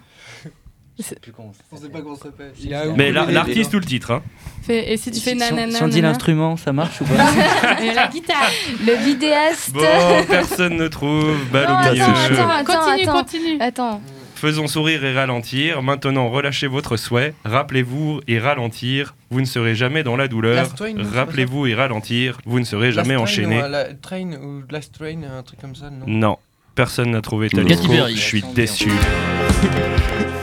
On 1.70 1.76
sait 1.76 1.88
pas 1.88 2.00
comment 2.00 2.16
ça 2.16 2.24
s'appelle. 2.24 2.52
Mais 2.96 3.12
la- 3.12 3.26
l'artiste 3.26 3.72
ou 3.74 3.78
le 3.78 3.84
titre 3.84 4.10
hein. 4.12 4.22
Fais- 4.62 4.92
et 4.92 4.96
si 4.96 5.10
tu 5.10 5.20
fais 5.20 5.34
nanana. 5.34 5.76
si 5.76 5.82
on 5.82 5.88
dit 5.88 5.96
nanana 5.96 6.08
l'instrument, 6.12 6.56
ça 6.56 6.72
marche 6.72 7.00
ou 7.00 7.04
pas 7.04 7.14
Et 7.82 7.92
la 7.92 8.08
guitare. 8.08 8.50
Le 8.86 8.94
vidéaste. 9.04 9.72
Bon, 9.72 9.82
personne 10.28 10.76
ne 10.76 10.88
trouve. 10.88 11.36
Balle 11.52 11.66
au 11.68 11.72
Attends, 11.72 11.92
milieu. 11.92 12.04
attends, 12.04 12.48
attends, 12.48 12.64
Continue, 12.64 13.02
attends. 13.02 13.12
continue. 13.12 13.60
Attends. 13.60 14.00
Faisons 14.34 14.66
sourire 14.66 15.04
et 15.04 15.12
ralentir. 15.14 15.82
Maintenant, 15.82 16.28
relâchez 16.28 16.66
votre 16.66 16.96
souhait. 16.96 17.32
Rappelez-vous 17.44 18.20
et 18.26 18.40
ralentir. 18.40 19.14
Vous 19.30 19.40
ne 19.40 19.46
serez 19.46 19.76
jamais 19.76 20.02
dans 20.02 20.16
la 20.16 20.26
douleur. 20.26 20.56
Last 20.56 20.74
Train, 20.76 20.94
non, 20.94 21.04
c'est 21.04 21.10
pas 21.10 21.16
Rappelez-vous 21.18 21.66
et 21.66 21.74
ralentir. 21.74 22.38
Vous 22.44 22.58
ne 22.58 22.64
serez 22.64 22.90
jamais 22.90 23.14
Last 23.14 23.22
enchaîné. 23.22 23.60
Train, 23.60 23.62
ou, 23.62 23.66
euh, 23.66 23.70
la 23.70 23.94
train 23.94 24.32
ou 24.42 24.62
Last 24.70 24.94
Train, 24.98 25.20
un 25.38 25.42
truc 25.44 25.60
comme 25.60 25.76
ça, 25.76 25.90
non 25.90 26.06
Non, 26.08 26.36
personne 26.74 27.12
n'a 27.12 27.20
trouvé. 27.20 27.50
Talisco. 27.50 27.82
Katy 27.82 27.88
Perry. 27.96 28.16
Je 28.16 28.20
suis 28.20 28.42
déçu. 28.54 28.90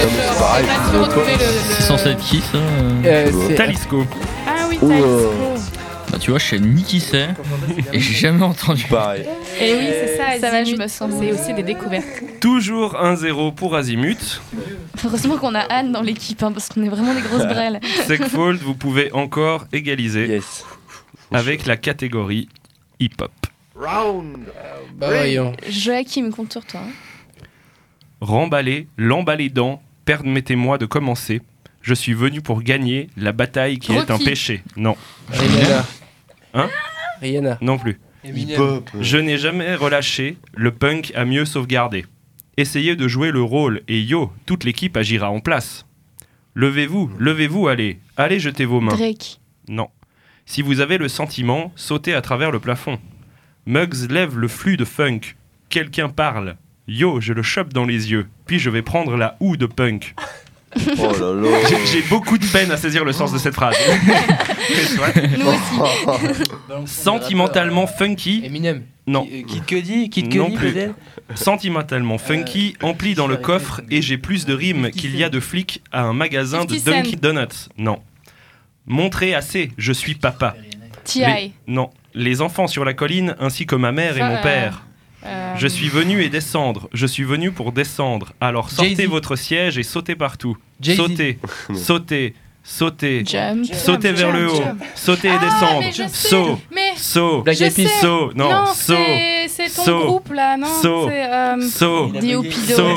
C'est- 0.00 0.08
je- 0.08 0.38
pareil, 0.38 0.64
j'aimerais 0.92 1.38
c'est 1.70 1.82
censé 1.82 2.08
être 2.10 2.20
qui 2.24 2.40
ça 2.40 2.58
euh 2.58 3.02
Euh, 3.04 3.30
c'est- 3.48 3.54
Talisco. 3.54 4.04
Ah 4.46 4.66
oui, 4.68 4.78
Talisco. 4.78 4.92
euh, 5.06 5.56
Bah, 6.10 6.18
Tu 6.20 6.30
vois, 6.30 6.38
je 6.38 6.44
sais 6.46 6.58
ni 6.60 6.82
qui 6.84 7.00
c'est 7.00 7.30
et 7.92 7.98
j'ai 8.00 8.14
jamais 8.14 8.44
entendu. 8.44 8.84
Pareil. 8.88 9.26
Et 9.60 9.74
oui, 9.74 9.86
c'est 9.90 10.16
ça. 10.16 10.24
Ça 10.40 10.50
va, 10.50 10.58
Azimut. 10.58 10.76
je 10.78 10.82
me 10.82 10.88
sens 10.88 11.10
C'est 11.18 11.32
aussi 11.32 11.52
des 11.54 11.62
découvertes. 11.64 12.06
Toujours 12.40 12.94
1-0 12.96 13.50
pour 13.52 13.74
Azimut. 13.74 14.40
Heureusement 15.04 15.36
qu'on 15.36 15.54
a 15.54 15.60
Anne 15.60 15.90
dans 15.92 16.02
l'équipe, 16.02 16.42
hein, 16.42 16.52
parce 16.52 16.68
qu'on 16.68 16.82
est 16.84 16.88
vraiment 16.88 17.12
des 17.14 17.22
grosses 17.22 17.46
brelles. 17.48 17.80
Segfold, 18.06 18.60
vous 18.62 18.74
pouvez 18.74 19.12
encore 19.12 19.66
égaliser 19.72 20.26
Yes. 20.28 20.64
avec 21.32 21.66
la 21.66 21.76
catégorie 21.76 22.48
hip-hop. 23.00 23.32
Round 23.74 24.36
Bah 24.96 25.08
voyons. 25.08 25.52
Joachim, 25.68 26.30
compte 26.30 26.52
sur 26.52 26.64
toi. 26.64 26.80
hein. 26.86 26.90
Remballer, 28.20 28.86
l'emballer 28.96 29.50
dans, 29.50 29.82
permettez-moi 30.06 30.78
de 30.78 30.86
commencer. 30.86 31.42
Je 31.82 31.92
suis 31.92 32.14
venu 32.14 32.40
pour 32.40 32.62
gagner 32.62 33.10
la 33.18 33.32
bataille 33.32 33.78
qui 33.78 33.92
est 33.92 34.10
un 34.10 34.18
péché. 34.18 34.62
Non, 34.76 34.96
Rihanna. 35.28 35.86
Hein 36.54 36.70
Rihanna. 37.20 37.58
non 37.60 37.76
plus. 37.76 38.00
Hip-hop. 38.24 38.90
Je 38.98 39.18
n'ai 39.18 39.36
jamais 39.36 39.74
relâché, 39.74 40.38
le 40.54 40.72
punk 40.72 41.12
a 41.14 41.24
mieux 41.24 41.44
sauvegardé. 41.44 42.06
Essayez 42.56 42.96
de 42.96 43.06
jouer 43.06 43.30
le 43.30 43.42
rôle 43.42 43.82
et 43.86 44.00
yo, 44.00 44.32
toute 44.46 44.64
l'équipe 44.64 44.96
agira 44.96 45.30
en 45.30 45.40
place. 45.40 45.84
Levez-vous, 46.54 47.10
levez-vous, 47.18 47.68
allez, 47.68 48.00
allez 48.16 48.40
jeter 48.40 48.64
vos 48.64 48.80
mains. 48.80 48.94
Drake. 48.96 49.38
Non. 49.68 49.90
Si 50.46 50.62
vous 50.62 50.80
avez 50.80 50.96
le 50.96 51.08
sentiment, 51.08 51.72
sautez 51.76 52.14
à 52.14 52.22
travers 52.22 52.50
le 52.50 52.60
plafond. 52.60 52.98
Muggs 53.66 54.10
lève 54.10 54.38
le 54.38 54.48
flux 54.48 54.76
de 54.76 54.84
funk. 54.84 55.20
Quelqu'un 55.68 56.08
parle. 56.08 56.56
Yo, 56.88 57.20
je 57.20 57.32
le 57.32 57.42
chope 57.42 57.72
dans 57.72 57.84
les 57.84 58.10
yeux. 58.10 58.26
Puis 58.46 58.58
je 58.58 58.70
vais 58.70 58.82
prendre 58.82 59.16
la 59.16 59.36
houe 59.40 59.56
de 59.56 59.66
punk. 59.66 60.14
Oh 60.98 61.10
là 61.18 61.32
là. 61.32 61.58
J'ai- 61.70 61.86
J'ai 61.86 62.02
beaucoup 62.02 62.36
de 62.36 62.44
peine 62.44 62.70
à 62.70 62.76
saisir 62.76 63.02
le 63.02 63.12
sens 63.12 63.32
de 63.32 63.38
cette 63.38 63.54
phrase. 63.54 63.74
Nous 65.38 65.46
aussi. 65.46 66.84
Sentimentalement 66.86 67.86
funky. 67.86 68.42
Eminem. 68.44 68.82
Non. 69.06 69.24
Kid 69.26 69.64
Cudi, 69.64 70.10
Kid 70.10 70.34
non 70.34 70.46
Cudi 70.46 70.56
plus. 70.58 70.72
peut-être 70.72 70.94
Sentimentalement 71.34 72.18
funky, 72.18 72.76
empli 72.82 73.14
dans 73.14 73.26
le 73.26 73.36
coffre 73.36 73.80
et 73.90 74.02
j'ai 74.02 74.18
plus 74.18 74.44
de 74.44 74.52
rimes 74.52 74.90
qu'il 74.90 75.16
y 75.16 75.24
a 75.24 75.30
de 75.30 75.40
flics 75.40 75.82
à 75.92 76.02
un 76.02 76.12
magasin 76.12 76.64
de 76.66 76.74
50 76.76 76.84
Cent. 76.84 76.90
Dunkin' 76.90 77.20
Donuts. 77.20 77.68
Non. 77.78 78.00
Montrez 78.86 79.34
assez, 79.34 79.70
je 79.78 79.92
suis 79.94 80.14
papa. 80.14 80.56
T.I. 81.04 81.20
Les- 81.24 81.52
Non. 81.68 81.90
Les 82.14 82.42
enfants 82.42 82.66
sur 82.66 82.84
la 82.84 82.92
colline 82.92 83.34
ainsi 83.40 83.64
que 83.66 83.76
ma 83.76 83.92
mère 83.92 84.18
et 84.18 84.22
mon 84.22 84.36
euh, 84.36 84.42
père. 84.42 84.82
Euh, 85.26 85.54
Je 85.56 85.66
suis 85.66 85.88
venu 85.88 86.22
et 86.22 86.28
descendre. 86.28 86.88
Je 86.92 87.06
suis 87.06 87.24
venu 87.24 87.50
pour 87.50 87.72
descendre. 87.72 88.32
Alors 88.40 88.70
sortez 88.70 89.06
votre 89.06 89.36
siège 89.36 89.78
et 89.78 89.82
sautez 89.82 90.14
partout. 90.16 90.56
Sautez, 90.82 91.38
sautez, 91.74 92.34
Jump. 92.68 93.64
Sautez 93.72 94.08
Jump, 94.08 94.18
vers 94.18 94.32
le 94.32 94.50
haut. 94.50 94.56
jump. 94.56 94.82
Sautez 94.96 95.28
et 95.28 95.30
Ah, 95.30 95.38
descendre. 95.44 95.92
sais, 95.92 96.28
Saut. 96.28 96.58
mais 96.74 96.80
Saut. 96.96 97.42
Black. 97.42 97.56
Saut. 98.00 98.32
Non. 98.34 98.50
Non, 98.50 98.66
Saut. 98.66 98.94
c'est 98.96 99.46
c'est 99.48 99.74
ton 99.74 99.84
Saut. 99.84 100.04
groupe 100.06 100.32
là, 100.34 100.56
non 100.56 100.66
Saut. 100.82 101.08
C'est 101.08 101.24
euh, 101.24 101.60
Saut. 101.70 102.12
Saut. 102.76 102.96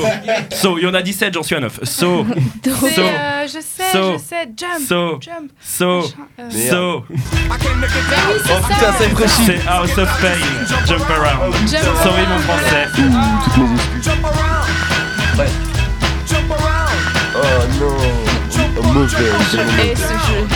Saut. 0.51 0.77
Il 0.79 0.83
y 0.83 0.87
en 0.87 0.93
a 0.95 1.01
17, 1.03 1.33
j'en 1.35 1.43
suis 1.43 1.55
à 1.55 1.59
9. 1.59 1.79
Saut. 1.83 2.25
c'est, 2.63 2.71
Saut. 2.71 3.01
euh, 3.01 3.45
je 3.47 3.51
sais, 3.51 3.91
Saut. 3.91 4.13
je 4.13 4.17
sais, 4.17 4.49
jump, 4.57 4.87
Saut. 4.87 5.19
jump. 5.21 5.51
Saut. 5.61 6.13
euh. 6.39 6.49
Saut. 6.49 7.05
C'est 7.09 8.51
Oh 8.51 8.67
putain, 8.67 8.91
ça 8.93 9.05
est 9.05 9.09
précis. 9.09 9.41
C'est 9.45 9.67
House 9.67 9.97
of 9.97 10.21
Pain. 10.21 10.85
Jump 10.87 11.03
around. 11.09 11.53
Sorry 11.67 12.23
mon 12.27 12.39
français. 12.39 12.87
Toutes 12.95 13.05
mes 13.05 13.75
excuses. 13.75 14.09
Oh 17.35 17.41
non. 17.79 18.28
Mauvais. 18.93 19.91
Et 19.91 19.95
ce 19.95 20.01
jeu. 20.01 20.47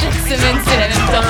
Chaque 0.00 0.20
semaine, 0.28 0.58
c'est 0.66 0.78
la 0.78 0.88
même 0.88 1.06
temps. 1.06 1.28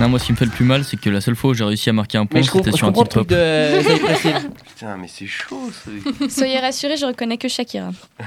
Non, 0.00 0.08
moi, 0.10 0.18
ce 0.18 0.26
qui 0.26 0.32
me 0.32 0.36
fait 0.36 0.44
le 0.44 0.50
plus 0.50 0.64
mal, 0.64 0.84
c'est 0.84 0.98
que 1.00 1.08
la 1.08 1.22
seule 1.22 1.36
fois 1.36 1.50
où 1.50 1.54
j'ai 1.54 1.64
réussi 1.64 1.88
à 1.88 1.92
marquer 1.94 2.18
un 2.18 2.26
point, 2.26 2.42
c'était 2.42 2.70
sur 2.72 2.86
un 2.86 2.92
tip 2.92 3.08
truc 3.08 3.28
top. 3.28 3.38
de. 3.38 3.78
Putain, 4.68 4.96
mais 4.98 5.08
c'est 5.08 5.26
chaud. 5.26 5.70
ça. 5.72 5.90
Soyez 6.28 6.58
rassurés, 6.58 6.98
je 6.98 7.06
reconnais 7.06 7.38
que 7.38 7.48
Shakira. 7.48 7.90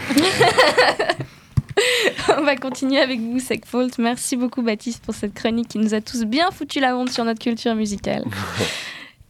On 2.38 2.44
va 2.44 2.56
continuer 2.56 3.00
avec 3.00 3.20
vous, 3.20 3.40
Secfault. 3.40 3.88
Merci 4.00 4.36
beaucoup, 4.36 4.62
Baptiste, 4.64 5.04
pour 5.04 5.14
cette 5.14 5.34
chronique 5.34 5.68
qui 5.70 5.78
nous 5.78 5.94
a 5.94 6.02
tous 6.02 6.24
bien 6.26 6.50
foutu 6.52 6.80
la 6.80 6.98
honte 6.98 7.12
sur 7.12 7.24
notre 7.24 7.40
culture 7.40 7.76
musicale. 7.76 8.24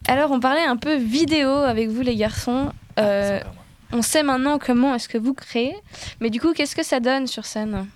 Alors, 0.08 0.30
on 0.30 0.40
parlait 0.40 0.64
un 0.64 0.76
peu 0.76 0.96
vidéo 0.96 1.50
avec 1.50 1.90
vous, 1.90 2.00
les 2.00 2.16
garçons. 2.16 2.72
Euh, 2.98 3.40
on 3.92 4.02
sait 4.02 4.22
maintenant 4.22 4.58
comment 4.58 4.94
est-ce 4.94 5.08
que 5.08 5.18
vous 5.18 5.34
créez, 5.34 5.74
mais 6.20 6.30
du 6.30 6.40
coup, 6.40 6.52
qu'est-ce 6.52 6.76
que 6.76 6.82
ça 6.84 7.00
donne 7.00 7.26
sur 7.26 7.44
scène 7.46 7.86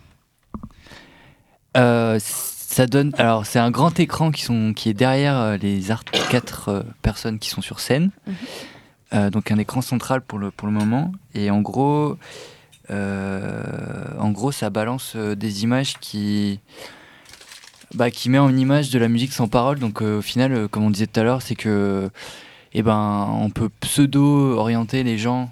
Euh, 1.76 2.18
ça 2.20 2.86
donne. 2.86 3.12
Alors, 3.18 3.47
c'est 3.47 3.59
un 3.59 3.70
grand 3.70 3.99
écran 4.01 4.30
qui, 4.30 4.42
sont, 4.42 4.72
qui 4.74 4.88
est 4.88 4.95
derrière 4.95 5.36
euh, 5.38 5.57
les 5.57 5.90
art- 5.90 6.05
quatre 6.30 6.68
euh, 6.68 6.82
personnes 7.03 7.38
qui 7.38 7.49
sont 7.51 7.62
sur 7.62 7.80
scène. 7.80 8.11
Mhm. 8.26 9.30
Donc, 9.30 9.53
un 9.53 9.59
écran 9.59 9.80
central 9.80 10.22
pour 10.22 10.40
le, 10.40 10.51
pour 10.51 10.66
le 10.66 10.74
moment. 10.74 11.12
Et 11.34 11.49
en 11.49 11.61
gros, 11.61 12.18
en 12.90 14.30
gros 14.30 14.51
ça 14.51 14.70
balance 14.70 15.14
des 15.14 15.62
images 15.62 15.95
qui. 16.01 16.59
Bah, 17.95 18.11
qui 18.11 18.28
met 18.28 18.38
en 18.40 18.57
image 18.57 18.90
de 18.90 18.99
la 18.99 19.07
musique 19.07 19.32
sans 19.32 19.47
parole. 19.47 19.78
Donc, 19.78 20.03
au 20.03 20.20
final, 20.20 20.66
comme 20.66 20.82
on 20.82 20.90
disait 20.90 21.07
tout 21.07 21.20
à 21.20 21.22
l'heure, 21.22 21.42
c'est 21.42 21.55
que. 21.55 22.11
Eh 22.74 22.82
ben, 22.82 23.28
on 23.40 23.50
peut 23.50 23.68
pseudo-orienter 23.80 25.02
les 25.04 25.16
gens 25.18 25.50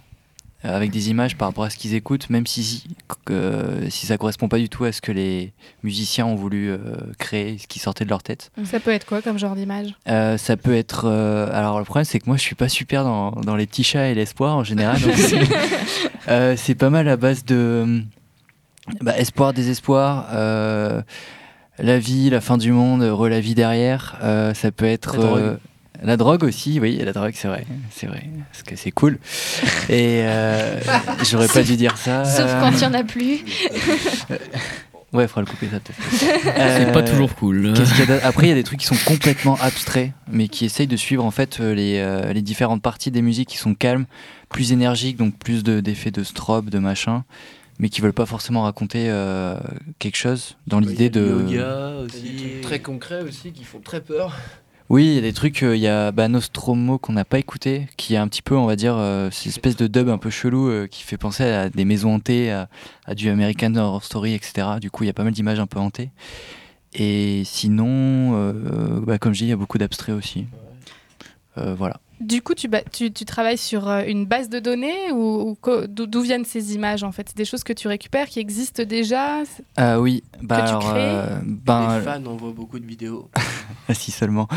euh, 0.64 0.76
avec 0.76 0.90
des 0.90 1.10
images 1.10 1.36
par 1.36 1.48
rapport 1.48 1.64
à 1.64 1.70
ce 1.70 1.76
qu'ils 1.76 1.94
écoutent, 1.94 2.30
même 2.30 2.46
si, 2.46 2.62
si, 2.62 2.84
euh, 3.30 3.88
si 3.90 4.06
ça 4.06 4.16
correspond 4.18 4.48
pas 4.48 4.58
du 4.58 4.68
tout 4.68 4.84
à 4.84 4.92
ce 4.92 5.00
que 5.00 5.12
les 5.12 5.52
musiciens 5.82 6.26
ont 6.26 6.34
voulu 6.36 6.70
euh, 6.70 6.78
créer, 7.18 7.58
ce 7.58 7.66
qui 7.66 7.78
sortait 7.78 8.04
de 8.04 8.10
leur 8.10 8.22
tête. 8.22 8.50
Ça 8.64 8.78
peut 8.80 8.90
être 8.90 9.04
quoi 9.06 9.22
comme 9.22 9.38
genre 9.38 9.54
d'image? 9.56 9.94
Euh, 10.08 10.36
ça 10.38 10.56
peut 10.56 10.74
être. 10.74 11.04
euh, 11.06 11.48
alors 11.52 11.78
le 11.78 11.84
problème 11.84 12.04
c'est 12.04 12.18
que 12.20 12.26
moi 12.26 12.36
je 12.36 12.42
suis 12.42 12.54
pas 12.54 12.68
super 12.68 13.04
dans, 13.04 13.32
dans 13.32 13.56
les 13.56 13.66
petits 13.66 13.84
chats 13.84 14.08
et 14.08 14.14
l'espoir 14.14 14.56
en 14.56 14.64
général. 14.64 14.98
c'est- 14.98 15.40
euh, 16.28 16.74
pas 16.78 16.90
mal 16.90 17.08
à 17.08 17.16
base 17.16 17.44
de 17.44 18.02
bah, 19.00 19.16
espoir, 19.18 19.52
désespoir, 19.52 20.28
euh, 20.32 21.02
la 21.78 21.98
vie, 21.98 22.30
la 22.30 22.40
fin 22.40 22.56
du 22.58 22.72
monde, 22.72 23.02
re 23.02 23.28
la 23.28 23.40
vie 23.40 23.54
derrière. 23.54 24.16
Euh, 24.22 24.54
ça 24.54 24.70
peut 24.72 24.84
être. 24.86 25.18
La 26.02 26.16
drogue. 26.16 26.44
euh, 26.44 26.48
aussi, 26.48 26.80
oui, 26.80 26.96
la 27.04 27.12
drogue, 27.12 27.32
c'est 27.34 27.48
vrai, 27.48 27.64
c'est 27.90 28.06
vrai, 28.06 28.24
parce 28.50 28.62
que 28.62 28.76
c'est 28.76 28.90
cool. 28.90 29.18
Et 29.88 30.22
euh, 30.22 30.80
j'aurais 31.30 31.48
pas 31.48 31.62
dû 31.62 31.76
dire 31.76 31.96
ça. 31.96 32.24
Sauf 32.24 32.50
quand 32.60 32.70
il 32.70 32.78
n'y 32.78 32.84
en 32.86 32.94
a 32.94 33.04
plus. 33.04 33.44
Ouais, 35.12 35.28
faudra 35.28 35.42
le 35.42 35.46
couper 35.46 35.68
ça 35.70 35.78
peut-être. 35.78 36.78
C'est 36.78 36.90
pas 36.92 37.02
toujours 37.02 37.34
cool. 37.34 37.74
y 37.76 38.12
a 38.12 38.26
Après, 38.26 38.46
il 38.46 38.48
y 38.48 38.52
a 38.52 38.54
des 38.54 38.62
trucs 38.64 38.80
qui 38.80 38.86
sont 38.86 38.96
complètement 39.04 39.56
abstraits, 39.60 40.12
mais 40.30 40.48
qui 40.48 40.64
essayent 40.64 40.86
de 40.86 40.96
suivre 40.96 41.22
en 41.24 41.30
fait 41.30 41.60
euh, 41.60 41.74
les, 41.74 41.98
euh, 41.98 42.32
les 42.32 42.40
différentes 42.40 42.80
parties 42.80 43.10
des 43.10 43.20
musiques 43.20 43.50
qui 43.50 43.58
sont 43.58 43.74
calmes, 43.74 44.06
plus 44.48 44.72
énergiques, 44.72 45.18
donc 45.18 45.36
plus 45.38 45.62
de- 45.64 45.80
d'effets 45.80 46.10
de, 46.10 46.22
strobe, 46.24 46.70
de 46.70 46.78
machin, 46.78 47.24
mais 47.78 47.90
qui 47.90 48.00
veulent 48.00 48.14
pas 48.14 48.24
forcément 48.24 48.62
raconter 48.62 49.08
euh, 49.10 49.58
quelque 49.98 50.16
chose 50.16 50.56
dans 50.66 50.80
l'idée 50.80 51.10
de. 51.10 51.44
Yoga 51.46 51.90
aussi. 52.06 52.60
Très 52.62 52.78
concrets 52.78 53.20
aussi 53.20 53.52
qui 53.52 53.64
font 53.64 53.80
très 53.80 54.00
peur. 54.00 54.38
Oui, 54.92 55.06
il 55.06 55.14
y 55.14 55.18
a 55.18 55.22
des 55.22 55.32
trucs, 55.32 55.62
euh, 55.62 55.74
il 55.74 55.80
y 55.80 55.88
a 55.88 56.12
bah, 56.12 56.28
Nostromo 56.28 56.98
qu'on 56.98 57.14
n'a 57.14 57.24
pas 57.24 57.38
écouté, 57.38 57.88
qui 57.96 58.12
est 58.12 58.18
un 58.18 58.28
petit 58.28 58.42
peu, 58.42 58.54
on 58.54 58.66
va 58.66 58.76
dire, 58.76 58.94
euh, 58.98 59.30
cette 59.30 59.46
espèce 59.46 59.74
de 59.74 59.86
dub 59.86 60.10
un 60.10 60.18
peu 60.18 60.28
chelou 60.28 60.68
euh, 60.68 60.86
qui 60.86 61.02
fait 61.02 61.16
penser 61.16 61.44
à 61.44 61.70
des 61.70 61.86
maisons 61.86 62.16
hantées, 62.16 62.52
à, 62.52 63.14
du 63.14 63.30
American 63.30 63.74
Horror 63.74 64.04
Story, 64.04 64.34
etc. 64.34 64.66
Du 64.82 64.90
coup, 64.90 65.04
il 65.04 65.06
y 65.06 65.10
a 65.10 65.14
pas 65.14 65.24
mal 65.24 65.32
d'images 65.32 65.60
un 65.60 65.66
peu 65.66 65.78
hantées. 65.78 66.10
Et 66.92 67.42
sinon, 67.46 68.52
bah, 69.00 69.16
comme 69.18 69.32
je 69.32 69.38
dis, 69.38 69.44
il 69.46 69.48
y 69.48 69.52
a 69.52 69.56
beaucoup 69.56 69.78
d'abstraits 69.78 70.14
aussi. 70.14 70.44
Voilà. 71.56 71.98
Du 72.22 72.40
coup, 72.42 72.54
tu, 72.54 72.68
tu, 72.92 73.12
tu 73.12 73.24
travailles 73.24 73.58
sur 73.58 73.88
euh, 73.88 74.02
une 74.06 74.26
base 74.26 74.48
de 74.48 74.58
données 74.58 75.10
ou, 75.12 75.56
d'où 75.88 76.20
viennent 76.22 76.44
ces 76.44 76.74
images 76.74 77.02
en 77.02 77.12
fait? 77.12 77.26
C'est 77.28 77.36
des 77.36 77.44
choses 77.44 77.64
que 77.64 77.72
tu 77.72 77.88
récupères 77.88 78.28
qui 78.28 78.38
existent 78.40 78.82
déjà? 78.84 79.42
Ah 79.76 80.00
oui, 80.00 80.22
bah 80.42 80.56
Que 80.56 80.62
tu 80.62 80.68
alors, 80.68 80.80
crées? 80.90 81.00
euh, 81.00 81.38
ben, 81.44 81.98
Les 81.98 82.04
fans 82.04 82.26
envoient 82.26 82.52
beaucoup 82.52 82.78
de 82.78 82.86
vidéos. 82.86 83.28
ah, 83.88 83.94
si 83.94 84.10
seulement. 84.10 84.48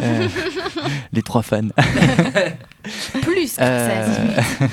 Euh, 0.00 0.28
les 1.12 1.22
trois 1.22 1.42
fans. 1.42 1.68
Plus 3.22 3.54
que 3.56 3.62
Euh, 3.62 4.36
16. 4.60 4.68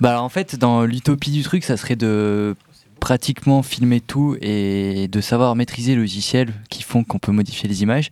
bah 0.00 0.10
alors 0.10 0.24
en 0.24 0.28
fait, 0.28 0.56
dans 0.56 0.84
l'utopie 0.84 1.30
du 1.30 1.42
truc, 1.42 1.64
ça 1.64 1.76
serait 1.76 1.96
de 1.96 2.54
pratiquement 3.00 3.62
filmer 3.62 4.00
tout 4.00 4.36
et 4.40 5.06
de 5.08 5.20
savoir 5.20 5.54
maîtriser 5.54 5.94
le 5.94 6.00
logiciel 6.00 6.52
qui 6.70 6.82
font 6.82 7.04
qu'on 7.04 7.18
peut 7.18 7.30
modifier 7.32 7.68
les 7.68 7.82
images. 7.82 8.10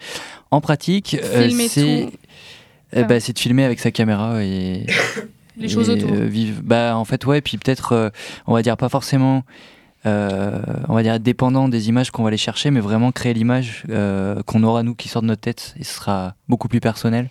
En 0.50 0.60
pratique, 0.60 1.16
euh, 1.20 1.48
Filmer 1.48 1.68
c'est 1.68 2.08
tout. 2.10 2.16
Euh, 3.02 3.04
bah, 3.04 3.20
c'est 3.20 3.32
de 3.32 3.38
filmer 3.38 3.64
avec 3.64 3.80
sa 3.80 3.90
caméra 3.90 4.42
et 4.44 4.86
Les 5.56 5.68
choses 5.68 5.88
et, 5.88 5.92
autour. 5.92 6.10
euh, 6.12 6.24
vivre- 6.26 6.60
Bah 6.64 6.96
en 6.96 7.04
fait 7.04 7.24
ouais, 7.26 7.40
puis 7.40 7.58
peut-être 7.58 7.92
euh, 7.92 8.10
on 8.46 8.54
va 8.54 8.62
dire 8.62 8.76
pas 8.76 8.88
forcément 8.88 9.44
euh, 10.06 10.60
on 10.88 10.94
va 10.94 11.02
dire 11.02 11.18
dépendant 11.20 11.68
des 11.68 11.88
images 11.88 12.10
qu'on 12.10 12.22
va 12.24 12.28
aller 12.28 12.36
chercher, 12.36 12.70
mais 12.70 12.80
vraiment 12.80 13.10
créer 13.12 13.32
l'image 13.34 13.84
euh, 13.88 14.42
qu'on 14.42 14.62
aura 14.64 14.82
nous 14.82 14.94
qui 14.94 15.08
sort 15.08 15.22
de 15.22 15.28
notre 15.28 15.40
tête 15.40 15.74
et 15.78 15.84
ce 15.84 15.94
sera 15.94 16.34
beaucoup 16.48 16.68
plus 16.68 16.80
personnel. 16.80 17.30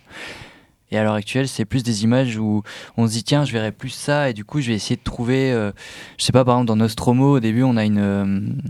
Et 0.90 0.98
à 0.98 1.02
l'heure 1.04 1.14
actuelle, 1.14 1.48
c'est 1.48 1.64
plus 1.64 1.82
des 1.82 2.04
images 2.04 2.36
où 2.36 2.62
on 2.96 3.06
se 3.06 3.12
dit 3.12 3.24
tiens, 3.24 3.44
je 3.44 3.52
verrai 3.52 3.72
plus 3.72 3.90
ça 3.90 4.30
et 4.30 4.32
du 4.32 4.44
coup, 4.44 4.60
je 4.60 4.68
vais 4.68 4.74
essayer 4.74 4.96
de 4.96 5.02
trouver, 5.02 5.50
euh, 5.52 5.72
je 6.18 6.24
sais 6.24 6.32
pas, 6.32 6.44
par 6.44 6.54
exemple 6.56 6.68
dans 6.68 6.76
Nostromo, 6.76 7.36
au 7.36 7.40
début, 7.40 7.62
on 7.62 7.76
a 7.76 7.84
une 7.84 8.60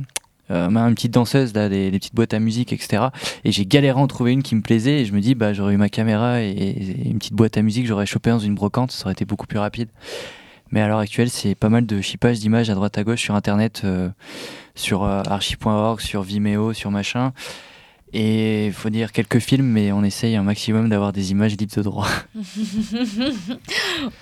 euh, 0.50 0.68
une 0.68 0.94
petite 0.94 1.12
danseuse, 1.12 1.54
là, 1.54 1.68
les 1.68 1.90
petites 1.92 2.14
boîtes 2.14 2.34
à 2.34 2.38
musique, 2.38 2.72
etc. 2.72 3.04
Et 3.44 3.52
j'ai 3.52 3.66
galéré 3.66 3.98
à 3.98 4.02
en 4.02 4.06
trouver 4.06 4.32
une 4.32 4.42
qui 4.42 4.54
me 4.54 4.60
plaisait 4.60 5.00
et 5.00 5.04
je 5.04 5.12
me 5.12 5.20
dis 5.20 5.34
bah 5.34 5.52
j'aurais 5.52 5.74
eu 5.74 5.78
ma 5.78 5.88
caméra 5.88 6.42
et, 6.42 6.50
et 6.50 7.08
une 7.08 7.18
petite 7.18 7.34
boîte 7.34 7.56
à 7.56 7.62
musique, 7.62 7.86
j'aurais 7.86 8.06
chopé 8.06 8.30
dans 8.30 8.38
une 8.38 8.54
brocante, 8.54 8.92
ça 8.92 9.06
aurait 9.06 9.12
été 9.12 9.24
beaucoup 9.24 9.46
plus 9.46 9.58
rapide. 9.58 9.88
Mais 10.70 10.80
à 10.80 10.88
l'heure 10.88 10.98
actuelle, 10.98 11.30
c'est 11.30 11.54
pas 11.54 11.68
mal 11.68 11.86
de 11.86 12.00
chippage 12.00 12.40
d'images 12.40 12.68
à 12.68 12.74
droite 12.74 12.98
à 12.98 13.04
gauche 13.04 13.20
sur 13.20 13.36
internet, 13.36 13.82
euh, 13.84 14.08
sur 14.74 15.04
euh, 15.04 15.22
archi.org, 15.24 16.00
sur 16.00 16.22
Vimeo, 16.22 16.72
sur 16.72 16.90
machin. 16.90 17.32
Et 18.16 18.66
il 18.66 18.72
faut 18.72 18.90
dire 18.90 19.10
quelques 19.10 19.40
films, 19.40 19.66
mais 19.66 19.90
on 19.90 20.04
essaye 20.04 20.36
un 20.36 20.44
maximum 20.44 20.88
d'avoir 20.88 21.12
des 21.12 21.32
images 21.32 21.56
libres 21.56 21.74
de 21.74 21.82
droit. 21.82 22.06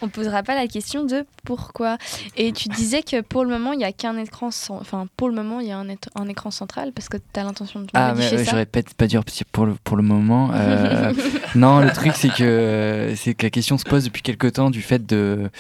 On 0.01 0.09
posera 0.09 0.43
pas 0.43 0.55
la 0.55 0.67
question 0.67 1.05
de 1.05 1.27
pourquoi. 1.45 1.99
Et 2.37 2.53
tu 2.53 2.69
disais 2.69 3.03
que 3.03 3.21
pour 3.21 3.45
le 3.45 3.51
moment, 3.51 3.73
il 3.73 3.81
y 3.81 3.85
a 3.85 3.93
qu'un 3.93 4.17
écran, 4.17 4.49
enfin 4.71 5.07
pour 5.17 5.29
le 5.29 5.35
moment, 5.35 5.61
il 5.61 5.69
y 5.69 5.73
a 5.73 5.77
un, 5.79 5.89
é- 5.89 5.99
un 6.15 6.27
écran 6.29 6.51
central 6.51 6.93
parce 6.93 7.09
que 7.09 7.17
tu 7.19 7.39
as 7.41 7.45
l'intention 7.45 7.81
de 7.81 7.87
Ah, 7.95 8.15
mais 8.15 8.25
modifier 8.25 8.39
euh, 8.39 8.45
ça. 8.45 8.51
j'aurais 8.53 8.67
peut-être 8.67 8.95
pas 8.95 9.07
repetir 9.13 9.45
pour 9.53 9.67
le, 9.67 9.75
pour 9.85 9.97
le 9.97 10.03
moment. 10.03 10.51
Euh, 10.55 11.13
non, 11.55 11.81
le 11.81 11.91
truc, 11.91 12.13
c'est 12.15 12.33
que, 12.33 13.13
c'est 13.17 13.35
que 13.35 13.45
la 13.47 13.51
question 13.51 13.77
se 13.79 13.85
pose 13.85 14.05
depuis 14.05 14.23
quelque 14.23 14.47
temps 14.47 14.71
du 14.71 14.81
fait 14.83 15.05
de, 15.05 15.51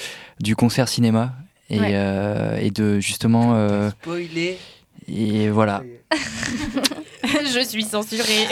du 0.41 0.57
concert 0.57 0.89
cinéma 0.89 1.35
et, 1.69 1.79
Ouais. 1.81 1.91
euh, 1.95 2.57
et 2.61 2.71
de 2.71 2.99
justement. 3.01 3.53
euh, 3.55 3.91
Spoiler. 3.91 4.59
Et 5.15 5.51
voilà. 5.51 5.83
je 7.25 7.61
suis 7.65 7.85
censurée. 7.85 8.47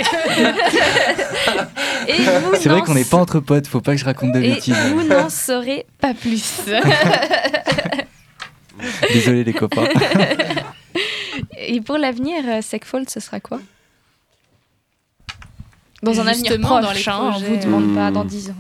C'est 2.61 2.68
vrai 2.68 2.82
qu'on 2.82 2.94
n'est 2.94 3.04
pas 3.04 3.16
entre 3.16 3.40
potes, 3.40 3.66
faut 3.66 3.80
pas 3.80 3.92
que 3.92 3.98
je 3.98 4.04
raconte 4.04 4.32
de 4.32 4.40
bêtises. 4.40 4.76
Et 4.76 4.90
vous 4.90 5.02
n'en 5.04 5.28
saurez 5.30 5.86
pas 6.00 6.12
plus. 6.14 6.61
Désolé 9.12 9.44
les 9.44 9.52
copains. 9.52 9.84
Et 11.58 11.80
pour 11.80 11.98
l'avenir, 11.98 12.42
euh, 12.46 12.61
Secfold, 12.62 13.08
ce 13.11 13.20
sera 13.20 13.40
quoi? 13.40 13.61
Dans 16.02 16.18
un 16.20 16.26
avenir 16.26 16.58
proche, 16.61 16.82
dans 16.82 16.92
les 16.92 17.08
hein, 17.08 17.32
on 17.36 17.38
vous 17.38 17.56
demande 17.56 17.94
pas 17.94 18.11
Hmm. 18.11 18.14
dans 18.14 18.24
10 18.24 18.50
ans. 18.50 18.54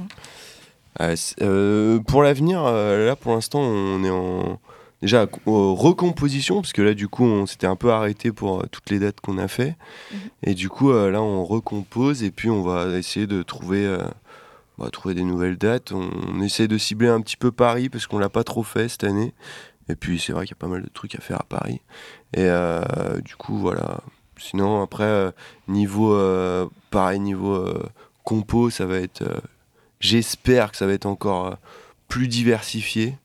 Euh, 1.00 1.16
c'est- 1.16 1.40
euh, 1.42 1.98
pour 2.00 2.22
l'avenir, 2.22 2.62
euh, 2.66 3.06
là 3.06 3.16
pour 3.16 3.32
l'instant, 3.32 3.60
on 3.60 4.04
est 4.04 4.10
en 4.10 4.60
déjà 5.02 5.26
en 5.46 5.74
recomposition 5.74 6.60
parce 6.60 6.72
que 6.72 6.82
là 6.82 6.94
du 6.94 7.08
coup, 7.08 7.24
on 7.24 7.46
s'était 7.46 7.66
un 7.66 7.76
peu 7.76 7.92
arrêté 7.92 8.32
pour 8.32 8.60
euh, 8.60 8.66
toutes 8.70 8.90
les 8.90 8.98
dates 8.98 9.20
qu'on 9.20 9.38
a 9.38 9.48
fait 9.48 9.76
et 10.42 10.54
du 10.54 10.68
coup 10.68 10.90
euh, 10.90 11.10
là 11.10 11.22
on 11.22 11.44
recompose 11.44 12.22
et 12.22 12.30
puis 12.30 12.50
on 12.50 12.62
va 12.62 12.98
essayer 12.98 13.26
de 13.26 13.42
trouver 13.42 13.86
euh, 13.86 13.98
on 14.78 14.84
va 14.84 14.90
trouver 14.90 15.14
des 15.14 15.24
nouvelles 15.24 15.58
dates. 15.58 15.92
On, 15.92 16.10
on 16.32 16.40
essaie 16.40 16.68
de 16.68 16.78
cibler 16.78 17.08
un 17.08 17.20
petit 17.20 17.36
peu 17.36 17.50
Paris 17.50 17.88
parce 17.88 18.06
qu'on 18.06 18.18
l'a 18.18 18.30
pas 18.30 18.44
trop 18.44 18.62
fait 18.62 18.88
cette 18.88 19.04
année 19.04 19.34
et 19.88 19.96
puis 19.96 20.18
c'est 20.18 20.32
vrai 20.32 20.46
qu'il 20.46 20.54
y 20.56 20.58
a 20.58 20.62
pas 20.62 20.68
mal 20.68 20.82
de 20.82 20.88
trucs 20.88 21.14
à 21.14 21.20
faire 21.20 21.40
à 21.40 21.44
Paris 21.44 21.80
et 22.34 22.44
euh, 22.44 23.20
du 23.24 23.36
coup 23.36 23.58
voilà. 23.58 24.00
Sinon 24.38 24.80
après 24.80 25.04
euh, 25.04 25.30
niveau 25.68 26.14
euh, 26.14 26.66
pareil 26.90 27.20
niveau 27.20 27.54
euh, 27.54 27.82
compo, 28.24 28.70
ça 28.70 28.86
va 28.86 28.96
être 28.96 29.20
euh, 29.22 29.38
J'espère 30.00 30.70
que 30.70 30.78
ça 30.78 30.86
va 30.86 30.94
être 30.94 31.04
encore 31.06 31.46
euh, 31.46 31.54
plus 32.08 32.26
diversifié. 32.26 33.18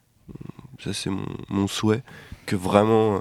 Ça, 0.83 0.93
c'est 0.93 1.09
mon, 1.09 1.25
mon 1.49 1.67
souhait. 1.67 2.03
Que 2.45 2.55
vraiment, 2.55 3.15
euh, 3.15 3.19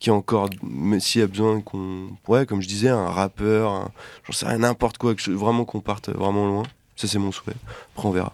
qu'il 0.00 0.12
y 0.12 0.14
ait 0.14 0.18
encore, 0.18 0.48
mais 0.62 0.98
s'il 1.00 1.20
y 1.20 1.24
a 1.24 1.26
besoin 1.26 1.60
qu'on. 1.60 2.08
Ouais, 2.28 2.46
comme 2.46 2.62
je 2.62 2.68
disais, 2.68 2.88
un 2.88 3.06
rappeur, 3.08 3.70
un- 3.72 3.90
j'en 4.24 4.32
sais 4.32 4.46
rien, 4.46 4.58
n'importe 4.58 4.98
quoi, 4.98 5.14
que 5.14 5.20
je- 5.20 5.30
vraiment 5.32 5.64
qu'on 5.64 5.80
parte 5.80 6.08
vraiment 6.10 6.46
loin. 6.46 6.62
Ça, 6.96 7.06
c'est 7.08 7.18
mon 7.18 7.32
souhait. 7.32 7.54
Après, 7.94 8.08
on 8.08 8.12
verra. 8.12 8.32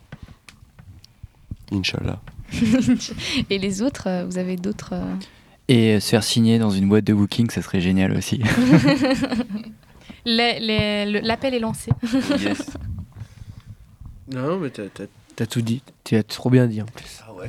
Inch'Allah. 1.72 2.20
Et 3.50 3.58
les 3.58 3.82
autres, 3.82 4.08
euh, 4.08 4.24
vous 4.24 4.38
avez 4.38 4.56
d'autres. 4.56 4.90
euh, 4.94 5.14
Et 5.68 6.00
se 6.00 6.08
faire 6.10 6.24
signer 6.24 6.58
dans 6.58 6.70
une 6.70 6.88
boîte 6.88 7.04
de 7.04 7.12
booking, 7.12 7.50
ça 7.50 7.60
serait 7.62 7.80
génial 7.80 8.16
aussi. 8.16 8.42
Les- 10.24 10.58
les- 10.60 11.06
le- 11.10 11.20
L'appel 11.20 11.54
est 11.54 11.58
lancé. 11.60 11.90
Non, 14.30 14.58
mais 14.58 14.68
t'as- 14.70 14.88
t'as 14.92 15.04
t'as 15.36 15.46
tout 15.46 15.62
dit. 15.62 15.82
Tu 16.04 16.16
as 16.16 16.22
trop 16.22 16.50
bien 16.50 16.66
dit 16.66 16.82
en 16.82 16.86
plus. 16.86 17.20
Ah 17.26 17.32
ouais. 17.32 17.48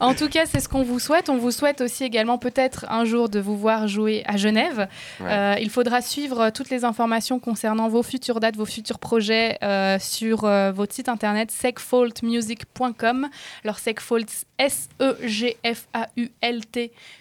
En 0.00 0.14
tout 0.14 0.28
cas, 0.28 0.46
c'est 0.46 0.60
ce 0.60 0.68
qu'on 0.68 0.82
vous 0.82 0.98
souhaite. 0.98 1.28
On 1.28 1.36
vous 1.36 1.50
souhaite 1.50 1.80
aussi 1.80 2.04
également 2.04 2.38
peut-être 2.38 2.86
un 2.88 3.04
jour 3.04 3.28
de 3.28 3.40
vous 3.40 3.56
voir 3.56 3.88
jouer 3.88 4.22
à 4.26 4.36
Genève. 4.36 4.88
Ouais. 5.20 5.30
Euh, 5.30 5.56
il 5.60 5.70
faudra 5.70 6.00
suivre 6.02 6.50
toutes 6.50 6.70
les 6.70 6.84
informations 6.84 7.38
concernant 7.38 7.88
vos 7.88 8.02
futures 8.02 8.40
dates, 8.40 8.56
vos 8.56 8.66
futurs 8.66 8.98
projets 8.98 9.58
euh, 9.62 9.98
sur 9.98 10.44
euh, 10.44 10.72
votre 10.72 10.94
site 10.94 11.08
internet 11.08 11.50
segfaultmusic.com. 11.50 13.28
Alors 13.64 13.78
segfault, 13.78 14.18
S-E-G-F-A-U-L-T, 14.58 15.32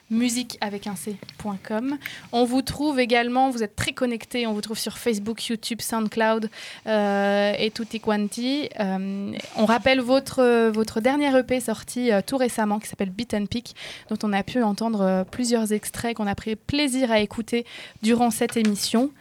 musique 0.10 0.58
avec 0.62 0.88
un 0.88 0.96
C.com. 0.96 1.98
On 2.32 2.46
vous 2.46 2.62
trouve 2.62 3.00
également, 3.00 3.50
vous 3.50 3.64
êtes 3.64 3.76
très 3.76 3.94
connectés, 3.94 4.46
on 4.46 4.54
vous 4.54 4.62
trouve 4.62 4.78
sur 4.78 4.98
Facebook, 4.98 5.48
YouTube, 5.48 5.82
SoundCloud 5.82 6.50
et 6.86 7.72
tutti 7.74 8.00
quanti. 8.00 8.70
On 8.80 9.66
rappelle 9.66 10.00
votre, 10.02 10.70
votre 10.70 11.02
dernier 11.02 11.36
EP 11.38 11.60
sorti 11.60 12.04
euh, 12.12 12.13
tout 12.22 12.38
récemment 12.38 12.80
qui 12.80 12.88
s'appelle 12.88 13.10
Beat 13.10 13.34
and 13.34 13.46
Pick, 13.46 13.76
dont 14.10 14.18
on 14.24 14.34
a 14.34 14.44
pu 14.44 14.62
entendre 14.64 15.02
euh, 15.02 15.24
plusieurs 15.24 15.74
extraits 15.74 16.16
qu'on 16.16 16.28
a 16.28 16.36
pris 16.36 16.56
plaisir 16.56 17.12
à 17.12 17.20
écouter 17.20 17.66
durant 18.02 18.32
cette 18.32 18.58
émission. 18.58 19.12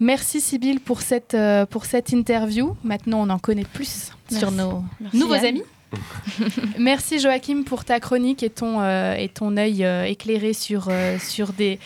Merci 0.00 0.40
Sybille 0.40 0.78
pour 0.78 1.00
cette, 1.02 1.34
euh, 1.34 1.66
pour 1.66 1.84
cette 1.84 2.12
interview. 2.12 2.76
Maintenant, 2.84 3.20
on 3.22 3.30
en 3.30 3.38
connaît 3.38 3.64
plus 3.64 4.12
sur 4.30 4.50
nos 4.52 4.82
Merci, 5.00 5.18
nouveaux 5.18 5.34
Anne. 5.34 5.44
amis. 5.46 5.62
Merci 6.78 7.18
Joachim 7.18 7.62
pour 7.64 7.84
ta 7.84 8.00
chronique 8.00 8.42
et 8.42 8.50
ton, 8.50 8.80
euh, 8.80 9.14
et 9.14 9.28
ton 9.28 9.56
œil 9.56 9.84
euh, 9.84 10.04
éclairé 10.04 10.52
sur, 10.52 10.88
euh, 10.90 11.18
sur 11.18 11.52
des, 11.52 11.78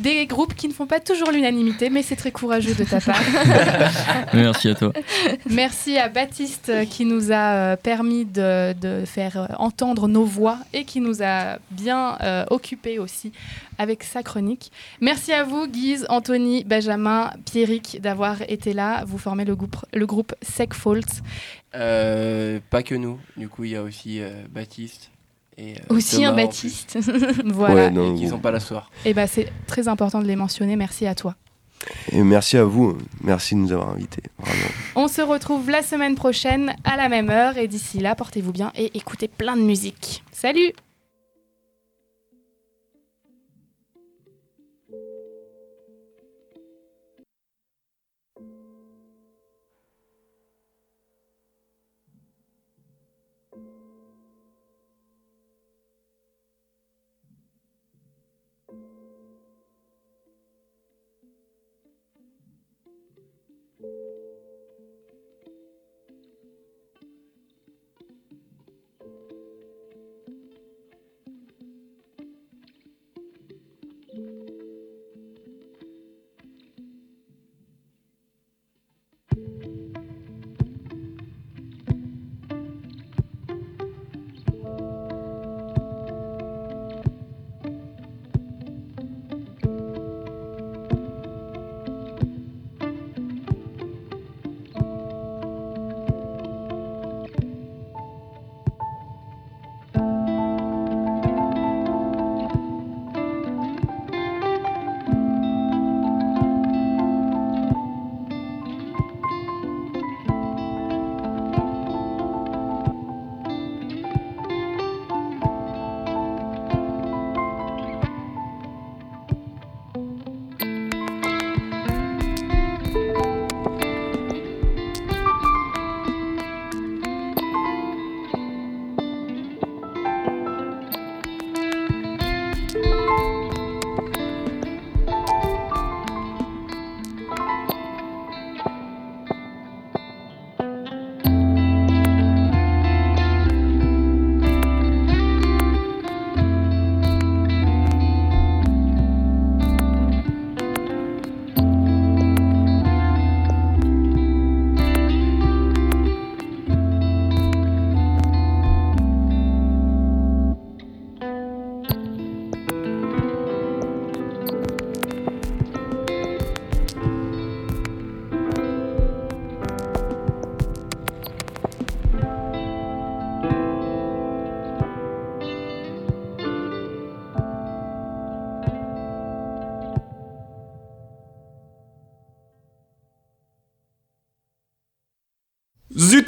des 0.00 0.26
groupes 0.26 0.54
qui 0.54 0.68
ne 0.68 0.72
font 0.72 0.86
pas 0.86 1.00
toujours 1.00 1.30
l'unanimité, 1.30 1.90
mais 1.90 2.02
c'est 2.02 2.16
très 2.16 2.32
courageux 2.32 2.74
de 2.74 2.84
ta 2.84 3.00
part. 3.00 3.20
Merci 4.34 4.68
à 4.68 4.74
toi. 4.74 4.92
Merci 5.48 5.98
à 5.98 6.08
Baptiste 6.08 6.72
qui 6.88 7.04
nous 7.04 7.32
a 7.32 7.54
euh, 7.54 7.76
permis 7.76 8.24
de, 8.24 8.72
de 8.72 9.04
faire 9.04 9.36
euh, 9.36 9.46
entendre 9.58 10.08
nos 10.08 10.24
voix 10.24 10.58
et 10.72 10.84
qui 10.84 11.00
nous 11.00 11.22
a 11.22 11.58
bien 11.70 12.16
euh, 12.22 12.44
occupés 12.50 12.98
aussi 12.98 13.32
avec 13.78 14.02
sa 14.02 14.22
chronique. 14.22 14.70
Merci 15.00 15.32
à 15.32 15.44
vous, 15.44 15.66
Guise, 15.66 16.06
Anthony, 16.10 16.64
Benjamin, 16.64 17.30
Pierrick, 17.50 18.00
d'avoir 18.00 18.42
été 18.42 18.74
là. 18.74 19.04
Vous 19.06 19.16
formez 19.16 19.44
le 19.44 19.56
groupe, 19.56 19.76
le 19.94 20.06
groupe 20.06 20.34
Sec 20.42 20.74
Fault. 20.74 21.22
Euh, 21.74 22.60
pas 22.68 22.82
que 22.82 22.94
nous. 22.94 23.18
Du 23.36 23.48
coup, 23.48 23.64
il 23.64 23.70
y 23.70 23.76
a 23.76 23.82
aussi 23.82 24.20
euh, 24.20 24.30
Baptiste. 24.50 25.10
Et, 25.60 25.74
euh, 25.74 25.94
Aussi 25.94 26.16
Thomas 26.16 26.28
un 26.28 26.36
Baptiste. 26.36 26.98
voilà. 27.44 27.74
Ouais, 27.74 27.90
non, 27.90 28.14
Et 28.14 28.18
qui 28.18 28.24
vous- 28.24 28.30
sont 28.30 28.38
pas 28.38 28.58
ce 28.58 28.66
soir. 28.66 28.90
Et 29.04 29.12
ben 29.12 29.26
c'est 29.26 29.52
très 29.66 29.88
important 29.88 30.20
de 30.22 30.26
les 30.26 30.36
mentionner. 30.36 30.74
Merci 30.76 31.06
à 31.06 31.14
toi. 31.14 31.34
Et 32.12 32.22
merci 32.22 32.56
à 32.56 32.64
vous. 32.64 32.96
Merci 33.22 33.54
de 33.54 33.60
nous 33.60 33.72
avoir 33.72 33.90
invités. 33.90 34.22
Vraiment. 34.38 34.66
On 34.96 35.08
se 35.08 35.22
retrouve 35.22 35.68
la 35.70 35.82
semaine 35.82 36.14
prochaine 36.14 36.74
à 36.84 36.96
la 36.96 37.08
même 37.08 37.30
heure 37.30 37.56
et 37.58 37.68
d'ici 37.68 37.98
là, 38.00 38.14
portez-vous 38.14 38.52
bien 38.52 38.70
et 38.74 38.90
écoutez 38.96 39.28
plein 39.28 39.56
de 39.56 39.62
musique. 39.62 40.22
Salut 40.32 40.72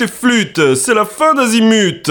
tes 0.02 0.08
flûtes, 0.08 0.74
c'est 0.74 0.94
la 0.94 1.04
fin 1.04 1.32
d'Azimut 1.34 2.10